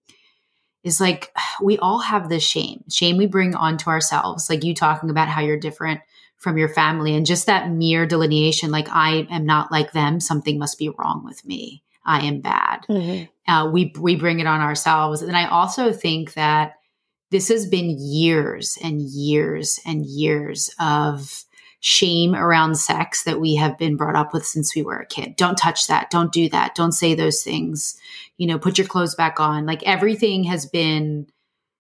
is 0.85 1.01
like 1.01 1.33
we 1.63 1.79
all 1.79 2.01
have 2.01 2.29
this 2.29 2.45
shame. 2.45 2.85
Shame 2.91 3.17
we 3.17 3.27
bring 3.27 3.55
onto 3.55 3.91
ourselves. 3.91 4.49
Like 4.49 4.65
you 4.65 4.75
talking 4.75 5.11
about 5.11 5.29
how 5.29 5.41
you're 5.41 5.59
different 5.59 6.01
from 6.37 6.59
your 6.59 6.69
family 6.69 7.15
and 7.15 7.25
just 7.27 7.47
that 7.47 7.71
mere 7.71 8.07
delineation 8.07 8.71
like 8.71 8.89
I 8.91 9.27
am 9.31 9.47
not 9.47 9.73
like 9.73 9.93
them, 9.93 10.21
something 10.21 10.59
must 10.59 10.79
be 10.79 10.91
wrong 10.91 11.25
with 11.25 11.45
me. 11.45 11.83
I 12.05 12.27
am 12.27 12.41
bad. 12.41 12.85
Mm-hmm. 12.89 13.53
Uh, 13.53 13.71
we 13.71 13.93
we 13.99 14.17
bring 14.17 14.39
it 14.41 14.47
on 14.47 14.61
ourselves. 14.61 15.23
And 15.23 15.37
I 15.37 15.47
also 15.47 15.93
think 15.93 16.35
that 16.35 16.75
this 17.31 17.49
has 17.49 17.67
been 17.67 17.97
years 17.99 18.79
and 18.83 19.01
years 19.01 19.81
and 19.85 20.07
years 20.07 20.71
of 20.79 21.45
shame 21.87 22.35
around 22.35 22.75
sex 22.75 23.23
that 23.23 23.41
we 23.41 23.55
have 23.55 23.79
been 23.79 23.95
brought 23.95 24.17
up 24.17 24.35
with 24.35 24.45
since 24.45 24.75
we 24.75 24.83
were 24.83 24.99
a 24.99 25.07
kid. 25.07 25.37
Don't 25.37 25.57
touch 25.57 25.87
that. 25.87 26.11
Don't 26.11 26.33
do 26.33 26.49
that. 26.49 26.75
Don't 26.75 26.91
say 26.91 27.15
those 27.15 27.45
things. 27.45 27.97
You 28.39 28.49
know, 28.49 28.59
put 28.59 28.77
your 28.77 28.89
clothes 28.89 29.15
back 29.15 29.39
on. 29.39 29.67
Like 29.67 29.85
everything 29.85 30.43
has 30.45 30.67
been, 30.67 31.29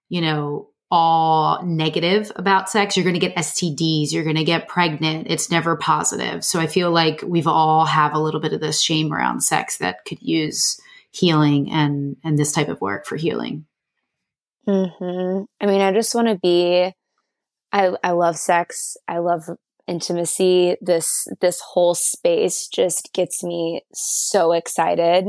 you 0.09 0.21
know, 0.21 0.69
all 0.93 1.61
negative 1.65 2.31
about 2.37 2.71
sex. 2.71 2.97
You're 2.97 3.03
going 3.03 3.19
to 3.19 3.21
get 3.21 3.35
STDs. 3.35 4.13
You're 4.13 4.23
going 4.23 4.37
to 4.37 4.45
get 4.45 4.69
pregnant. 4.69 5.27
It's 5.29 5.51
never 5.51 5.75
positive. 5.75 6.45
So 6.45 6.61
I 6.61 6.69
feel 6.69 6.93
like 6.93 7.25
we've 7.27 7.49
all 7.49 7.85
have 7.85 8.15
a 8.15 8.21
little 8.21 8.39
bit 8.39 8.53
of 8.53 8.61
this 8.61 8.81
shame 8.81 9.13
around 9.13 9.41
sex 9.41 9.79
that 9.79 10.05
could 10.05 10.23
use 10.23 10.81
healing 11.11 11.69
and 11.73 12.17
and 12.23 12.39
this 12.39 12.53
type 12.53 12.69
of 12.69 12.81
work 12.81 13.07
for 13.07 13.17
healing. 13.17 13.67
Mm-hmm. 14.69 15.47
I 15.61 15.67
mean, 15.67 15.81
I 15.81 15.93
just 15.93 16.15
want 16.15 16.29
to 16.29 16.39
be. 16.39 16.93
I 17.73 17.91
I 18.05 18.13
love 18.13 18.37
sex. 18.37 18.97
I 19.09 19.19
love 19.19 19.49
intimacy. 19.87 20.77
This 20.81 21.27
this 21.41 21.61
whole 21.61 21.95
space 21.95 22.69
just 22.69 23.11
gets 23.13 23.43
me 23.43 23.83
so 23.93 24.53
excited, 24.53 25.27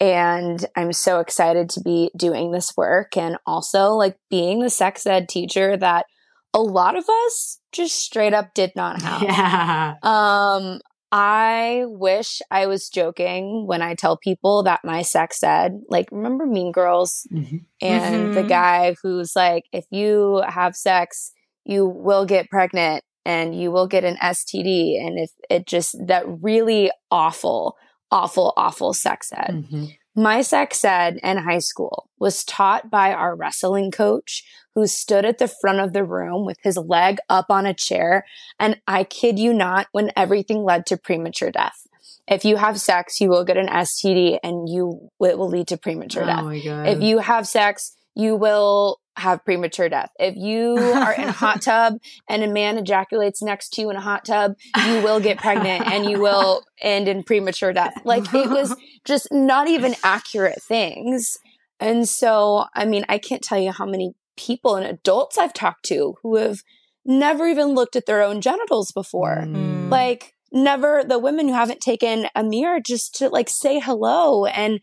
and 0.00 0.64
I'm 0.76 0.92
so 0.92 1.20
excited 1.20 1.70
to 1.70 1.80
be 1.80 2.10
doing 2.16 2.50
this 2.50 2.76
work, 2.76 3.16
and 3.16 3.38
also 3.46 3.90
like 3.90 4.16
being 4.30 4.60
the 4.60 4.70
sex 4.70 5.06
ed 5.06 5.28
teacher 5.28 5.76
that 5.76 6.06
a 6.54 6.60
lot 6.60 6.96
of 6.96 7.04
us 7.08 7.60
just 7.72 7.98
straight 7.98 8.32
up 8.32 8.54
did 8.54 8.72
not 8.74 9.02
have. 9.02 9.22
Yeah. 9.22 9.94
Um, 10.02 10.80
I 11.12 11.84
wish 11.86 12.40
I 12.50 12.66
was 12.66 12.88
joking 12.88 13.66
when 13.66 13.80
I 13.80 13.94
tell 13.94 14.16
people 14.16 14.64
that 14.64 14.84
my 14.84 15.02
sex 15.02 15.42
ed, 15.42 15.80
like, 15.88 16.08
remember 16.10 16.46
Mean 16.46 16.72
Girls? 16.72 17.26
Mm-hmm. 17.32 17.56
And 17.80 18.14
mm-hmm. 18.14 18.34
the 18.34 18.42
guy 18.42 18.96
who's 19.02 19.32
like, 19.36 19.64
if 19.72 19.84
you 19.90 20.42
have 20.48 20.74
sex, 20.74 21.32
you 21.64 21.86
will 21.86 22.26
get 22.26 22.50
pregnant 22.50 23.04
and 23.26 23.60
you 23.60 23.72
will 23.72 23.88
get 23.88 24.04
an 24.04 24.16
STD. 24.22 25.04
And 25.04 25.18
if 25.18 25.30
it 25.50 25.66
just, 25.66 25.96
that 26.06 26.24
really 26.40 26.92
awful, 27.10 27.76
awful, 28.10 28.52
awful 28.56 28.94
sex 28.94 29.32
ed. 29.34 29.50
Mm-hmm. 29.50 29.84
My 30.14 30.42
sex 30.42 30.82
ed 30.84 31.18
in 31.22 31.38
high 31.38 31.58
school 31.58 32.08
was 32.20 32.44
taught 32.44 32.88
by 32.88 33.12
our 33.12 33.34
wrestling 33.34 33.90
coach 33.90 34.44
who 34.76 34.86
stood 34.86 35.24
at 35.24 35.38
the 35.38 35.48
front 35.48 35.80
of 35.80 35.92
the 35.92 36.04
room 36.04 36.46
with 36.46 36.58
his 36.62 36.76
leg 36.76 37.18
up 37.28 37.46
on 37.50 37.66
a 37.66 37.74
chair. 37.74 38.24
And 38.60 38.80
I 38.86 39.02
kid 39.02 39.40
you 39.40 39.52
not, 39.52 39.88
when 39.90 40.12
everything 40.16 40.62
led 40.62 40.86
to 40.86 40.96
premature 40.96 41.50
death. 41.50 41.86
If 42.28 42.44
you 42.44 42.56
have 42.56 42.80
sex, 42.80 43.20
you 43.20 43.28
will 43.28 43.44
get 43.44 43.56
an 43.56 43.68
STD 43.68 44.38
and 44.42 44.68
you, 44.68 45.10
it 45.20 45.36
will 45.36 45.48
lead 45.48 45.66
to 45.68 45.76
premature 45.76 46.22
oh 46.22 46.26
death. 46.26 46.86
If 46.86 47.02
you 47.02 47.18
have 47.18 47.48
sex, 47.48 47.95
you 48.16 48.34
will 48.34 48.98
have 49.16 49.44
premature 49.44 49.88
death. 49.88 50.10
If 50.18 50.36
you 50.36 50.76
are 50.76 51.12
in 51.12 51.28
a 51.28 51.32
hot 51.44 51.62
tub 51.62 51.98
and 52.28 52.42
a 52.42 52.48
man 52.48 52.78
ejaculates 52.78 53.42
next 53.42 53.70
to 53.74 53.82
you 53.82 53.90
in 53.90 53.96
a 53.96 54.00
hot 54.00 54.24
tub, 54.24 54.54
you 54.86 55.02
will 55.02 55.20
get 55.20 55.38
pregnant 55.38 55.86
and 55.86 56.08
you 56.10 56.20
will 56.20 56.62
end 56.80 57.08
in 57.08 57.22
premature 57.22 57.72
death. 57.72 57.94
Like 58.04 58.32
it 58.34 58.50
was 58.50 58.74
just 59.04 59.28
not 59.30 59.68
even 59.68 59.94
accurate 60.02 60.62
things. 60.62 61.36
And 61.78 62.08
so, 62.08 62.64
I 62.74 62.86
mean, 62.86 63.04
I 63.08 63.18
can't 63.18 63.42
tell 63.42 63.58
you 63.58 63.72
how 63.72 63.86
many 63.86 64.14
people 64.36 64.76
and 64.76 64.86
adults 64.86 65.38
I've 65.38 65.54
talked 65.54 65.84
to 65.86 66.16
who 66.22 66.36
have 66.36 66.60
never 67.04 67.46
even 67.46 67.68
looked 67.68 67.96
at 67.96 68.06
their 68.06 68.22
own 68.22 68.40
genitals 68.40 68.92
before. 68.92 69.44
Mm. 69.46 69.90
Like, 69.90 70.34
never 70.52 71.04
the 71.04 71.18
women 71.18 71.48
who 71.48 71.54
haven't 71.54 71.80
taken 71.80 72.26
a 72.34 72.42
mirror 72.42 72.80
just 72.80 73.14
to 73.16 73.28
like 73.28 73.48
say 73.48 73.78
hello 73.78 74.46
and 74.46 74.80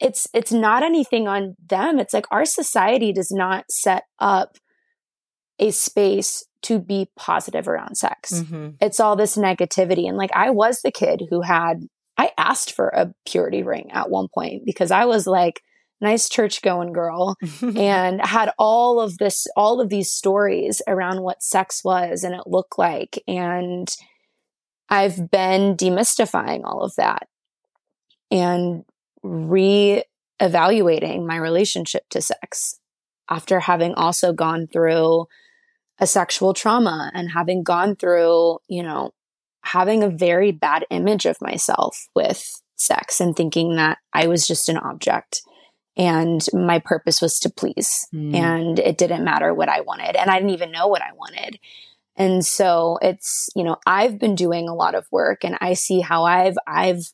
it's 0.00 0.26
it's 0.34 0.52
not 0.52 0.82
anything 0.82 1.26
on 1.26 1.56
them 1.68 1.98
it's 1.98 2.12
like 2.12 2.26
our 2.30 2.44
society 2.44 3.12
does 3.12 3.30
not 3.30 3.64
set 3.70 4.04
up 4.18 4.56
a 5.58 5.70
space 5.70 6.44
to 6.62 6.78
be 6.78 7.08
positive 7.16 7.68
around 7.68 7.96
sex. 7.96 8.32
Mm-hmm. 8.32 8.70
It's 8.80 9.00
all 9.00 9.16
this 9.16 9.36
negativity. 9.36 10.08
And 10.08 10.16
like, 10.16 10.32
I 10.34 10.50
was 10.50 10.80
the 10.82 10.90
kid 10.90 11.22
who 11.30 11.42
had, 11.42 11.86
I 12.18 12.32
asked 12.36 12.72
for 12.72 12.88
a 12.88 13.12
purity 13.24 13.62
ring 13.62 13.90
at 13.92 14.10
one 14.10 14.28
point 14.34 14.62
because 14.64 14.90
I 14.90 15.04
was 15.04 15.26
like, 15.26 15.60
nice 16.00 16.28
church 16.28 16.60
going 16.62 16.92
girl 16.92 17.36
and 17.62 18.20
had 18.20 18.50
all 18.58 19.00
of 19.00 19.16
this, 19.18 19.46
all 19.56 19.80
of 19.80 19.88
these 19.88 20.10
stories 20.10 20.82
around 20.86 21.22
what 21.22 21.42
sex 21.42 21.82
was 21.84 22.22
and 22.22 22.34
it 22.34 22.46
looked 22.46 22.78
like. 22.78 23.22
And 23.26 23.88
I've 24.88 25.30
been 25.30 25.76
demystifying 25.76 26.62
all 26.64 26.82
of 26.82 26.94
that 26.96 27.28
and 28.30 28.84
re 29.26 30.02
evaluating 30.38 31.26
my 31.26 31.36
relationship 31.36 32.02
to 32.10 32.20
sex 32.20 32.78
after 33.28 33.60
having 33.60 33.94
also 33.94 34.32
gone 34.32 34.66
through 34.66 35.26
a 35.98 36.06
sexual 36.06 36.52
trauma 36.52 37.10
and 37.14 37.30
having 37.30 37.62
gone 37.62 37.96
through, 37.96 38.58
you 38.68 38.82
know, 38.82 39.12
having 39.62 40.02
a 40.02 40.10
very 40.10 40.52
bad 40.52 40.84
image 40.90 41.26
of 41.26 41.40
myself 41.40 42.08
with 42.14 42.62
sex 42.76 43.20
and 43.20 43.34
thinking 43.34 43.76
that 43.76 43.98
I 44.12 44.26
was 44.26 44.46
just 44.46 44.68
an 44.68 44.76
object 44.76 45.42
and 45.96 46.44
my 46.52 46.78
purpose 46.78 47.22
was 47.22 47.40
to 47.40 47.50
please 47.50 48.06
mm. 48.14 48.34
and 48.34 48.78
it 48.78 48.98
didn't 48.98 49.24
matter 49.24 49.54
what 49.54 49.70
I 49.70 49.80
wanted 49.80 50.14
and 50.14 50.30
I 50.30 50.36
didn't 50.36 50.50
even 50.50 50.70
know 50.70 50.86
what 50.88 51.02
I 51.02 51.12
wanted. 51.14 51.58
And 52.16 52.44
so 52.44 52.98
it's, 53.02 53.48
you 53.56 53.64
know, 53.64 53.76
I've 53.86 54.18
been 54.18 54.34
doing 54.34 54.68
a 54.68 54.74
lot 54.74 54.94
of 54.94 55.06
work 55.10 55.44
and 55.44 55.56
I 55.60 55.72
see 55.74 56.00
how 56.00 56.24
I've 56.24 56.56
I've 56.66 57.12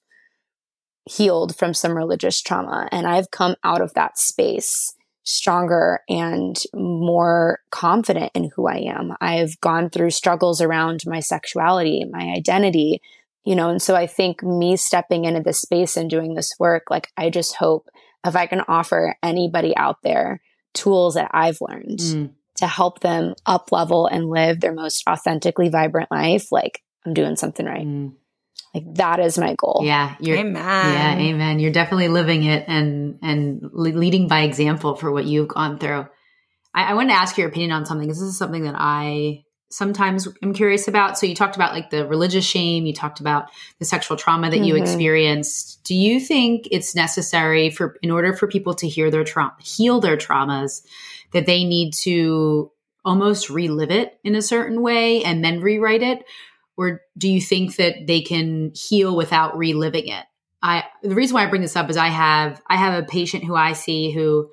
healed 1.05 1.57
from 1.57 1.75
some 1.75 1.97
religious 1.97 2.41
trauma 2.41 2.89
and 2.93 3.07
I've 3.07 3.31
come 3.31 3.57
out 3.65 3.81
of 3.81 3.95
that 3.95 4.19
space 4.19 4.95
stronger 5.25 6.01
and 6.09 6.57
more 6.75 7.61
confident 7.71 8.33
in 8.35 8.51
who 8.55 8.67
I 8.67 8.79
am. 8.79 9.15
I've 9.21 9.61
gone 9.61 9.89
through 9.89 10.11
struggles 10.11 10.61
around 10.61 11.01
my 11.07 11.21
sexuality, 11.21 12.05
my 12.11 12.33
identity, 12.37 13.01
you 13.45 13.55
know, 13.55 13.71
and 13.71 13.81
so 13.81 13.95
I 13.95 14.07
think 14.07 14.43
me 14.43 14.77
stepping 14.77 15.25
into 15.25 15.41
this 15.41 15.61
space 15.61 15.97
and 15.97 16.11
doing 16.11 16.35
this 16.35 16.55
work, 16.59 16.85
like 16.91 17.09
I 17.17 17.31
just 17.31 17.57
hope 17.57 17.89
if 18.25 18.37
I 18.37 18.47
can 18.47 18.63
offer 18.69 19.17
anybody 19.23 19.77
out 19.77 20.03
there 20.03 20.41
tools 20.75 21.15
that 21.15 21.31
I've 21.33 21.61
learned 21.61 21.99
mm. 21.99 22.31
to 22.57 22.67
help 22.67 23.01
them 23.01 23.35
up 23.47 23.73
level 23.73 24.07
and 24.07 24.31
live 24.31 24.61
their 24.61 24.73
most 24.73 25.03
authentically 25.09 25.69
vibrant 25.69 26.11
life, 26.11 26.51
like 26.51 26.83
I'm 27.05 27.15
doing 27.15 27.37
something 27.37 27.67
right. 27.67 27.87
Mm. 27.87 28.15
Like 28.75 28.95
that 28.95 29.21
is 29.21 29.37
my 29.37 29.55
goal. 29.57 29.83
Yeah. 29.85 30.17
You're, 30.19 30.39
amen. 30.39 30.55
Yeah. 30.55 31.19
Amen. 31.19 31.59
You're 31.59 31.73
definitely 31.73 32.09
living 32.09 32.45
it 32.45 32.65
and, 32.69 33.19
and 33.23 33.71
leading 33.73 34.29
by 34.29 34.43
example 34.43 34.97
for 34.97 35.13
what 35.13 35.27
you've 35.27 35.49
gone 35.49 35.79
through. 35.79 36.07
I, 36.75 36.85
I 36.85 36.95
wanted 36.95 37.11
to 37.11 37.19
ask 37.19 37.37
your 37.37 37.49
opinion 37.49 37.73
on 37.73 37.85
something 37.85 38.07
because 38.07 38.21
this 38.21 38.31
is 38.31 38.39
something 38.39 38.65
that 38.65 38.75
I 38.77 39.45
sometimes 39.73 40.29
am 40.43 40.53
curious 40.53 40.87
about. 40.87 41.19
So 41.19 41.27
you 41.27 41.35
talked 41.35 41.57
about 41.57 41.73
like 41.73 41.91
the 41.91 42.07
religious 42.07 42.45
shame, 42.45 42.87
you 42.87 42.93
talked 42.93 43.21
about 43.21 43.51
the 43.79 43.85
sexual 43.85 44.17
trauma 44.17 44.51
that 44.51 44.57
mm-hmm. 44.57 44.65
you 44.65 44.77
experienced. 44.77 45.83
Do 45.85 45.95
you 45.95 46.21
think 46.21 46.69
it's 46.71 46.95
necessary 46.95 47.71
for 47.71 47.97
in 48.03 48.11
order 48.11 48.35
for 48.35 48.47
people 48.47 48.75
to 48.75 48.89
hear 48.89 49.11
their 49.11 49.25
trauma, 49.25 49.55
heal 49.61 50.01
their 50.01 50.17
traumas, 50.17 50.83
that 51.33 51.47
they 51.47 51.65
need 51.65 51.95
to 51.95 52.71
almost 53.05 53.51
relive 53.51 53.91
it 53.91 54.19
in 54.23 54.35
a 54.35 54.43
certain 54.43 54.83
way 54.83 55.25
and 55.25 55.43
then 55.43 55.61
rewrite 55.61 56.03
it? 56.03 56.25
Or 56.77 57.03
do 57.17 57.31
you 57.31 57.41
think 57.41 57.77
that 57.77 58.07
they 58.07 58.21
can 58.21 58.73
heal 58.75 59.17
without 59.17 59.57
reliving 59.57 60.09
it? 60.09 60.25
I 60.63 60.85
the 61.03 61.15
reason 61.15 61.35
why 61.35 61.45
I 61.45 61.51
bring 61.51 61.63
this 61.63 61.77
up 61.77 61.91
is 61.91 61.97
I 61.97 62.09
have 62.09 62.63
I 62.69 62.77
have 62.77 63.03
a 63.03 63.07
patient 63.07 63.45
who 63.45 63.55
I 63.55 63.73
see 63.73 64.13
who 64.13 64.51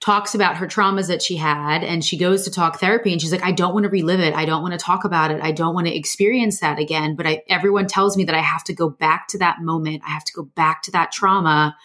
talks 0.00 0.34
about 0.34 0.56
her 0.56 0.66
traumas 0.66 1.08
that 1.08 1.22
she 1.22 1.36
had 1.36 1.82
and 1.82 2.04
she 2.04 2.18
goes 2.18 2.44
to 2.44 2.50
talk 2.50 2.78
therapy 2.78 3.12
and 3.12 3.20
she's 3.20 3.32
like 3.32 3.44
I 3.44 3.52
don't 3.52 3.72
want 3.72 3.84
to 3.84 3.90
relive 3.90 4.20
it. 4.20 4.34
I 4.34 4.44
don't 4.44 4.62
want 4.62 4.72
to 4.72 4.84
talk 4.84 5.04
about 5.04 5.30
it. 5.30 5.40
I 5.42 5.52
don't 5.52 5.74
want 5.74 5.86
to 5.86 5.96
experience 5.96 6.60
that 6.60 6.78
again, 6.78 7.14
but 7.16 7.26
I 7.26 7.42
everyone 7.48 7.86
tells 7.86 8.16
me 8.16 8.24
that 8.24 8.34
I 8.34 8.40
have 8.40 8.64
to 8.64 8.74
go 8.74 8.90
back 8.90 9.28
to 9.28 9.38
that 9.38 9.60
moment. 9.60 10.02
I 10.06 10.10
have 10.10 10.24
to 10.24 10.32
go 10.32 10.42
back 10.42 10.82
to 10.82 10.90
that 10.92 11.12
trauma 11.12 11.76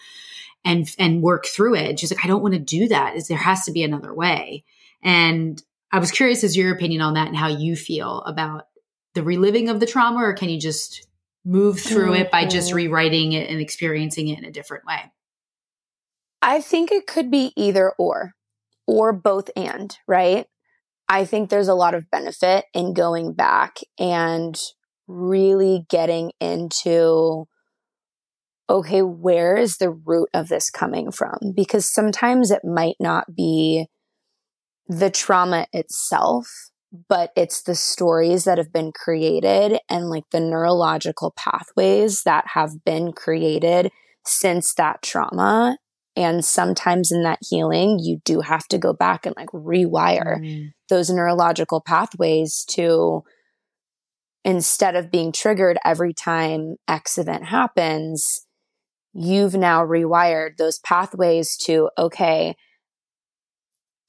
and 0.64 0.88
and 0.98 1.22
work 1.22 1.46
through 1.46 1.76
it. 1.76 2.00
She's 2.00 2.12
like 2.12 2.24
I 2.24 2.28
don't 2.28 2.42
want 2.42 2.54
to 2.54 2.60
do 2.60 2.88
that. 2.88 3.16
Is 3.16 3.28
there 3.28 3.38
has 3.38 3.64
to 3.64 3.72
be 3.72 3.84
another 3.84 4.12
way. 4.12 4.64
And 5.02 5.62
I 5.92 5.98
was 5.98 6.10
curious 6.10 6.42
as 6.42 6.56
your 6.56 6.72
opinion 6.72 7.02
on 7.02 7.14
that 7.14 7.28
and 7.28 7.36
how 7.36 7.48
you 7.48 7.76
feel 7.76 8.22
about 8.22 8.66
the 9.14 9.22
reliving 9.22 9.68
of 9.68 9.80
the 9.80 9.86
trauma 9.86 10.20
or 10.20 10.32
can 10.32 10.48
you 10.48 10.60
just 10.60 11.06
move 11.44 11.80
through 11.80 12.12
mm-hmm. 12.12 12.22
it 12.22 12.30
by 12.30 12.46
just 12.46 12.72
rewriting 12.72 13.32
it 13.32 13.50
and 13.50 13.60
experiencing 13.60 14.28
it 14.28 14.38
in 14.38 14.44
a 14.44 14.52
different 14.52 14.84
way? 14.84 15.12
I 16.40 16.60
think 16.60 16.90
it 16.90 17.06
could 17.06 17.30
be 17.30 17.52
either 17.56 17.92
or, 17.98 18.32
or 18.86 19.12
both 19.12 19.50
and, 19.56 19.96
right? 20.08 20.46
I 21.08 21.24
think 21.24 21.50
there's 21.50 21.68
a 21.68 21.74
lot 21.74 21.94
of 21.94 22.10
benefit 22.10 22.64
in 22.74 22.94
going 22.94 23.34
back 23.34 23.78
and 23.98 24.58
really 25.06 25.84
getting 25.88 26.32
into 26.40 27.46
okay, 28.70 29.02
where 29.02 29.56
is 29.56 29.76
the 29.76 29.90
root 29.90 30.30
of 30.32 30.48
this 30.48 30.70
coming 30.70 31.10
from? 31.12 31.36
Because 31.54 31.92
sometimes 31.92 32.50
it 32.50 32.64
might 32.64 32.96
not 32.98 33.34
be 33.34 33.86
the 34.88 35.10
trauma 35.10 35.66
itself, 35.72 36.70
but 37.08 37.32
it's 37.36 37.62
the 37.62 37.74
stories 37.74 38.44
that 38.44 38.58
have 38.58 38.72
been 38.72 38.92
created 38.92 39.78
and 39.88 40.10
like 40.10 40.24
the 40.30 40.40
neurological 40.40 41.32
pathways 41.36 42.24
that 42.24 42.44
have 42.48 42.84
been 42.84 43.12
created 43.12 43.90
since 44.26 44.74
that 44.74 45.00
trauma. 45.02 45.78
And 46.14 46.44
sometimes 46.44 47.10
in 47.10 47.22
that 47.22 47.38
healing, 47.48 47.98
you 47.98 48.20
do 48.26 48.42
have 48.42 48.68
to 48.68 48.78
go 48.78 48.92
back 48.92 49.24
and 49.24 49.34
like 49.36 49.48
rewire 49.48 50.38
mm. 50.38 50.72
those 50.90 51.08
neurological 51.08 51.80
pathways 51.80 52.64
to 52.70 53.22
instead 54.44 54.94
of 54.94 55.10
being 55.10 55.32
triggered 55.32 55.78
every 55.84 56.12
time 56.12 56.76
X 56.86 57.16
event 57.16 57.46
happens, 57.46 58.46
you've 59.14 59.54
now 59.54 59.82
rewired 59.82 60.58
those 60.58 60.78
pathways 60.80 61.56
to, 61.56 61.88
okay, 61.96 62.54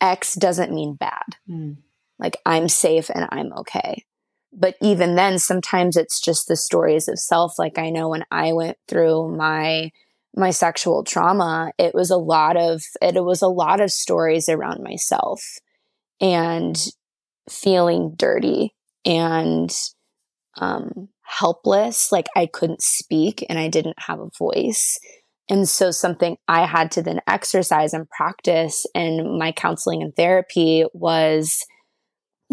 X 0.02 0.36
doesn't 0.36 0.74
mean 0.74 0.96
bad. 0.96 1.38
Mm 1.50 1.78
like 2.24 2.38
I'm 2.46 2.70
safe 2.70 3.12
and 3.14 3.28
I'm 3.30 3.52
okay. 3.60 4.06
But 4.54 4.76
even 4.82 5.16
then, 5.16 5.40
sometimes 5.40 5.98
it's 5.98 6.22
just 6.22 6.48
the 6.48 6.56
stories 6.56 7.08
of 7.08 7.20
self. 7.20 7.60
Like 7.60 7.78
I 7.78 7.90
know 7.90 8.10
when 8.10 8.24
I 8.32 8.54
went 8.54 8.78
through 8.88 9.36
my, 9.36 9.92
my 10.36 10.52
sexual 10.52 11.04
trauma, 11.04 11.72
it 11.78 11.94
was 11.94 12.10
a 12.10 12.18
lot 12.18 12.56
of, 12.56 12.82
it, 13.02 13.22
was 13.24 13.42
a 13.42 13.48
lot 13.48 13.82
of 13.82 13.92
stories 13.92 14.48
around 14.48 14.82
myself 14.82 15.42
and 16.22 16.78
feeling 17.50 18.14
dirty 18.16 18.74
and, 19.06 19.72
um, 20.58 21.10
helpless. 21.24 22.12
Like 22.12 22.28
I 22.36 22.46
couldn't 22.46 22.82
speak 22.82 23.46
and 23.50 23.58
I 23.58 23.68
didn't 23.68 23.98
have 23.98 24.20
a 24.20 24.30
voice. 24.38 25.00
And 25.50 25.68
so 25.68 25.92
something 25.92 26.38
I 26.48 26.66
had 26.66 26.92
to 26.92 27.02
then 27.02 27.20
exercise 27.28 27.94
and 27.94 28.10
practice 28.10 28.86
in 28.94 29.38
my 29.38 29.52
counseling 29.52 30.02
and 30.02 30.16
therapy 30.16 30.86
was 30.94 31.66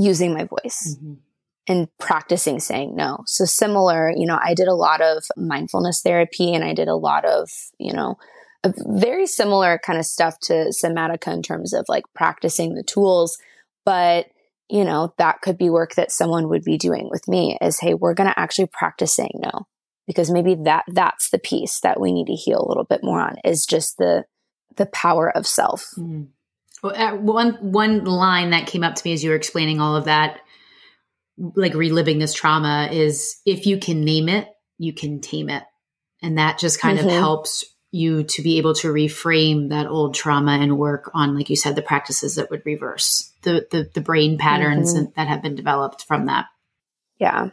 using 0.01 0.33
my 0.33 0.45
voice 0.45 0.97
mm-hmm. 0.97 1.15
and 1.69 1.89
practicing 1.99 2.59
saying 2.59 2.97
no. 2.97 3.23
So 3.27 3.45
similar, 3.45 4.11
you 4.17 4.27
know, 4.27 4.39
I 4.43 4.55
did 4.55 4.67
a 4.67 4.75
lot 4.75 5.01
of 5.01 5.25
mindfulness 5.37 6.01
therapy 6.03 6.55
and 6.55 6.65
I 6.65 6.73
did 6.73 6.89
a 6.89 6.97
lot 6.97 7.25
of, 7.25 7.51
you 7.79 7.93
know, 7.93 8.17
very 8.65 9.27
similar 9.27 9.79
kind 9.85 9.99
of 9.99 10.07
stuff 10.07 10.39
to 10.41 10.73
somatica 10.73 11.33
in 11.33 11.43
terms 11.43 11.73
of 11.73 11.87
like 11.89 12.05
practicing 12.15 12.75
the 12.75 12.83
tools, 12.83 13.39
but 13.85 14.27
you 14.71 14.85
know, 14.85 15.13
that 15.19 15.41
could 15.43 15.59
be 15.59 15.69
work 15.69 15.97
that 15.97 16.13
someone 16.13 16.49
would 16.49 16.63
be 16.63 16.79
doing 16.79 17.09
with 17.11 17.27
me 17.27 17.59
is, 17.61 17.81
hey, 17.81 17.93
we're 17.93 18.15
going 18.15 18.31
to 18.31 18.39
actually 18.39 18.69
practice 18.73 19.13
saying 19.13 19.41
no 19.43 19.67
because 20.07 20.31
maybe 20.31 20.55
that 20.55 20.85
that's 20.89 21.31
the 21.31 21.41
piece 21.41 21.81
that 21.81 22.01
we 22.01 22.13
need 22.13 22.29
to 22.29 22.35
heal 22.35 22.65
a 22.65 22.69
little 22.69 22.85
bit 22.85 23.03
more 23.03 23.21
on 23.21 23.37
is 23.45 23.67
just 23.67 23.99
the 23.99 24.25
the 24.77 24.87
power 24.87 25.29
of 25.37 25.47
self. 25.47 25.91
Mm. 25.99 26.29
Well, 26.83 26.95
uh, 26.95 27.17
one 27.17 27.53
one 27.61 28.05
line 28.05 28.51
that 28.51 28.67
came 28.67 28.83
up 28.83 28.95
to 28.95 29.03
me 29.05 29.13
as 29.13 29.23
you 29.23 29.31
were 29.31 29.37
explaining 29.37 29.81
all 29.81 29.97
of 29.97 30.07
that, 30.07 30.41
like 31.37 31.75
reliving 31.75 32.19
this 32.19 32.35
trauma, 32.35 32.89
is 32.91 33.41
if 33.45 33.67
you 33.67 33.79
can 33.79 34.05
name 34.05 34.29
it, 34.29 34.49
you 34.79 34.93
can 34.93 35.21
tame 35.21 35.51
it, 35.51 35.63
and 36.23 36.39
that 36.39 36.59
just 36.59 36.81
kind 36.81 36.99
mm-hmm. 36.99 37.09
of 37.09 37.15
helps 37.15 37.65
you 37.93 38.23
to 38.23 38.43
be 38.43 38.59
able 38.59 38.73
to 38.73 38.89
reframe 38.89 39.71
that 39.71 39.87
old 39.87 40.15
trauma 40.15 40.53
and 40.53 40.79
work 40.79 41.11
on, 41.13 41.37
like 41.37 41.51
you 41.51 41.57
said, 41.57 41.75
the 41.75 41.83
practices 41.83 42.37
that 42.37 42.51
would 42.51 42.63
reverse 42.65 43.33
the 43.43 43.67
the, 43.71 43.91
the 43.95 44.01
brain 44.01 44.39
patterns 44.39 44.95
mm-hmm. 44.95 45.11
that 45.17 45.29
have 45.29 45.43
been 45.43 45.55
developed 45.55 46.05
from 46.07 46.27
that. 46.27 46.47
Yeah, 47.19 47.51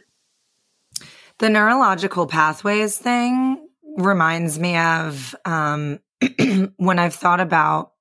the 1.40 1.50
neurological 1.50 2.28
pathways 2.28 2.98
thing 2.98 3.68
reminds 3.98 4.58
me 4.58 4.78
of 4.78 5.36
um, 5.46 6.00
when 6.78 7.00
I've 7.00 7.16
thought 7.16 7.40
about 7.40 7.92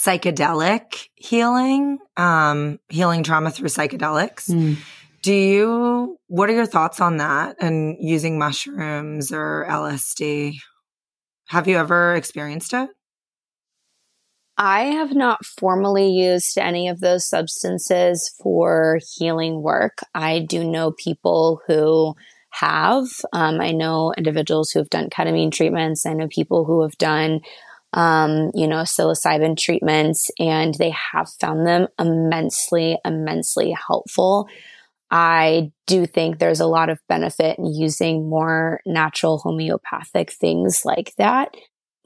psychedelic 0.00 1.08
healing, 1.16 1.98
um, 2.16 2.78
healing 2.88 3.22
trauma 3.22 3.50
through 3.50 3.68
psychedelics. 3.68 4.50
Mm. 4.50 4.78
Do 5.22 5.34
you, 5.34 6.18
what 6.28 6.48
are 6.48 6.54
your 6.54 6.66
thoughts 6.66 7.00
on 7.00 7.18
that 7.18 7.56
and 7.60 7.96
using 8.00 8.38
mushrooms 8.38 9.30
or 9.30 9.66
LSD? 9.68 10.56
Have 11.48 11.68
you 11.68 11.76
ever 11.76 12.14
experienced 12.14 12.72
it? 12.72 12.88
I 14.56 14.84
have 14.84 15.14
not 15.14 15.44
formally 15.44 16.10
used 16.10 16.56
any 16.58 16.88
of 16.88 17.00
those 17.00 17.26
substances 17.26 18.34
for 18.42 19.00
healing 19.16 19.62
work. 19.62 19.98
I 20.14 20.38
do 20.40 20.64
know 20.64 20.92
people 20.92 21.60
who 21.66 22.14
have. 22.50 23.06
Um, 23.32 23.60
I 23.60 23.72
know 23.72 24.12
individuals 24.16 24.70
who 24.70 24.80
have 24.80 24.90
done 24.90 25.10
ketamine 25.10 25.52
treatments. 25.52 26.04
I 26.04 26.12
know 26.12 26.28
people 26.28 26.64
who 26.64 26.82
have 26.82 26.96
done, 26.98 27.40
um, 27.92 28.50
you 28.54 28.68
know, 28.68 28.82
psilocybin 28.82 29.58
treatments, 29.58 30.30
and 30.38 30.74
they 30.74 30.94
have 31.12 31.28
found 31.40 31.66
them 31.66 31.88
immensely, 31.98 32.98
immensely 33.04 33.72
helpful. 33.72 34.48
I 35.10 35.72
do 35.86 36.06
think 36.06 36.38
there's 36.38 36.60
a 36.60 36.66
lot 36.66 36.88
of 36.88 37.00
benefit 37.08 37.58
in 37.58 37.66
using 37.66 38.28
more 38.28 38.80
natural 38.86 39.38
homeopathic 39.38 40.32
things 40.32 40.84
like 40.84 41.12
that. 41.18 41.54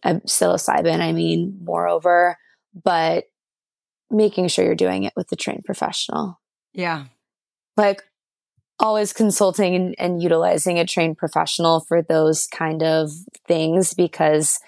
Uh, 0.02 0.20
psilocybin, 0.26 1.00
I 1.00 1.12
mean, 1.12 1.58
moreover, 1.62 2.38
but 2.82 3.24
making 4.10 4.48
sure 4.48 4.64
you're 4.64 4.74
doing 4.74 5.04
it 5.04 5.12
with 5.16 5.30
a 5.32 5.36
trained 5.36 5.64
professional. 5.64 6.40
Yeah. 6.72 7.06
Like 7.76 8.02
always 8.80 9.12
consulting 9.12 9.74
and, 9.74 9.94
and 9.98 10.22
utilizing 10.22 10.78
a 10.78 10.86
trained 10.86 11.18
professional 11.18 11.80
for 11.80 12.02
those 12.02 12.46
kind 12.46 12.82
of 12.82 13.10
things 13.46 13.94
because 13.94 14.58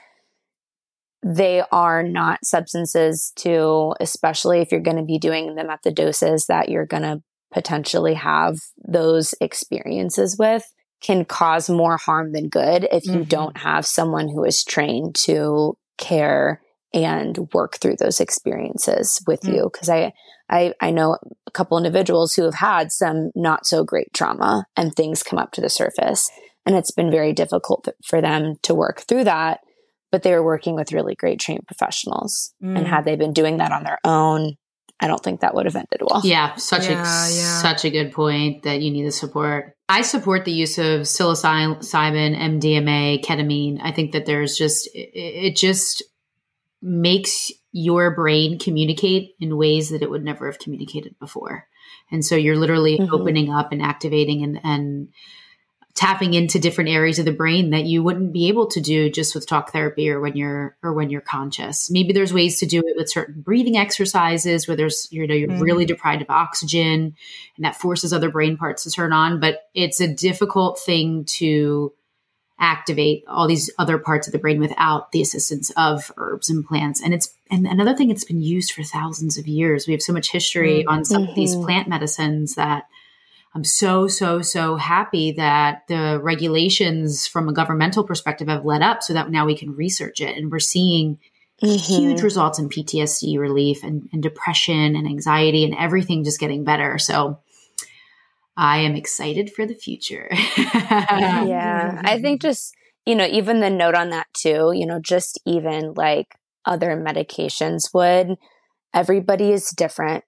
they 1.27 1.61
are 1.73 2.05
not 2.05 2.45
substances 2.45 3.33
to, 3.35 3.95
especially 4.01 4.61
if 4.61 4.71
you're 4.71 4.81
going 4.81 4.97
to 4.97 5.03
be 5.03 5.19
doing 5.19 5.57
them 5.57 5.71
at 5.71 5.83
the 5.83 5.91
doses 5.91 6.47
that 6.47 6.69
you're 6.69 6.87
going 6.87 7.03
to 7.03 7.21
potentially 7.53 8.15
have 8.15 8.59
those 8.87 9.35
experiences 9.41 10.37
with 10.39 10.63
can 11.03 11.25
cause 11.25 11.69
more 11.69 11.97
harm 11.97 12.33
than 12.33 12.49
good 12.49 12.87
if 12.93 13.05
you 13.07 13.13
mm-hmm. 13.13 13.23
don't 13.25 13.57
have 13.59 13.85
someone 13.85 14.29
who 14.29 14.45
is 14.45 14.65
trained 14.65 15.17
to 15.17 15.77
care 15.99 16.63
and 16.95 17.49
work 17.53 17.79
through 17.79 17.97
those 17.99 18.21
experiences 18.21 19.21
with 19.27 19.41
mm-hmm. 19.41 19.57
you. 19.57 19.71
Cause 19.71 19.89
I, 19.89 20.13
I, 20.49 20.75
I 20.81 20.93
know 20.93 21.19
a 21.47 21.51
couple 21.51 21.77
individuals 21.77 22.35
who 22.35 22.45
have 22.45 22.55
had 22.55 22.93
some 22.93 23.31
not 23.35 23.67
so 23.67 23.83
great 23.83 24.15
trauma 24.15 24.67
and 24.77 24.95
things 24.95 25.25
come 25.25 25.41
up 25.41 25.51
to 25.53 25.61
the 25.61 25.69
surface 25.69 26.31
and 26.65 26.77
it's 26.77 26.93
been 26.93 27.11
very 27.11 27.33
difficult 27.33 27.89
for 28.05 28.21
them 28.21 28.57
to 28.63 28.75
work 28.75 29.01
through 29.01 29.25
that. 29.25 29.61
But 30.17 30.23
they 30.23 30.33
were 30.33 30.43
working 30.43 30.75
with 30.75 30.95
really 30.95 31.15
great 31.15 31.39
trained 31.39 31.67
professionals. 31.67 32.55
Mm. 32.65 32.79
And 32.79 32.87
had 32.87 33.05
they 33.05 33.17
been 33.17 33.35
doing 33.35 33.59
that 33.59 33.71
on 33.71 33.85
their 33.85 33.99
own, 34.03 34.57
I 34.99 35.09
don't 35.09 35.23
think 35.23 35.41
that 35.41 35.55
would 35.55 35.67
have 35.67 35.77
ended 35.77 36.01
well. 36.01 36.23
Yeah, 36.25 36.55
such 36.55 36.89
yeah, 36.89 36.93
a 36.93 37.05
yeah. 37.05 37.61
such 37.61 37.85
a 37.85 37.91
good 37.91 38.13
point 38.13 38.63
that 38.63 38.81
you 38.81 38.91
need 38.91 39.05
the 39.05 39.13
support. 39.13 39.77
I 39.91 40.01
support 40.01 40.47
the 40.47 40.55
use 40.55 40.79
of 40.79 41.03
psilocybin, 41.03 41.83
MDMA, 41.85 43.23
ketamine. 43.23 43.79
I 43.83 43.93
think 43.93 44.13
that 44.13 44.25
there's 44.25 44.57
just 44.57 44.87
it, 44.95 45.11
it 45.13 45.57
just 45.57 46.03
makes 46.81 47.53
your 47.73 48.15
brain 48.15 48.59
communicate 48.59 49.35
in 49.39 49.59
ways 49.59 49.91
that 49.91 50.01
it 50.01 50.09
would 50.09 50.25
never 50.25 50.47
have 50.51 50.59
communicated 50.59 51.15
before. 51.19 51.69
And 52.11 52.25
so 52.25 52.37
you're 52.37 52.57
literally 52.57 52.97
mm-hmm. 52.97 53.15
opening 53.15 53.53
up 53.53 53.71
and 53.71 53.83
activating 53.83 54.43
and, 54.43 54.61
and 54.65 55.09
tapping 55.97 56.35
into 56.35 56.59
different 56.59 56.91
areas 56.91 57.19
of 57.19 57.25
the 57.25 57.33
brain 57.33 57.71
that 57.71 57.87
you 57.87 58.03
wouldn't 58.03 58.31
be 58.31 58.49
able 58.49 58.67
to 58.67 58.81
do 58.81 59.11
just 59.11 59.35
with 59.35 59.47
talk 59.47 59.73
therapy 59.73 60.11
or 60.11 60.21
when 60.21 60.37
you're 60.37 60.77
or 60.83 60.93
when 60.93 61.09
you're 61.09 61.23
conscious. 61.23 61.91
Maybe 61.91 62.13
there's 62.13 62.35
ways 62.35 62.61
to 62.61 62.67
do 62.67 62.81
it 62.81 62.97
with 62.97 63.11
certain 63.11 63.41
breathing 63.41 63.79
exercises 63.79 64.69
where 64.69 64.77
there's 64.77 65.09
you 65.11 65.27
know 65.27 65.35
you're 65.35 65.49
mm-hmm. 65.49 65.63
really 65.63 65.87
deprived 65.87 66.21
of 66.21 66.29
oxygen 66.29 67.17
and 67.57 67.65
that 67.65 67.77
forces 67.77 68.13
other 68.13 68.31
brain 68.31 68.59
parts 68.59 68.85
to 68.85 68.91
turn 68.91 69.13
on, 69.13 69.41
but 69.41 69.63
it's 69.75 70.01
a 70.01 70.15
difficult 70.15 70.79
thing 70.79 71.25
to 71.25 71.93
activate 72.59 73.25
all 73.27 73.47
these 73.47 73.71
other 73.79 73.99
parts 73.99 74.27
of 74.29 74.33
the 74.33 74.39
brain 74.39 74.61
without 74.61 75.13
the 75.13 75.21
assistance 75.21 75.71
of 75.77 76.13
herbs 76.17 76.51
and 76.51 76.67
plants. 76.67 77.03
And 77.03 77.15
it's 77.15 77.35
and 77.51 77.67
another 77.67 77.95
thing 77.95 78.11
it's 78.11 78.25
been 78.25 78.43
used 78.43 78.73
for 78.73 78.83
thousands 78.83 79.39
of 79.39 79.47
years. 79.47 79.87
We 79.87 79.95
have 79.95 80.03
so 80.03 80.13
much 80.13 80.31
history 80.31 80.81
mm-hmm. 80.81 80.89
on 80.89 81.05
some 81.07 81.29
of 81.29 81.35
these 81.35 81.55
mm-hmm. 81.55 81.65
plant 81.65 81.89
medicines 81.89 82.55
that 82.57 82.85
I'm 83.57 83.65
so, 83.65 84.07
so, 84.07 84.43
so 84.43 84.77
happy 84.77 85.33
that 85.33 85.85
the 85.89 86.21
regulations 86.23 87.27
from 87.27 87.49
a 87.49 87.55
governmental 87.55 88.05
perspective 88.05 88.49
have 88.49 88.67
led 88.67 88.83
up 88.83 89.03
so 89.03 89.15
that 89.15 89.31
now 89.31 89.47
we 89.47 89.57
can 89.57 89.75
research 89.75 90.21
it. 90.21 90.37
And 90.37 90.53
we're 90.53 90.59
seeing 90.59 91.19
mm-hmm. 91.63 91.75
huge 91.75 92.21
results 92.21 92.59
in 92.59 92.69
PTSD 92.69 93.39
relief 93.39 93.83
and, 93.83 94.11
and, 94.13 94.23
depression 94.23 94.95
and 94.95 95.07
anxiety 95.07 95.65
and 95.65 95.75
everything 95.75 96.23
just 96.23 96.39
getting 96.39 96.65
better. 96.65 96.99
So 96.99 97.39
I 98.59 98.81
am 98.81 98.95
excited 98.95 99.51
for 99.51 99.65
the 99.65 99.75
future. 99.75 100.29
yeah. 100.59 102.03
I 102.05 102.21
think 102.21 102.43
just, 102.43 102.75
you 103.07 103.15
know, 103.15 103.27
even 103.27 103.61
the 103.61 103.71
note 103.71 103.95
on 103.95 104.11
that 104.11 104.27
too, 104.35 104.73
you 104.75 104.85
know, 104.85 105.01
just 105.01 105.41
even 105.47 105.95
like 105.95 106.37
other 106.67 106.91
medications 106.91 107.95
would, 107.95 108.37
everybody 108.93 109.51
is 109.51 109.71
different. 109.71 110.25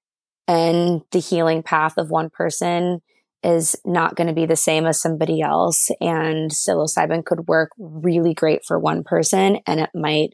And 0.47 1.03
the 1.11 1.19
healing 1.19 1.63
path 1.63 1.99
of 1.99 2.09
one 2.09 2.31
person 2.31 3.03
is 3.43 3.77
not 3.85 4.17
going 4.17 4.27
to 4.27 4.33
be 4.33 4.47
the 4.47 4.57
same 4.57 4.87
as 4.87 5.01
somebody 5.01 5.41
else. 5.41 5.91
And 6.01 6.51
psilocybin 6.51 7.25
could 7.25 7.49
work 7.49 7.71
really 7.79 8.35
great 8.35 8.65
for 8.67 8.79
one 8.79 9.05
person 9.05 9.59
and 9.67 9.81
it 9.81 9.91
might 9.95 10.31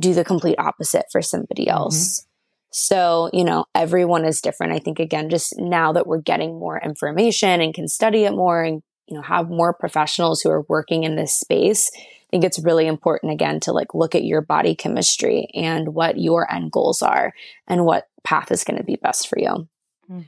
do 0.00 0.14
the 0.14 0.24
complete 0.24 0.58
opposite 0.58 1.06
for 1.10 1.22
somebody 1.22 1.66
mm-hmm. 1.66 1.76
else. 1.76 2.20
Mm-hmm. 2.20 2.24
So, 2.70 3.30
you 3.32 3.44
know, 3.44 3.64
everyone 3.74 4.24
is 4.24 4.40
different. 4.40 4.74
I 4.74 4.78
think 4.78 5.00
again, 5.00 5.30
just 5.30 5.54
now 5.58 5.92
that 5.92 6.06
we're 6.06 6.20
getting 6.20 6.58
more 6.58 6.78
information 6.78 7.60
and 7.60 7.72
can 7.72 7.88
study 7.88 8.24
it 8.24 8.32
more 8.32 8.62
and, 8.62 8.82
you 9.06 9.16
know, 9.16 9.22
have 9.22 9.48
more 9.48 9.72
professionals 9.72 10.42
who 10.42 10.50
are 10.50 10.66
working 10.68 11.04
in 11.04 11.16
this 11.16 11.38
space, 11.38 11.90
I 11.96 12.30
think 12.30 12.44
it's 12.44 12.58
really 12.58 12.86
important 12.86 13.32
again 13.32 13.58
to 13.60 13.72
like 13.72 13.94
look 13.94 14.14
at 14.14 14.24
your 14.24 14.42
body 14.42 14.74
chemistry 14.74 15.48
and 15.54 15.94
what 15.94 16.20
your 16.20 16.50
end 16.52 16.70
goals 16.70 17.00
are 17.00 17.32
and 17.66 17.86
what 17.86 18.06
path 18.22 18.52
is 18.52 18.64
going 18.64 18.76
to 18.76 18.84
be 18.84 18.96
best 18.96 19.28
for 19.28 19.38
you. 19.38 19.66
Mm. 20.10 20.26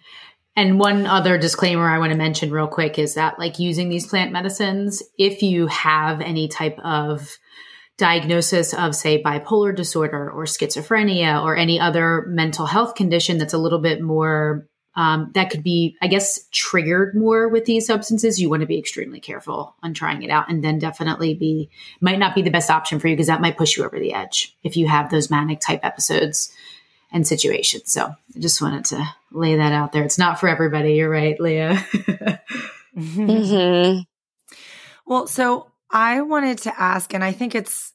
And 0.61 0.79
one 0.79 1.07
other 1.07 1.39
disclaimer 1.39 1.89
I 1.89 1.97
want 2.01 2.13
to 2.13 2.19
mention 2.19 2.51
real 2.51 2.67
quick 2.67 2.99
is 2.99 3.15
that, 3.15 3.39
like, 3.39 3.59
using 3.59 3.89
these 3.89 4.07
plant 4.07 4.31
medicines, 4.31 5.03
if 5.17 5.43
you 5.43 5.69
have 5.69 6.21
any 6.21 6.49
type 6.49 6.79
of 6.81 7.39
diagnosis 7.97 8.75
of, 8.75 8.95
say, 8.95 9.23
bipolar 9.23 9.75
disorder 9.75 10.31
or 10.31 10.45
schizophrenia 10.45 11.43
or 11.43 11.57
any 11.57 11.81
other 11.81 12.27
mental 12.29 12.67
health 12.67 12.95
condition 12.95 13.39
that's 13.39 13.55
a 13.55 13.59
little 13.59 13.79
bit 13.79 14.03
more, 14.03 14.69
um, 14.97 15.31
that 15.33 15.49
could 15.49 15.63
be, 15.63 15.97
I 16.03 16.09
guess, 16.09 16.47
triggered 16.53 17.15
more 17.15 17.49
with 17.49 17.65
these 17.65 17.87
substances, 17.87 18.39
you 18.39 18.51
want 18.51 18.61
to 18.61 18.67
be 18.67 18.79
extremely 18.79 19.21
careful 19.21 19.75
on 19.83 19.95
trying 19.95 20.23
it 20.25 20.31
out 20.31 20.51
and 20.51 20.63
then 20.63 20.79
definitely 20.79 21.33
be, 21.33 21.71
might 22.03 22.19
not 22.19 22.35
be 22.35 22.43
the 22.43 22.51
best 22.51 22.69
option 22.69 23.01
for 23.01 23.09
you 23.09 23.17
because 23.17 23.29
that 23.29 23.41
might 23.41 23.57
push 23.57 23.79
you 23.79 23.85
over 23.87 23.99
the 23.99 24.13
edge 24.13 24.55
if 24.63 24.77
you 24.77 24.89
have 24.89 25.11
those 25.11 25.31
manic 25.31 25.61
type 25.61 25.81
episodes 25.83 26.53
and 27.13 27.27
situations. 27.27 27.93
So 27.93 28.07
I 28.07 28.39
just 28.39 28.63
wanted 28.63 28.85
to 28.87 29.05
lay 29.33 29.57
that 29.57 29.73
out 29.73 29.93
there. 29.93 30.05
It's 30.05 30.19
not 30.19 30.39
for 30.39 30.49
everybody. 30.49 30.95
You're 30.95 31.11
right, 31.11 31.39
Leia. 31.39 32.41
mm-hmm. 32.97 34.01
Well, 35.07 35.27
so 35.27 35.73
I 35.91 36.21
wanted 36.21 36.59
to 36.59 36.81
ask, 36.81 37.13
and 37.13 37.25
I 37.25 37.33
think 37.33 37.57
it's 37.57 37.93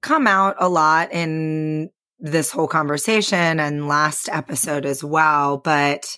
come 0.00 0.26
out 0.26 0.56
a 0.58 0.66
lot 0.66 1.12
in 1.12 1.90
this 2.18 2.50
whole 2.50 2.68
conversation 2.68 3.60
and 3.60 3.86
last 3.86 4.30
episode 4.30 4.86
as 4.86 5.04
well, 5.04 5.58
but 5.58 6.16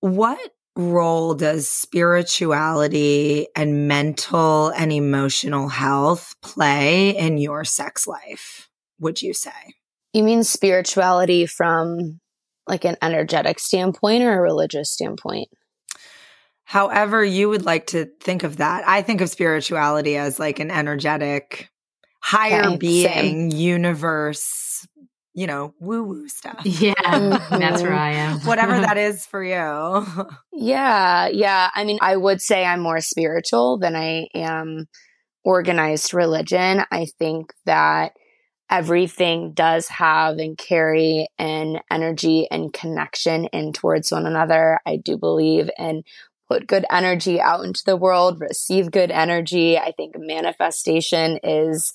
what 0.00 0.38
role 0.76 1.34
does 1.34 1.68
spirituality 1.68 3.48
and 3.56 3.88
mental 3.88 4.68
and 4.68 4.92
emotional 4.92 5.68
health 5.68 6.36
play 6.40 7.16
in 7.16 7.38
your 7.38 7.64
sex 7.64 8.06
life, 8.06 8.68
would 9.00 9.20
you 9.20 9.34
say? 9.34 9.74
You 10.12 10.22
mean 10.22 10.42
spirituality 10.42 11.46
from 11.46 12.20
like 12.66 12.84
an 12.84 12.96
energetic 13.02 13.58
standpoint 13.58 14.22
or 14.22 14.38
a 14.38 14.42
religious 14.42 14.90
standpoint? 14.92 15.48
However, 16.64 17.24
you 17.24 17.48
would 17.48 17.64
like 17.64 17.86
to 17.88 18.10
think 18.20 18.42
of 18.42 18.58
that. 18.58 18.86
I 18.86 19.00
think 19.00 19.22
of 19.22 19.30
spirituality 19.30 20.16
as 20.18 20.38
like 20.38 20.58
an 20.58 20.70
energetic, 20.70 21.70
higher 22.20 22.66
okay, 22.66 22.76
being, 22.76 23.08
same. 23.08 23.48
universe, 23.48 24.86
you 25.32 25.46
know, 25.46 25.72
woo 25.80 26.04
woo 26.04 26.28
stuff. 26.28 26.60
Yeah, 26.64 26.92
mm-hmm. 26.92 27.58
that's 27.58 27.80
where 27.80 27.94
I 27.94 28.10
am. 28.10 28.40
Whatever 28.40 28.78
that 28.80 28.98
is 28.98 29.24
for 29.24 29.42
you. 29.42 30.06
yeah, 30.52 31.28
yeah. 31.28 31.70
I 31.74 31.84
mean, 31.84 31.98
I 32.02 32.16
would 32.18 32.42
say 32.42 32.66
I'm 32.66 32.80
more 32.80 33.00
spiritual 33.00 33.78
than 33.78 33.96
I 33.96 34.28
am 34.34 34.88
organized 35.44 36.12
religion. 36.12 36.82
I 36.92 37.06
think 37.18 37.54
that 37.64 38.12
everything 38.70 39.52
does 39.52 39.88
have 39.88 40.38
and 40.38 40.58
carry 40.58 41.28
an 41.38 41.80
energy 41.90 42.46
and 42.50 42.72
connection 42.72 43.46
in 43.46 43.72
towards 43.72 44.10
one 44.10 44.26
another. 44.26 44.78
I 44.86 44.96
do 44.96 45.16
believe 45.16 45.70
in 45.78 46.02
put 46.48 46.66
good 46.66 46.84
energy 46.90 47.40
out 47.40 47.64
into 47.64 47.82
the 47.84 47.96
world, 47.96 48.40
receive 48.40 48.90
good 48.90 49.10
energy. 49.10 49.78
I 49.78 49.92
think 49.92 50.14
manifestation 50.18 51.38
is 51.42 51.92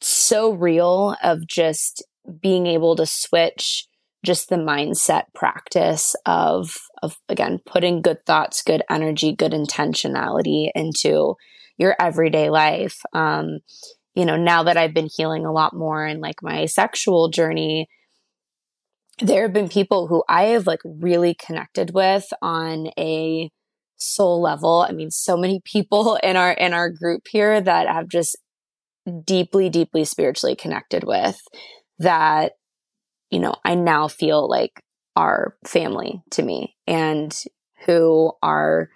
so 0.00 0.52
real 0.52 1.16
of 1.22 1.46
just 1.46 2.04
being 2.40 2.66
able 2.66 2.96
to 2.96 3.06
switch 3.06 3.86
just 4.22 4.50
the 4.50 4.56
mindset 4.56 5.24
practice 5.34 6.14
of 6.26 6.76
of 7.02 7.16
again 7.30 7.58
putting 7.64 8.02
good 8.02 8.24
thoughts, 8.26 8.62
good 8.62 8.82
energy, 8.90 9.34
good 9.34 9.52
intentionality 9.52 10.70
into 10.74 11.36
your 11.78 11.96
everyday 11.98 12.50
life. 12.50 13.00
Um, 13.14 13.60
you 14.14 14.24
know, 14.24 14.36
now 14.36 14.62
that 14.64 14.76
I've 14.76 14.94
been 14.94 15.08
healing 15.14 15.46
a 15.46 15.52
lot 15.52 15.74
more 15.74 16.04
and 16.04 16.20
like 16.20 16.42
my 16.42 16.66
sexual 16.66 17.28
journey, 17.28 17.88
there 19.20 19.42
have 19.42 19.52
been 19.52 19.68
people 19.68 20.06
who 20.06 20.24
I 20.28 20.44
have 20.44 20.66
like 20.66 20.80
really 20.84 21.34
connected 21.34 21.92
with 21.94 22.26
on 22.42 22.90
a 22.98 23.50
soul 23.96 24.40
level. 24.40 24.84
I 24.88 24.92
mean, 24.92 25.10
so 25.10 25.36
many 25.36 25.60
people 25.64 26.16
in 26.22 26.36
our 26.36 26.52
in 26.52 26.72
our 26.72 26.90
group 26.90 27.22
here 27.30 27.60
that 27.60 27.88
have 27.88 28.08
just 28.08 28.36
deeply 29.24 29.68
deeply 29.68 30.04
spiritually 30.04 30.54
connected 30.54 31.04
with 31.04 31.40
that 31.98 32.52
you 33.30 33.38
know, 33.38 33.54
I 33.64 33.76
now 33.76 34.08
feel 34.08 34.48
like 34.48 34.82
are 35.16 35.56
family 35.64 36.22
to 36.32 36.42
me 36.42 36.76
and 36.86 37.36
who 37.86 38.32
are 38.42 38.90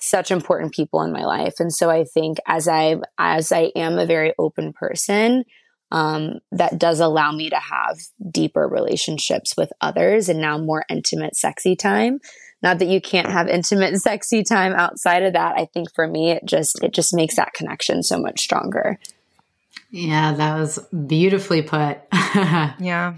such 0.00 0.30
important 0.30 0.74
people 0.74 1.02
in 1.02 1.12
my 1.12 1.24
life. 1.24 1.54
And 1.58 1.72
so 1.72 1.90
I 1.90 2.04
think 2.04 2.38
as 2.46 2.66
I 2.68 2.96
as 3.18 3.52
I 3.52 3.72
am 3.76 3.98
a 3.98 4.06
very 4.06 4.32
open 4.38 4.72
person, 4.72 5.44
um, 5.92 6.38
that 6.52 6.78
does 6.78 7.00
allow 7.00 7.32
me 7.32 7.50
to 7.50 7.56
have 7.56 7.98
deeper 8.30 8.66
relationships 8.66 9.56
with 9.56 9.72
others 9.80 10.28
and 10.28 10.40
now 10.40 10.58
more 10.58 10.84
intimate, 10.88 11.36
sexy 11.36 11.76
time. 11.76 12.20
Not 12.62 12.78
that 12.78 12.88
you 12.88 13.00
can't 13.00 13.30
have 13.30 13.48
intimate, 13.48 13.96
sexy 14.00 14.42
time 14.42 14.72
outside 14.72 15.22
of 15.22 15.32
that. 15.32 15.58
I 15.58 15.66
think 15.66 15.92
for 15.94 16.06
me, 16.06 16.30
it 16.30 16.44
just 16.44 16.82
it 16.82 16.92
just 16.92 17.14
makes 17.14 17.36
that 17.36 17.52
connection 17.52 18.02
so 18.02 18.18
much 18.18 18.40
stronger. 18.40 18.98
Yeah, 19.90 20.34
that 20.34 20.58
was 20.58 20.78
beautifully 21.06 21.62
put. 21.62 21.98
yeah. 22.12 23.14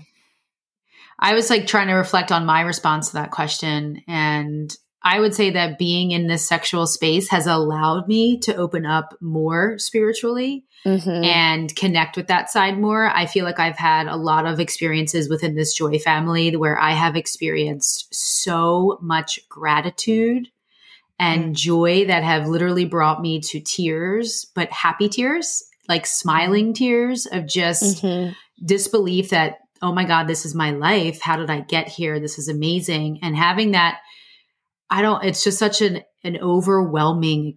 I 1.18 1.34
was 1.34 1.50
like 1.50 1.66
trying 1.66 1.88
to 1.88 1.94
reflect 1.94 2.32
on 2.32 2.46
my 2.46 2.62
response 2.62 3.08
to 3.08 3.14
that 3.14 3.30
question. 3.30 4.02
And 4.08 4.74
I 5.04 5.20
would 5.20 5.34
say 5.34 5.50
that 5.50 5.78
being 5.78 6.12
in 6.12 6.26
this 6.26 6.46
sexual 6.46 6.86
space 6.86 7.28
has 7.30 7.46
allowed 7.46 8.06
me 8.06 8.38
to 8.40 8.54
open 8.54 8.86
up 8.86 9.16
more 9.20 9.78
spiritually 9.78 10.64
mm-hmm. 10.86 11.24
and 11.24 11.74
connect 11.74 12.16
with 12.16 12.28
that 12.28 12.50
side 12.50 12.78
more. 12.78 13.06
I 13.06 13.26
feel 13.26 13.44
like 13.44 13.58
I've 13.58 13.78
had 13.78 14.06
a 14.06 14.16
lot 14.16 14.46
of 14.46 14.60
experiences 14.60 15.28
within 15.28 15.54
this 15.54 15.74
joy 15.74 15.98
family 15.98 16.54
where 16.56 16.78
I 16.78 16.92
have 16.92 17.16
experienced 17.16 18.14
so 18.14 18.98
much 19.02 19.40
gratitude 19.48 20.48
and 21.18 21.44
mm-hmm. 21.44 21.52
joy 21.54 22.04
that 22.06 22.22
have 22.22 22.48
literally 22.48 22.84
brought 22.84 23.20
me 23.20 23.40
to 23.40 23.60
tears, 23.60 24.46
but 24.54 24.70
happy 24.70 25.08
tears, 25.08 25.64
like 25.88 26.06
smiling 26.06 26.74
tears 26.74 27.26
of 27.26 27.46
just 27.46 28.02
mm-hmm. 28.02 28.32
disbelief 28.64 29.30
that 29.30 29.58
oh 29.82 29.92
my 29.92 30.04
God, 30.04 30.28
this 30.28 30.46
is 30.46 30.54
my 30.54 30.70
life. 30.70 31.20
How 31.20 31.36
did 31.36 31.50
I 31.50 31.60
get 31.60 31.88
here? 31.88 32.20
This 32.20 32.38
is 32.38 32.48
amazing. 32.48 33.18
And 33.22 33.36
having 33.36 33.72
that, 33.72 33.98
I 34.92 35.00
don't, 35.00 35.24
it's 35.24 35.42
just 35.42 35.58
such 35.58 35.80
an, 35.80 36.02
an 36.22 36.36
overwhelming 36.42 37.56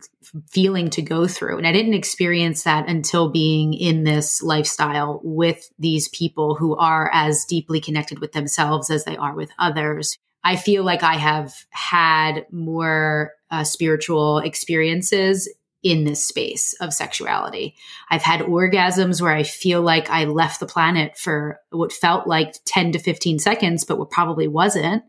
feeling 0.50 0.90
to 0.92 1.02
go 1.02 1.28
through. 1.28 1.58
And 1.58 1.68
I 1.68 1.74
didn't 1.74 1.94
experience 1.94 2.64
that 2.64 2.88
until 2.88 3.30
being 3.30 3.74
in 3.74 4.06
this 4.06 4.42
lifestyle 4.42 5.20
with 5.22 5.70
these 5.78 6.08
people 6.08 6.56
who 6.56 6.78
are 6.78 7.12
as 7.12 7.44
deeply 7.44 7.82
connected 7.82 8.20
with 8.20 8.32
themselves 8.32 8.90
as 8.90 9.04
they 9.04 9.18
are 9.18 9.36
with 9.36 9.50
others. 9.60 10.18
I 10.46 10.56
feel 10.56 10.86
like 10.86 11.04
I 11.04 11.16
have 11.16 11.54
had 11.72 12.46
more 12.52 13.34
uh, 13.52 13.66
spiritual 13.66 14.38
experiences 14.38 15.54
in 15.84 16.06
this 16.06 16.26
space 16.26 16.74
of 16.80 16.94
sexuality. 16.94 17.76
I've 18.10 18.24
had 18.24 18.42
orgasms 18.42 19.22
where 19.22 19.34
I 19.34 19.44
feel 19.44 19.82
like 19.82 20.10
I 20.10 20.24
left 20.24 20.62
the 20.62 20.68
planet 20.68 21.18
for 21.18 21.60
what 21.70 21.92
felt 21.92 22.28
like 22.28 22.56
10 22.64 22.94
to 22.94 23.00
15 23.00 23.40
seconds, 23.40 23.84
but 23.84 24.00
what 24.00 24.10
probably 24.10 24.48
wasn't. 24.48 25.04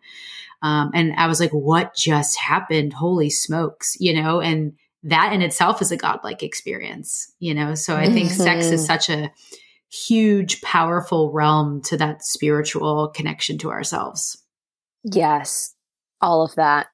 Um, 0.62 0.90
and 0.94 1.14
I 1.16 1.26
was 1.26 1.40
like, 1.40 1.50
what 1.50 1.94
just 1.94 2.38
happened? 2.38 2.92
Holy 2.92 3.30
smokes, 3.30 3.96
you 4.00 4.14
know? 4.20 4.40
And 4.40 4.72
that 5.02 5.32
in 5.32 5.42
itself 5.42 5.80
is 5.82 5.92
a 5.92 5.96
godlike 5.96 6.42
experience, 6.42 7.32
you 7.38 7.54
know? 7.54 7.74
So 7.74 7.96
I 7.96 8.10
think 8.10 8.30
mm-hmm. 8.30 8.42
sex 8.42 8.66
is 8.66 8.80
mm-hmm. 8.80 8.86
such 8.86 9.08
a 9.08 9.30
huge, 9.90 10.60
powerful 10.62 11.30
realm 11.32 11.80
to 11.82 11.96
that 11.96 12.24
spiritual 12.24 13.08
connection 13.08 13.58
to 13.58 13.70
ourselves. 13.70 14.42
Yes, 15.04 15.74
all 16.20 16.42
of 16.42 16.54
that. 16.56 16.88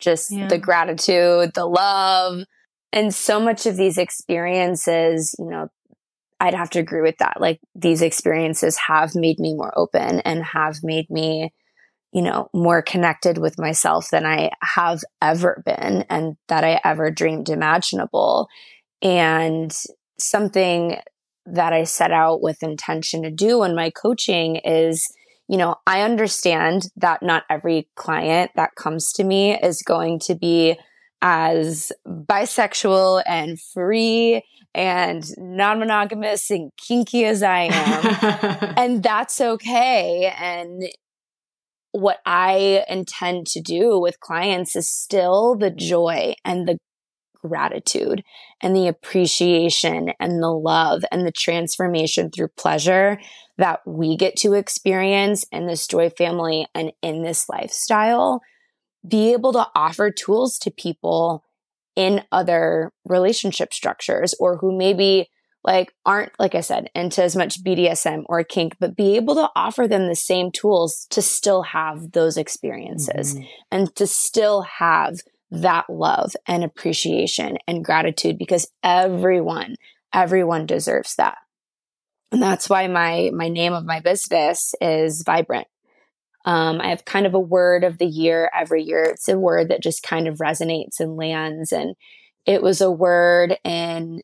Just 0.00 0.32
yeah. 0.32 0.48
the 0.48 0.58
gratitude, 0.58 1.52
the 1.54 1.66
love, 1.66 2.44
and 2.92 3.14
so 3.14 3.40
much 3.40 3.66
of 3.66 3.76
these 3.76 3.98
experiences, 3.98 5.34
you 5.38 5.46
know, 5.46 5.68
I'd 6.40 6.54
have 6.54 6.70
to 6.70 6.78
agree 6.78 7.00
with 7.00 7.18
that. 7.18 7.40
Like 7.40 7.60
these 7.74 8.02
experiences 8.02 8.76
have 8.76 9.14
made 9.14 9.38
me 9.38 9.54
more 9.54 9.72
open 9.76 10.20
and 10.20 10.44
have 10.44 10.76
made 10.82 11.08
me, 11.10 11.52
you 12.14 12.22
know, 12.22 12.48
more 12.54 12.80
connected 12.80 13.38
with 13.38 13.58
myself 13.58 14.08
than 14.10 14.24
I 14.24 14.50
have 14.62 15.02
ever 15.20 15.60
been 15.66 16.04
and 16.08 16.36
that 16.46 16.62
I 16.62 16.80
ever 16.84 17.10
dreamed 17.10 17.48
imaginable. 17.48 18.48
And 19.02 19.76
something 20.18 20.96
that 21.44 21.72
I 21.72 21.82
set 21.82 22.12
out 22.12 22.40
with 22.40 22.62
intention 22.62 23.24
to 23.24 23.32
do 23.32 23.64
in 23.64 23.74
my 23.74 23.90
coaching 23.90 24.56
is, 24.64 25.12
you 25.48 25.58
know, 25.58 25.74
I 25.88 26.02
understand 26.02 26.82
that 26.96 27.20
not 27.20 27.42
every 27.50 27.88
client 27.96 28.52
that 28.54 28.76
comes 28.76 29.12
to 29.14 29.24
me 29.24 29.58
is 29.58 29.82
going 29.82 30.20
to 30.20 30.36
be 30.36 30.78
as 31.20 31.90
bisexual 32.06 33.24
and 33.26 33.60
free 33.60 34.40
and 34.72 35.24
non 35.36 35.80
monogamous 35.80 36.48
and 36.50 36.70
kinky 36.76 37.24
as 37.24 37.42
I 37.42 37.70
am. 37.72 38.74
and 38.76 39.02
that's 39.02 39.40
okay. 39.40 40.32
And 40.38 40.84
what 41.94 42.18
I 42.26 42.84
intend 42.88 43.46
to 43.46 43.60
do 43.60 44.00
with 44.00 44.18
clients 44.18 44.74
is 44.74 44.90
still 44.90 45.54
the 45.54 45.70
joy 45.70 46.34
and 46.44 46.66
the 46.66 46.76
gratitude 47.40 48.24
and 48.60 48.74
the 48.74 48.88
appreciation 48.88 50.10
and 50.18 50.42
the 50.42 50.50
love 50.50 51.04
and 51.12 51.24
the 51.24 51.30
transformation 51.30 52.32
through 52.32 52.48
pleasure 52.56 53.20
that 53.58 53.78
we 53.86 54.16
get 54.16 54.34
to 54.34 54.54
experience 54.54 55.44
in 55.52 55.68
this 55.68 55.86
joy 55.86 56.10
family 56.10 56.66
and 56.74 56.90
in 57.00 57.22
this 57.22 57.48
lifestyle 57.48 58.40
be 59.06 59.32
able 59.32 59.52
to 59.52 59.68
offer 59.76 60.10
tools 60.10 60.58
to 60.58 60.72
people 60.72 61.44
in 61.94 62.24
other 62.32 62.90
relationship 63.04 63.72
structures 63.72 64.34
or 64.40 64.56
who 64.56 64.76
maybe 64.76 65.28
like 65.64 65.92
aren't 66.04 66.32
like 66.38 66.54
I 66.54 66.60
said 66.60 66.90
into 66.94 67.22
as 67.22 67.34
much 67.34 67.62
BDSM 67.62 68.24
or 68.26 68.44
kink 68.44 68.76
but 68.78 68.96
be 68.96 69.16
able 69.16 69.34
to 69.34 69.50
offer 69.56 69.88
them 69.88 70.08
the 70.08 70.14
same 70.14 70.50
tools 70.50 71.06
to 71.10 71.22
still 71.22 71.62
have 71.62 72.12
those 72.12 72.36
experiences 72.36 73.34
mm-hmm. 73.34 73.44
and 73.70 73.94
to 73.96 74.06
still 74.06 74.62
have 74.62 75.20
that 75.50 75.88
love 75.88 76.34
and 76.46 76.64
appreciation 76.64 77.58
and 77.66 77.84
gratitude 77.84 78.38
because 78.38 78.70
everyone 78.82 79.76
everyone 80.12 80.66
deserves 80.66 81.16
that. 81.16 81.38
And 82.30 82.42
that's 82.42 82.68
why 82.68 82.86
my 82.88 83.30
my 83.32 83.48
name 83.48 83.72
of 83.72 83.84
my 83.84 84.00
business 84.00 84.74
is 84.80 85.22
Vibrant 85.24 85.66
um, 86.44 86.80
I 86.80 86.88
have 86.88 87.04
kind 87.04 87.26
of 87.26 87.34
a 87.34 87.40
word 87.40 87.84
of 87.84 87.98
the 87.98 88.06
year 88.06 88.50
every 88.54 88.82
year. 88.82 89.04
It's 89.04 89.28
a 89.28 89.38
word 89.38 89.70
that 89.70 89.82
just 89.82 90.02
kind 90.02 90.28
of 90.28 90.38
resonates 90.38 91.00
and 91.00 91.16
lands. 91.16 91.72
And 91.72 91.94
it 92.46 92.62
was 92.62 92.80
a 92.80 92.90
word 92.90 93.56
in 93.64 94.20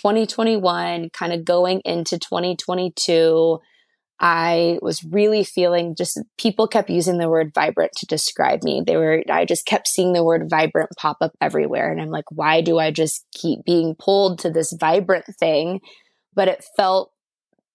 2021, 0.00 1.10
kind 1.10 1.32
of 1.32 1.44
going 1.44 1.80
into 1.84 2.18
2022. 2.18 3.58
I 4.20 4.78
was 4.82 5.04
really 5.04 5.44
feeling 5.44 5.94
just 5.94 6.20
people 6.38 6.66
kept 6.66 6.90
using 6.90 7.18
the 7.18 7.28
word 7.28 7.52
vibrant 7.54 7.92
to 7.98 8.06
describe 8.06 8.64
me. 8.64 8.82
They 8.84 8.96
were, 8.96 9.22
I 9.30 9.44
just 9.44 9.64
kept 9.64 9.86
seeing 9.86 10.12
the 10.12 10.24
word 10.24 10.50
vibrant 10.50 10.90
pop 10.96 11.18
up 11.20 11.32
everywhere. 11.40 11.90
And 11.90 12.00
I'm 12.00 12.10
like, 12.10 12.24
why 12.30 12.60
do 12.60 12.78
I 12.78 12.90
just 12.90 13.26
keep 13.32 13.64
being 13.64 13.94
pulled 13.96 14.40
to 14.40 14.50
this 14.50 14.72
vibrant 14.72 15.26
thing? 15.38 15.80
But 16.34 16.48
it 16.48 16.64
felt 16.76 17.12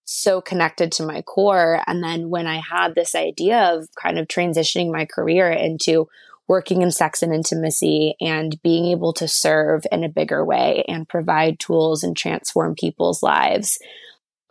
so 0.05 0.41
connected 0.41 0.91
to 0.93 1.05
my 1.05 1.21
core. 1.21 1.81
And 1.87 2.03
then 2.03 2.29
when 2.29 2.45
I 2.45 2.61
had 2.69 2.93
this 2.93 3.15
idea 3.15 3.73
of 3.73 3.87
kind 4.01 4.19
of 4.19 4.27
transitioning 4.27 4.91
my 4.91 5.05
career 5.05 5.49
into 5.49 6.07
working 6.47 6.81
in 6.81 6.91
sex 6.91 7.21
and 7.21 7.33
intimacy 7.33 8.15
and 8.19 8.61
being 8.63 8.85
able 8.85 9.13
to 9.13 9.27
serve 9.27 9.83
in 9.91 10.03
a 10.03 10.09
bigger 10.09 10.43
way 10.43 10.83
and 10.87 11.07
provide 11.07 11.59
tools 11.59 12.03
and 12.03 12.17
transform 12.17 12.75
people's 12.75 13.23
lives, 13.23 13.79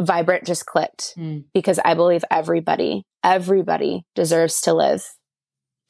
Vibrant 0.01 0.47
just 0.47 0.66
clicked 0.66 1.14
mm. 1.16 1.45
because 1.53 1.78
I 1.84 1.95
believe 1.95 2.24
everybody, 2.30 3.05
everybody 3.22 4.05
deserves 4.14 4.61
to 4.62 4.72
live 4.72 5.05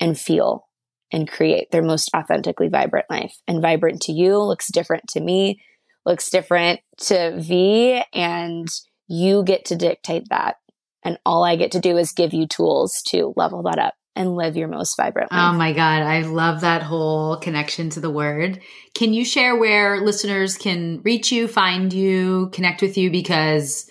and 0.00 0.18
feel 0.18 0.68
and 1.12 1.30
create 1.30 1.70
their 1.70 1.82
most 1.82 2.10
authentically 2.16 2.68
vibrant 2.68 3.06
life. 3.08 3.36
And 3.46 3.62
vibrant 3.62 4.02
to 4.02 4.12
you 4.12 4.38
looks 4.38 4.68
different 4.72 5.08
to 5.10 5.20
me, 5.20 5.60
looks 6.04 6.30
different 6.30 6.80
to 6.98 7.38
Vee. 7.38 8.02
And 8.12 8.68
you 9.08 9.44
get 9.44 9.66
to 9.66 9.76
dictate 9.76 10.28
that. 10.30 10.56
And 11.04 11.18
all 11.26 11.44
I 11.44 11.56
get 11.56 11.72
to 11.72 11.80
do 11.80 11.96
is 11.96 12.12
give 12.12 12.32
you 12.32 12.46
tools 12.46 13.02
to 13.08 13.34
level 13.36 13.62
that 13.64 13.78
up 13.78 13.94
and 14.14 14.36
live 14.36 14.56
your 14.56 14.68
most 14.68 14.96
vibrant 14.96 15.32
life. 15.32 15.40
Oh 15.40 15.56
my 15.56 15.72
God. 15.72 16.02
I 16.02 16.22
love 16.22 16.60
that 16.60 16.82
whole 16.82 17.36
connection 17.36 17.90
to 17.90 18.00
the 18.00 18.10
word. 18.10 18.60
Can 18.94 19.12
you 19.12 19.24
share 19.24 19.56
where 19.56 20.00
listeners 20.00 20.56
can 20.56 21.00
reach 21.02 21.32
you, 21.32 21.48
find 21.48 21.92
you, 21.92 22.50
connect 22.52 22.82
with 22.82 22.98
you? 22.98 23.10
Because 23.10 23.86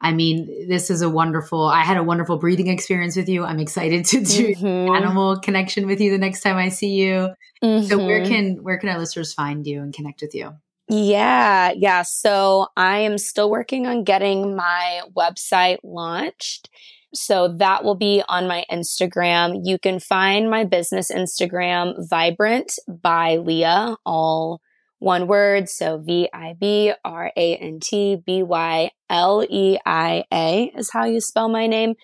I 0.00 0.12
mean, 0.12 0.68
this 0.68 0.90
is 0.90 1.00
a 1.00 1.08
wonderful, 1.08 1.64
I 1.64 1.80
had 1.80 1.96
a 1.96 2.02
wonderful 2.02 2.36
breathing 2.36 2.68
experience 2.68 3.16
with 3.16 3.28
you. 3.28 3.44
I'm 3.44 3.58
excited 3.58 4.04
to 4.06 4.20
do 4.22 4.54
mm-hmm. 4.54 4.94
animal 4.94 5.40
connection 5.40 5.86
with 5.86 6.00
you 6.00 6.10
the 6.10 6.18
next 6.18 6.42
time 6.42 6.56
I 6.56 6.68
see 6.68 6.90
you. 6.90 7.30
Mm-hmm. 7.64 7.86
So 7.86 8.04
where 8.04 8.24
can, 8.24 8.62
where 8.62 8.78
can 8.78 8.90
our 8.90 8.98
listeners 8.98 9.32
find 9.32 9.66
you 9.66 9.80
and 9.80 9.94
connect 9.94 10.20
with 10.20 10.34
you? 10.34 10.52
Yeah, 10.88 11.72
yeah. 11.74 12.02
So 12.02 12.68
I 12.76 12.98
am 12.98 13.18
still 13.18 13.50
working 13.50 13.86
on 13.86 14.04
getting 14.04 14.54
my 14.54 15.00
website 15.16 15.78
launched. 15.82 16.68
So 17.14 17.48
that 17.58 17.84
will 17.84 17.94
be 17.94 18.22
on 18.28 18.46
my 18.46 18.64
Instagram. 18.70 19.60
You 19.64 19.78
can 19.78 20.00
find 20.00 20.50
my 20.50 20.64
business 20.64 21.10
Instagram, 21.10 21.94
Vibrant 22.08 22.72
by 22.88 23.36
Leia, 23.36 23.96
all 24.04 24.60
one 24.98 25.26
word. 25.26 25.68
So 25.68 25.98
V 25.98 26.28
I 26.32 26.54
B 26.58 26.92
R 27.04 27.32
A 27.36 27.56
N 27.56 27.80
T 27.80 28.16
B 28.16 28.42
Y 28.42 28.90
L 29.08 29.46
E 29.48 29.78
I 29.84 30.24
A 30.32 30.72
is 30.76 30.90
how 30.90 31.04
you 31.04 31.20
spell 31.20 31.48
my 31.48 31.66
name. 31.66 31.94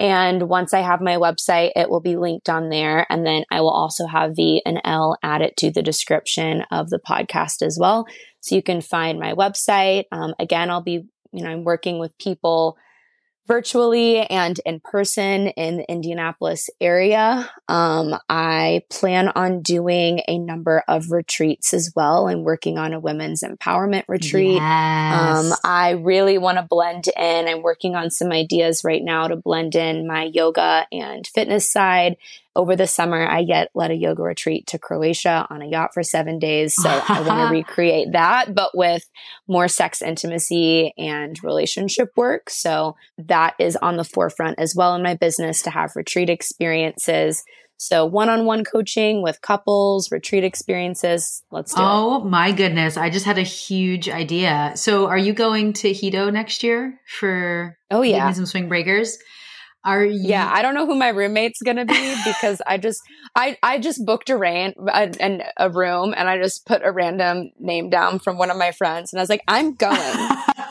And 0.00 0.48
once 0.48 0.72
I 0.72 0.80
have 0.80 1.00
my 1.00 1.16
website, 1.16 1.72
it 1.74 1.90
will 1.90 2.00
be 2.00 2.16
linked 2.16 2.48
on 2.48 2.68
there. 2.68 3.04
And 3.10 3.26
then 3.26 3.44
I 3.50 3.60
will 3.60 3.70
also 3.70 4.06
have 4.06 4.36
V 4.36 4.62
and 4.64 4.80
L 4.84 5.16
added 5.24 5.54
to 5.58 5.72
the 5.72 5.82
description 5.82 6.62
of 6.70 6.90
the 6.90 7.00
podcast 7.00 7.62
as 7.62 7.78
well. 7.80 8.06
So 8.40 8.54
you 8.54 8.62
can 8.62 8.80
find 8.80 9.18
my 9.18 9.34
website. 9.34 10.04
Um, 10.12 10.34
again, 10.38 10.70
I'll 10.70 10.82
be, 10.82 11.08
you 11.32 11.42
know, 11.42 11.50
I'm 11.50 11.64
working 11.64 11.98
with 11.98 12.16
people 12.18 12.76
virtually 13.48 14.20
and 14.20 14.60
in 14.66 14.78
person 14.78 15.48
in 15.48 15.78
the 15.78 15.90
Indianapolis 15.90 16.68
area. 16.80 17.50
Um, 17.66 18.14
I 18.28 18.82
plan 18.90 19.28
on 19.34 19.62
doing 19.62 20.20
a 20.28 20.38
number 20.38 20.84
of 20.86 21.10
retreats 21.10 21.72
as 21.72 21.92
well 21.96 22.28
and 22.28 22.44
working 22.44 22.78
on 22.78 22.92
a 22.92 23.00
women's 23.00 23.42
empowerment 23.42 24.04
retreat. 24.06 24.56
Yes. 24.56 25.50
Um, 25.50 25.58
I 25.64 25.92
really 25.92 26.36
want 26.36 26.58
to 26.58 26.62
blend 26.62 27.06
in. 27.16 27.48
I'm 27.48 27.62
working 27.62 27.96
on 27.96 28.10
some 28.10 28.30
ideas 28.30 28.84
right 28.84 29.02
now 29.02 29.26
to 29.26 29.36
blend 29.36 29.74
in 29.74 30.06
my 30.06 30.24
yoga 30.24 30.86
and 30.92 31.26
fitness 31.26 31.70
side 31.72 32.16
over 32.58 32.74
the 32.74 32.88
summer, 32.88 33.24
I 33.24 33.44
get 33.44 33.70
led 33.72 33.92
a 33.92 33.94
yoga 33.94 34.22
retreat 34.22 34.66
to 34.66 34.80
Croatia 34.80 35.46
on 35.48 35.62
a 35.62 35.66
yacht 35.66 35.94
for 35.94 36.02
seven 36.02 36.40
days. 36.40 36.74
So 36.74 36.88
I 36.90 37.20
want 37.20 37.48
to 37.48 37.52
recreate 37.56 38.12
that, 38.12 38.52
but 38.52 38.76
with 38.76 39.08
more 39.46 39.68
sex 39.68 40.02
intimacy 40.02 40.92
and 40.98 41.42
relationship 41.44 42.10
work. 42.16 42.50
So 42.50 42.96
that 43.16 43.54
is 43.60 43.76
on 43.76 43.96
the 43.96 44.02
forefront 44.02 44.58
as 44.58 44.74
well 44.74 44.96
in 44.96 45.04
my 45.04 45.14
business 45.14 45.62
to 45.62 45.70
have 45.70 45.92
retreat 45.94 46.28
experiences. 46.28 47.44
So 47.76 48.04
one 48.04 48.28
on 48.28 48.44
one 48.44 48.64
coaching 48.64 49.22
with 49.22 49.40
couples, 49.40 50.10
retreat 50.10 50.42
experiences. 50.42 51.44
Let's 51.52 51.72
do 51.72 51.80
oh, 51.80 51.84
it. 51.84 51.88
Oh 51.88 52.24
my 52.24 52.50
goodness. 52.50 52.96
I 52.96 53.08
just 53.08 53.24
had 53.24 53.38
a 53.38 53.42
huge 53.42 54.08
idea. 54.08 54.72
So 54.74 55.06
are 55.06 55.16
you 55.16 55.32
going 55.32 55.74
to 55.74 55.92
Hedo 55.92 56.32
next 56.32 56.64
year 56.64 57.00
for 57.06 57.78
Oh 57.88 58.02
yeah. 58.02 58.32
some 58.32 58.46
swing 58.46 58.68
breakers? 58.68 59.16
Are 59.84 60.04
you- 60.04 60.20
yeah, 60.28 60.50
I 60.52 60.62
don't 60.62 60.74
know 60.74 60.86
who 60.86 60.94
my 60.96 61.08
roommate's 61.08 61.62
gonna 61.62 61.84
be 61.84 62.14
because 62.24 62.60
I 62.66 62.78
just 62.78 63.00
I 63.36 63.56
I 63.62 63.78
just 63.78 64.04
booked 64.04 64.28
a 64.30 64.36
ran 64.36 64.74
a, 64.92 65.42
a 65.56 65.70
room 65.70 66.14
and 66.16 66.28
I 66.28 66.38
just 66.38 66.66
put 66.66 66.82
a 66.84 66.90
random 66.92 67.50
name 67.58 67.88
down 67.88 68.18
from 68.18 68.38
one 68.38 68.50
of 68.50 68.56
my 68.56 68.72
friends 68.72 69.12
and 69.12 69.20
I 69.20 69.22
was 69.22 69.30
like 69.30 69.44
I'm 69.48 69.74
going. 69.74 69.98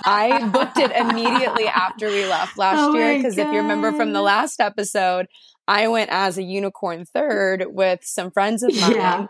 I 0.09 0.47
booked 0.53 0.77
it 0.77 0.91
immediately 0.91 1.67
after 1.67 2.07
we 2.07 2.25
left 2.25 2.57
last 2.57 2.79
oh 2.79 2.95
year 2.95 3.17
because 3.17 3.37
if 3.37 3.47
you 3.47 3.57
remember 3.59 3.91
from 3.91 4.13
the 4.13 4.21
last 4.21 4.61
episode, 4.61 5.27
I 5.67 5.87
went 5.89 6.11
as 6.11 6.37
a 6.37 6.43
unicorn 6.43 7.05
third 7.05 7.65
with 7.67 8.01
some 8.03 8.31
friends 8.31 8.63
of 8.63 8.73
mine. 8.79 8.91
Yeah. 8.95 9.27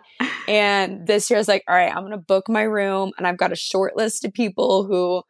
And 0.48 1.08
this 1.08 1.30
year 1.30 1.38
I 1.38 1.42
was 1.42 1.48
like, 1.48 1.64
all 1.68 1.76
right, 1.76 1.94
I'm 1.96 2.04
gonna 2.04 2.18
book 2.18 2.48
my 2.48 2.62
room 2.62 3.12
and 3.18 3.26
I've 3.26 3.38
got 3.38 3.52
a 3.52 3.56
short 3.56 3.96
list 3.98 4.24
of 4.24 4.34
people 4.34 4.86
who 4.86 5.24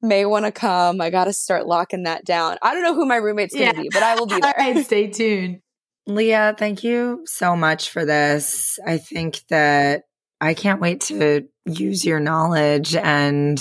may 0.00 0.24
want 0.24 0.44
to 0.44 0.52
come. 0.52 1.00
I 1.00 1.10
got 1.10 1.24
to 1.24 1.32
start 1.32 1.66
locking 1.66 2.04
that 2.04 2.24
down. 2.24 2.58
I 2.62 2.74
don't 2.74 2.82
know 2.82 2.94
who 2.94 3.06
my 3.06 3.16
roommate's 3.16 3.54
going 3.54 3.70
to 3.70 3.76
yeah. 3.76 3.82
be, 3.82 3.88
but 3.92 4.02
I 4.02 4.14
will 4.14 4.26
be 4.26 4.34
there. 4.40 4.54
All 4.58 4.72
right, 4.72 4.84
stay 4.84 5.08
tuned. 5.08 5.60
Leia, 6.08 6.56
thank 6.56 6.84
you 6.84 7.24
so 7.26 7.54
much 7.54 7.90
for 7.90 8.04
this. 8.04 8.78
I 8.86 8.98
think 8.98 9.40
that 9.50 10.04
I 10.40 10.54
can't 10.54 10.80
wait 10.80 11.02
to 11.02 11.46
use 11.66 12.04
your 12.04 12.20
knowledge 12.20 12.94
and 12.94 13.60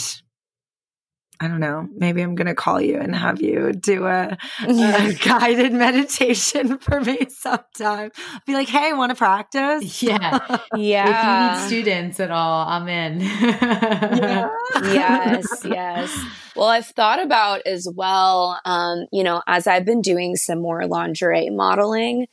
I 1.40 1.48
don't 1.48 1.60
know. 1.60 1.88
Maybe 1.96 2.22
I'm 2.22 2.36
going 2.36 2.48
to 2.48 2.56
call 2.56 2.82
you 2.82 2.98
and 2.98 3.16
have 3.16 3.42
you 3.42 3.72
do 3.74 4.08
a, 4.08 4.38
a 4.68 5.14
guided 5.24 5.72
meditation 5.72 6.78
for 6.80 7.00
me 7.00 7.28
sometime. 7.30 8.12
Be 8.46 8.54
like, 8.54 8.68
hey, 8.68 8.94
want 8.94 9.12
to 9.12 9.16
practice? 9.16 10.02
Yeah. 10.02 10.60
yeah. 10.76 11.54
If 11.54 11.62
you 11.62 11.62
need 11.62 11.68
students 11.68 12.20
at 12.20 12.32
all, 12.32 12.68
I'm 12.68 12.88
in. 12.88 13.22
yeah. 13.22 14.50
yes. 14.84 15.64
Yes. 15.64 16.26
Well, 16.56 16.68
I've 16.70 16.88
thought 16.88 17.24
about 17.24 17.62
as 17.68 17.88
well, 17.94 18.60
um, 18.66 19.06
you 19.12 19.24
know, 19.24 19.44
as 19.46 19.68
I've 19.68 19.86
been 19.86 20.02
doing 20.02 20.36
some 20.36 20.60
more 20.60 20.88
lingerie 20.88 21.52
modeling, 21.52 22.28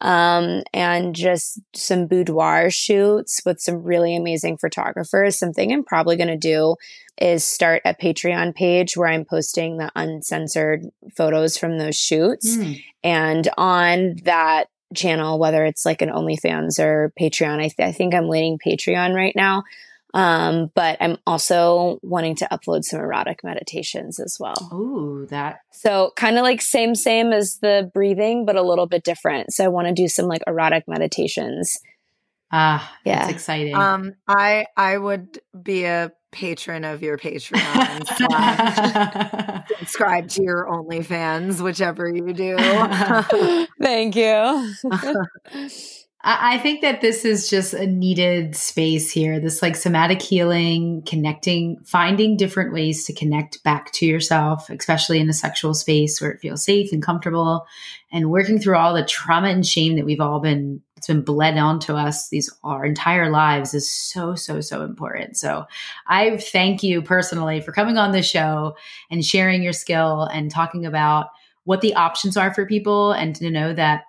um, 0.00 0.62
and 0.72 1.14
just 1.14 1.60
some 1.74 2.06
boudoir 2.06 2.70
shoots 2.70 3.40
with 3.44 3.60
some 3.60 3.82
really 3.82 4.14
amazing 4.14 4.58
photographers. 4.58 5.38
Something 5.38 5.72
I'm 5.72 5.84
probably 5.84 6.16
going 6.16 6.28
to 6.28 6.36
do 6.36 6.76
is 7.20 7.44
start 7.44 7.82
a 7.84 7.94
Patreon 7.94 8.54
page 8.54 8.96
where 8.96 9.08
I'm 9.08 9.24
posting 9.24 9.76
the 9.76 9.90
uncensored 9.96 10.86
photos 11.16 11.58
from 11.58 11.78
those 11.78 11.96
shoots. 11.96 12.56
Mm. 12.56 12.82
And 13.02 13.48
on 13.56 14.16
that 14.22 14.68
channel, 14.94 15.38
whether 15.38 15.64
it's 15.64 15.84
like 15.84 16.00
an 16.00 16.10
OnlyFans 16.10 16.78
or 16.78 17.12
Patreon, 17.20 17.58
I, 17.58 17.68
th- 17.68 17.88
I 17.88 17.92
think 17.92 18.14
I'm 18.14 18.28
leaning 18.28 18.58
Patreon 18.64 19.14
right 19.14 19.34
now. 19.34 19.64
Um, 20.14 20.70
but 20.74 20.96
I'm 21.00 21.18
also 21.26 21.98
wanting 22.02 22.36
to 22.36 22.48
upload 22.50 22.84
some 22.84 23.00
erotic 23.00 23.44
meditations 23.44 24.18
as 24.18 24.38
well. 24.40 24.70
Ooh, 24.72 25.26
that. 25.30 25.60
So 25.72 26.12
kind 26.16 26.38
of 26.38 26.42
like 26.42 26.62
same, 26.62 26.94
same 26.94 27.32
as 27.32 27.58
the 27.60 27.90
breathing, 27.92 28.46
but 28.46 28.56
a 28.56 28.62
little 28.62 28.86
bit 28.86 29.04
different. 29.04 29.52
So 29.52 29.64
I 29.64 29.68
want 29.68 29.88
to 29.88 29.94
do 29.94 30.08
some 30.08 30.26
like 30.26 30.42
erotic 30.46 30.84
meditations. 30.88 31.76
Ah, 32.50 32.96
yeah. 33.04 33.20
That's 33.20 33.32
exciting. 33.32 33.74
Um, 33.74 34.14
I, 34.26 34.66
I 34.76 34.96
would 34.96 35.40
be 35.60 35.84
a 35.84 36.12
patron 36.30 36.84
of 36.84 37.02
your 37.02 37.18
Patreon. 37.18 38.06
subscribe 39.78 40.28
to 40.28 40.42
your 40.42 40.66
OnlyFans, 40.66 41.60
whichever 41.60 42.08
you 42.08 42.32
do. 42.32 42.56
Thank 43.82 44.16
you. 44.16 44.74
I 46.20 46.58
think 46.58 46.80
that 46.80 47.00
this 47.00 47.24
is 47.24 47.48
just 47.48 47.74
a 47.74 47.86
needed 47.86 48.56
space 48.56 49.08
here. 49.08 49.38
This 49.38 49.62
like 49.62 49.76
somatic 49.76 50.20
healing, 50.20 51.02
connecting, 51.06 51.78
finding 51.84 52.36
different 52.36 52.72
ways 52.72 53.04
to 53.04 53.12
connect 53.12 53.62
back 53.62 53.92
to 53.92 54.06
yourself, 54.06 54.68
especially 54.68 55.20
in 55.20 55.28
a 55.28 55.32
sexual 55.32 55.74
space 55.74 56.20
where 56.20 56.32
it 56.32 56.40
feels 56.40 56.64
safe 56.64 56.92
and 56.92 57.04
comfortable, 57.04 57.66
and 58.10 58.32
working 58.32 58.58
through 58.58 58.76
all 58.76 58.94
the 58.94 59.04
trauma 59.04 59.48
and 59.48 59.64
shame 59.64 59.94
that 59.94 60.04
we've 60.04 60.20
all 60.20 60.40
been 60.40 60.82
it's 60.96 61.06
been 61.06 61.22
bled 61.22 61.56
onto 61.56 61.92
us 61.92 62.28
these 62.28 62.52
our 62.64 62.84
entire 62.84 63.30
lives 63.30 63.72
is 63.72 63.88
so 63.88 64.34
so 64.34 64.60
so 64.60 64.82
important. 64.82 65.36
So 65.36 65.66
I 66.08 66.38
thank 66.38 66.82
you 66.82 67.00
personally 67.00 67.60
for 67.60 67.70
coming 67.70 67.96
on 67.96 68.10
the 68.10 68.22
show 68.22 68.76
and 69.08 69.24
sharing 69.24 69.62
your 69.62 69.72
skill 69.72 70.24
and 70.24 70.50
talking 70.50 70.84
about 70.84 71.28
what 71.62 71.80
the 71.80 71.94
options 71.94 72.36
are 72.36 72.52
for 72.52 72.66
people 72.66 73.12
and 73.12 73.36
to 73.36 73.50
know 73.50 73.72
that 73.72 74.02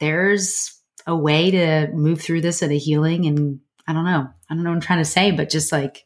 there's 0.00 0.75
a 1.06 1.16
way 1.16 1.50
to 1.50 1.88
move 1.92 2.20
through 2.20 2.40
this 2.40 2.62
at 2.62 2.70
a 2.70 2.78
healing 2.78 3.26
and 3.26 3.60
I 3.86 3.92
don't 3.92 4.04
know. 4.04 4.28
I 4.50 4.54
don't 4.54 4.64
know 4.64 4.70
what 4.70 4.76
I'm 4.76 4.80
trying 4.80 4.98
to 4.98 5.04
say, 5.04 5.30
but 5.30 5.48
just 5.48 5.70
like 5.70 6.04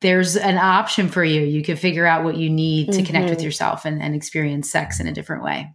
there's 0.00 0.36
an 0.36 0.58
option 0.58 1.08
for 1.08 1.22
you. 1.22 1.42
You 1.42 1.62
can 1.62 1.76
figure 1.76 2.06
out 2.06 2.24
what 2.24 2.36
you 2.36 2.50
need 2.50 2.86
to 2.86 2.92
mm-hmm. 2.92 3.04
connect 3.06 3.30
with 3.30 3.38
mm-hmm. 3.38 3.46
yourself 3.46 3.84
and, 3.84 4.02
and 4.02 4.14
experience 4.14 4.70
sex 4.70 5.00
in 5.00 5.06
a 5.06 5.12
different 5.12 5.44
way. 5.44 5.74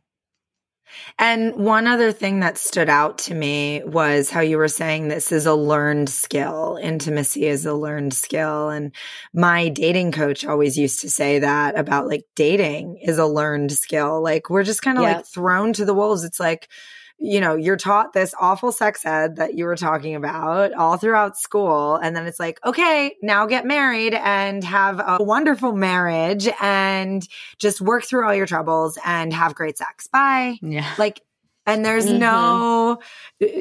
And 1.20 1.56
one 1.56 1.88
other 1.88 2.12
thing 2.12 2.40
that 2.40 2.58
stood 2.58 2.90
out 2.90 3.18
to 3.20 3.34
me 3.34 3.82
was 3.86 4.30
how 4.30 4.40
you 4.42 4.58
were 4.58 4.70
saying 4.70 5.08
this 5.08 5.32
is 5.32 5.46
a 5.46 5.54
learned 5.54 6.10
skill. 6.10 6.80
Intimacy 6.82 7.46
is 7.46 7.66
a 7.66 7.74
learned 7.74 8.14
skill. 8.14 8.70
And 8.70 8.94
my 9.34 9.70
dating 9.70 10.14
coach 10.14 10.46
always 10.46 10.78
used 10.78 11.02
to 11.02 11.10
say 11.10 11.40
that 11.40 11.78
about 11.78 12.08
like 12.08 12.24
dating 12.36 13.00
is 13.02 13.18
a 13.18 13.26
learned 13.26 13.74
skill. 13.74 14.22
Like 14.22 14.50
we're 14.50 14.64
just 14.64 14.82
kind 14.82 14.98
of 14.98 15.04
yeah. 15.04 15.18
like 15.18 15.28
thrown 15.28 15.74
to 15.74 15.86
the 15.86 15.94
wolves. 15.94 16.24
It's 16.24 16.40
like, 16.40 16.70
you 17.18 17.40
know, 17.40 17.56
you're 17.56 17.78
taught 17.78 18.14
this 18.14 18.34
awful 18.40 18.72
sex 18.72 19.06
ed 19.06 19.38
that 19.38 19.56
you 19.56 19.66
were 19.66 19.76
talking 19.76 20.16
about 20.16 20.74
all 20.74 20.98
throughout 20.98 21.38
school. 21.38 21.96
And 21.96 22.16
then 22.16 22.26
it's 22.28 22.40
like, 22.40 22.60
okay, 22.66 23.16
now 23.22 23.46
get 23.46 23.66
married 23.66 24.14
and 24.14 24.64
have 24.64 25.00
a 25.00 25.24
wonderful 25.24 25.72
marriage 25.72 26.48
and 26.62 27.28
just 27.58 27.82
work 27.82 28.04
through 28.04 28.26
all 28.26 28.36
your 28.36 28.46
troubles 28.46 29.00
and 29.06 29.34
have 29.34 29.56
great 29.56 29.78
sex. 29.78 30.08
Bye. 30.08 30.58
Yeah. 30.62 30.94
Like, 30.98 31.22
and 31.66 31.84
there's 31.84 32.06
mm-hmm. 32.06 32.20
no, 32.20 33.00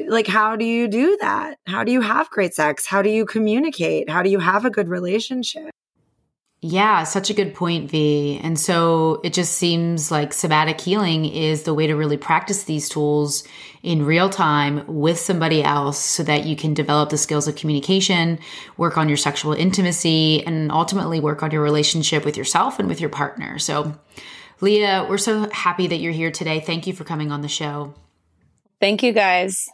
like, 0.07 0.27
how 0.27 0.55
do 0.55 0.65
you 0.65 0.87
do 0.87 1.17
that? 1.21 1.57
How 1.65 1.83
do 1.83 1.91
you 1.91 2.01
have 2.01 2.29
great 2.29 2.53
sex? 2.53 2.85
How 2.85 3.01
do 3.01 3.09
you 3.09 3.25
communicate? 3.25 4.09
How 4.09 4.21
do 4.21 4.29
you 4.29 4.39
have 4.39 4.65
a 4.65 4.69
good 4.69 4.89
relationship? 4.89 5.71
Yeah, 6.67 7.03
such 7.03 7.29
a 7.29 7.35
good 7.35 7.53
point, 7.53 7.91
Vee. 7.91 8.39
And 8.41 8.59
so 8.59 9.21
it 9.23 9.33
just 9.33 9.53
seems 9.53 10.09
like 10.09 10.33
somatic 10.33 10.81
healing 10.81 11.25
is 11.25 11.61
the 11.61 11.75
way 11.75 11.85
to 11.85 11.93
really 11.93 12.17
practice 12.17 12.63
these 12.63 12.89
tools 12.89 13.43
in 13.83 14.03
real 14.03 14.31
time 14.31 14.83
with 14.87 15.19
somebody 15.19 15.61
else 15.61 15.99
so 15.99 16.23
that 16.23 16.45
you 16.45 16.55
can 16.55 16.73
develop 16.73 17.11
the 17.11 17.19
skills 17.19 17.47
of 17.47 17.55
communication, 17.55 18.39
work 18.77 18.97
on 18.97 19.07
your 19.07 19.15
sexual 19.15 19.53
intimacy, 19.53 20.43
and 20.47 20.71
ultimately 20.71 21.19
work 21.19 21.43
on 21.43 21.51
your 21.51 21.61
relationship 21.61 22.25
with 22.25 22.35
yourself 22.35 22.79
and 22.79 22.87
with 22.87 22.99
your 22.99 23.11
partner. 23.11 23.59
So, 23.59 23.93
Leia, 24.59 25.07
we're 25.07 25.19
so 25.19 25.47
happy 25.51 25.85
that 25.85 25.97
you're 25.97 26.13
here 26.13 26.31
today. 26.31 26.59
Thank 26.61 26.87
you 26.87 26.93
for 26.93 27.03
coming 27.03 27.31
on 27.31 27.41
the 27.41 27.47
show. 27.47 27.93
Thank 28.79 29.03
you, 29.03 29.13
guys. 29.13 29.69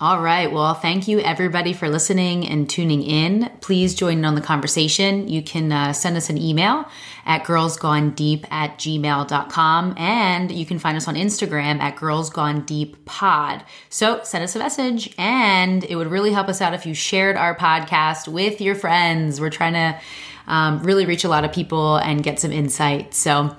All 0.00 0.20
right. 0.20 0.52
Well, 0.52 0.74
thank 0.74 1.08
you 1.08 1.18
everybody 1.18 1.72
for 1.72 1.88
listening 1.88 2.46
and 2.46 2.70
tuning 2.70 3.02
in. 3.02 3.50
Please 3.60 3.96
join 3.96 4.18
in 4.18 4.24
on 4.24 4.36
the 4.36 4.40
conversation. 4.40 5.26
You 5.26 5.42
can 5.42 5.72
uh, 5.72 5.92
send 5.92 6.16
us 6.16 6.30
an 6.30 6.38
email 6.38 6.84
at 7.24 7.42
girlsgonedeep 7.42 8.46
at 8.52 8.78
gmail.com 8.78 9.94
and 9.98 10.52
you 10.52 10.66
can 10.66 10.78
find 10.78 10.96
us 10.96 11.08
on 11.08 11.16
Instagram 11.16 11.80
at 11.80 11.96
girlsgonedeeppod. 11.96 13.64
So 13.88 14.22
send 14.22 14.44
us 14.44 14.54
a 14.54 14.60
message 14.60 15.12
and 15.18 15.82
it 15.82 15.96
would 15.96 16.12
really 16.12 16.30
help 16.30 16.48
us 16.48 16.60
out 16.60 16.72
if 16.72 16.86
you 16.86 16.94
shared 16.94 17.36
our 17.36 17.56
podcast 17.56 18.28
with 18.28 18.60
your 18.60 18.76
friends. 18.76 19.40
We're 19.40 19.50
trying 19.50 19.72
to 19.72 20.00
um, 20.46 20.80
really 20.84 21.06
reach 21.06 21.24
a 21.24 21.28
lot 21.28 21.44
of 21.44 21.52
people 21.52 21.96
and 21.96 22.22
get 22.22 22.38
some 22.38 22.52
insight. 22.52 23.14
So 23.14 23.56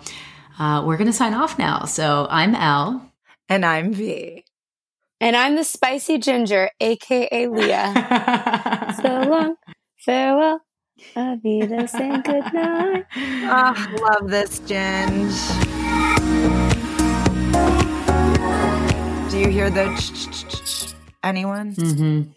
uh, 0.57 0.83
we're 0.85 0.97
going 0.97 1.07
to 1.07 1.13
sign 1.13 1.33
off 1.33 1.59
now. 1.59 1.83
So 1.83 2.27
I'm 2.29 2.55
Elle. 2.55 3.03
And 3.49 3.65
I'm 3.65 3.93
Vee. 3.93 4.46
And 5.19 5.35
I'm 5.35 5.55
the 5.55 5.63
spicy 5.63 6.19
ginger, 6.19 6.69
aka 6.79 7.47
Leia. 7.47 8.95
so 9.01 9.29
long, 9.29 9.55
farewell, 9.97 10.61
Avidas, 11.15 11.93
and 11.99 12.23
good 12.23 12.53
night. 12.53 13.05
Oh, 13.15 13.95
love 14.01 14.29
this 14.29 14.59
ginge. 14.59 15.33
Do 19.31 19.39
you 19.39 19.49
hear 19.49 19.69
the 19.69 19.85
ch-ch-ch-ch? 19.95 20.93
anyone? 21.27 21.75
Mm-hmm. 21.75 22.31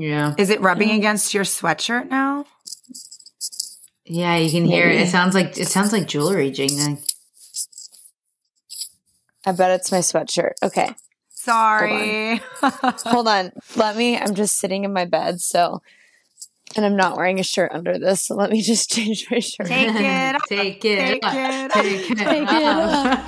Yeah. 0.00 0.34
Is 0.38 0.50
it 0.50 0.60
rubbing 0.60 0.90
against 0.90 1.34
your 1.34 1.44
sweatshirt 1.44 2.08
now? 2.08 2.46
Yeah, 4.04 4.36
you 4.36 4.50
can 4.50 4.64
hear 4.64 4.88
it. 4.88 5.00
It 5.00 5.08
sounds 5.08 5.34
like 5.34 5.58
it 5.58 5.68
sounds 5.68 5.92
like 5.92 6.06
jewelry 6.06 6.50
jingling. 6.50 6.98
I 9.44 9.52
bet 9.52 9.72
it's 9.72 9.92
my 9.92 9.98
sweatshirt. 9.98 10.52
Okay. 10.62 10.94
Sorry. 11.40 12.40
Hold 12.60 13.28
on. 13.28 13.52
Let 13.76 13.96
me, 13.96 14.18
I'm 14.18 14.34
just 14.34 14.58
sitting 14.58 14.82
in 14.84 14.92
my 14.92 15.04
bed. 15.04 15.40
So, 15.40 15.80
and 16.76 16.84
I'm 16.84 16.96
not 16.96 17.16
wearing 17.16 17.38
a 17.38 17.44
shirt 17.44 17.70
under 17.72 17.96
this. 17.98 18.26
So 18.26 18.34
let 18.34 18.50
me 18.50 18.60
just 18.60 18.90
change 18.94 19.26
my 19.30 19.38
shirt. 19.38 19.68
Take 19.68 19.94
it. 19.94 20.36
Take 20.48 20.84
it. 20.84 20.98
Take 20.98 21.20
it. 21.22 21.72
Take 21.72 22.10
it. 22.10 22.18
Take 22.18 22.48
it 22.50 22.64
up. 22.64 23.18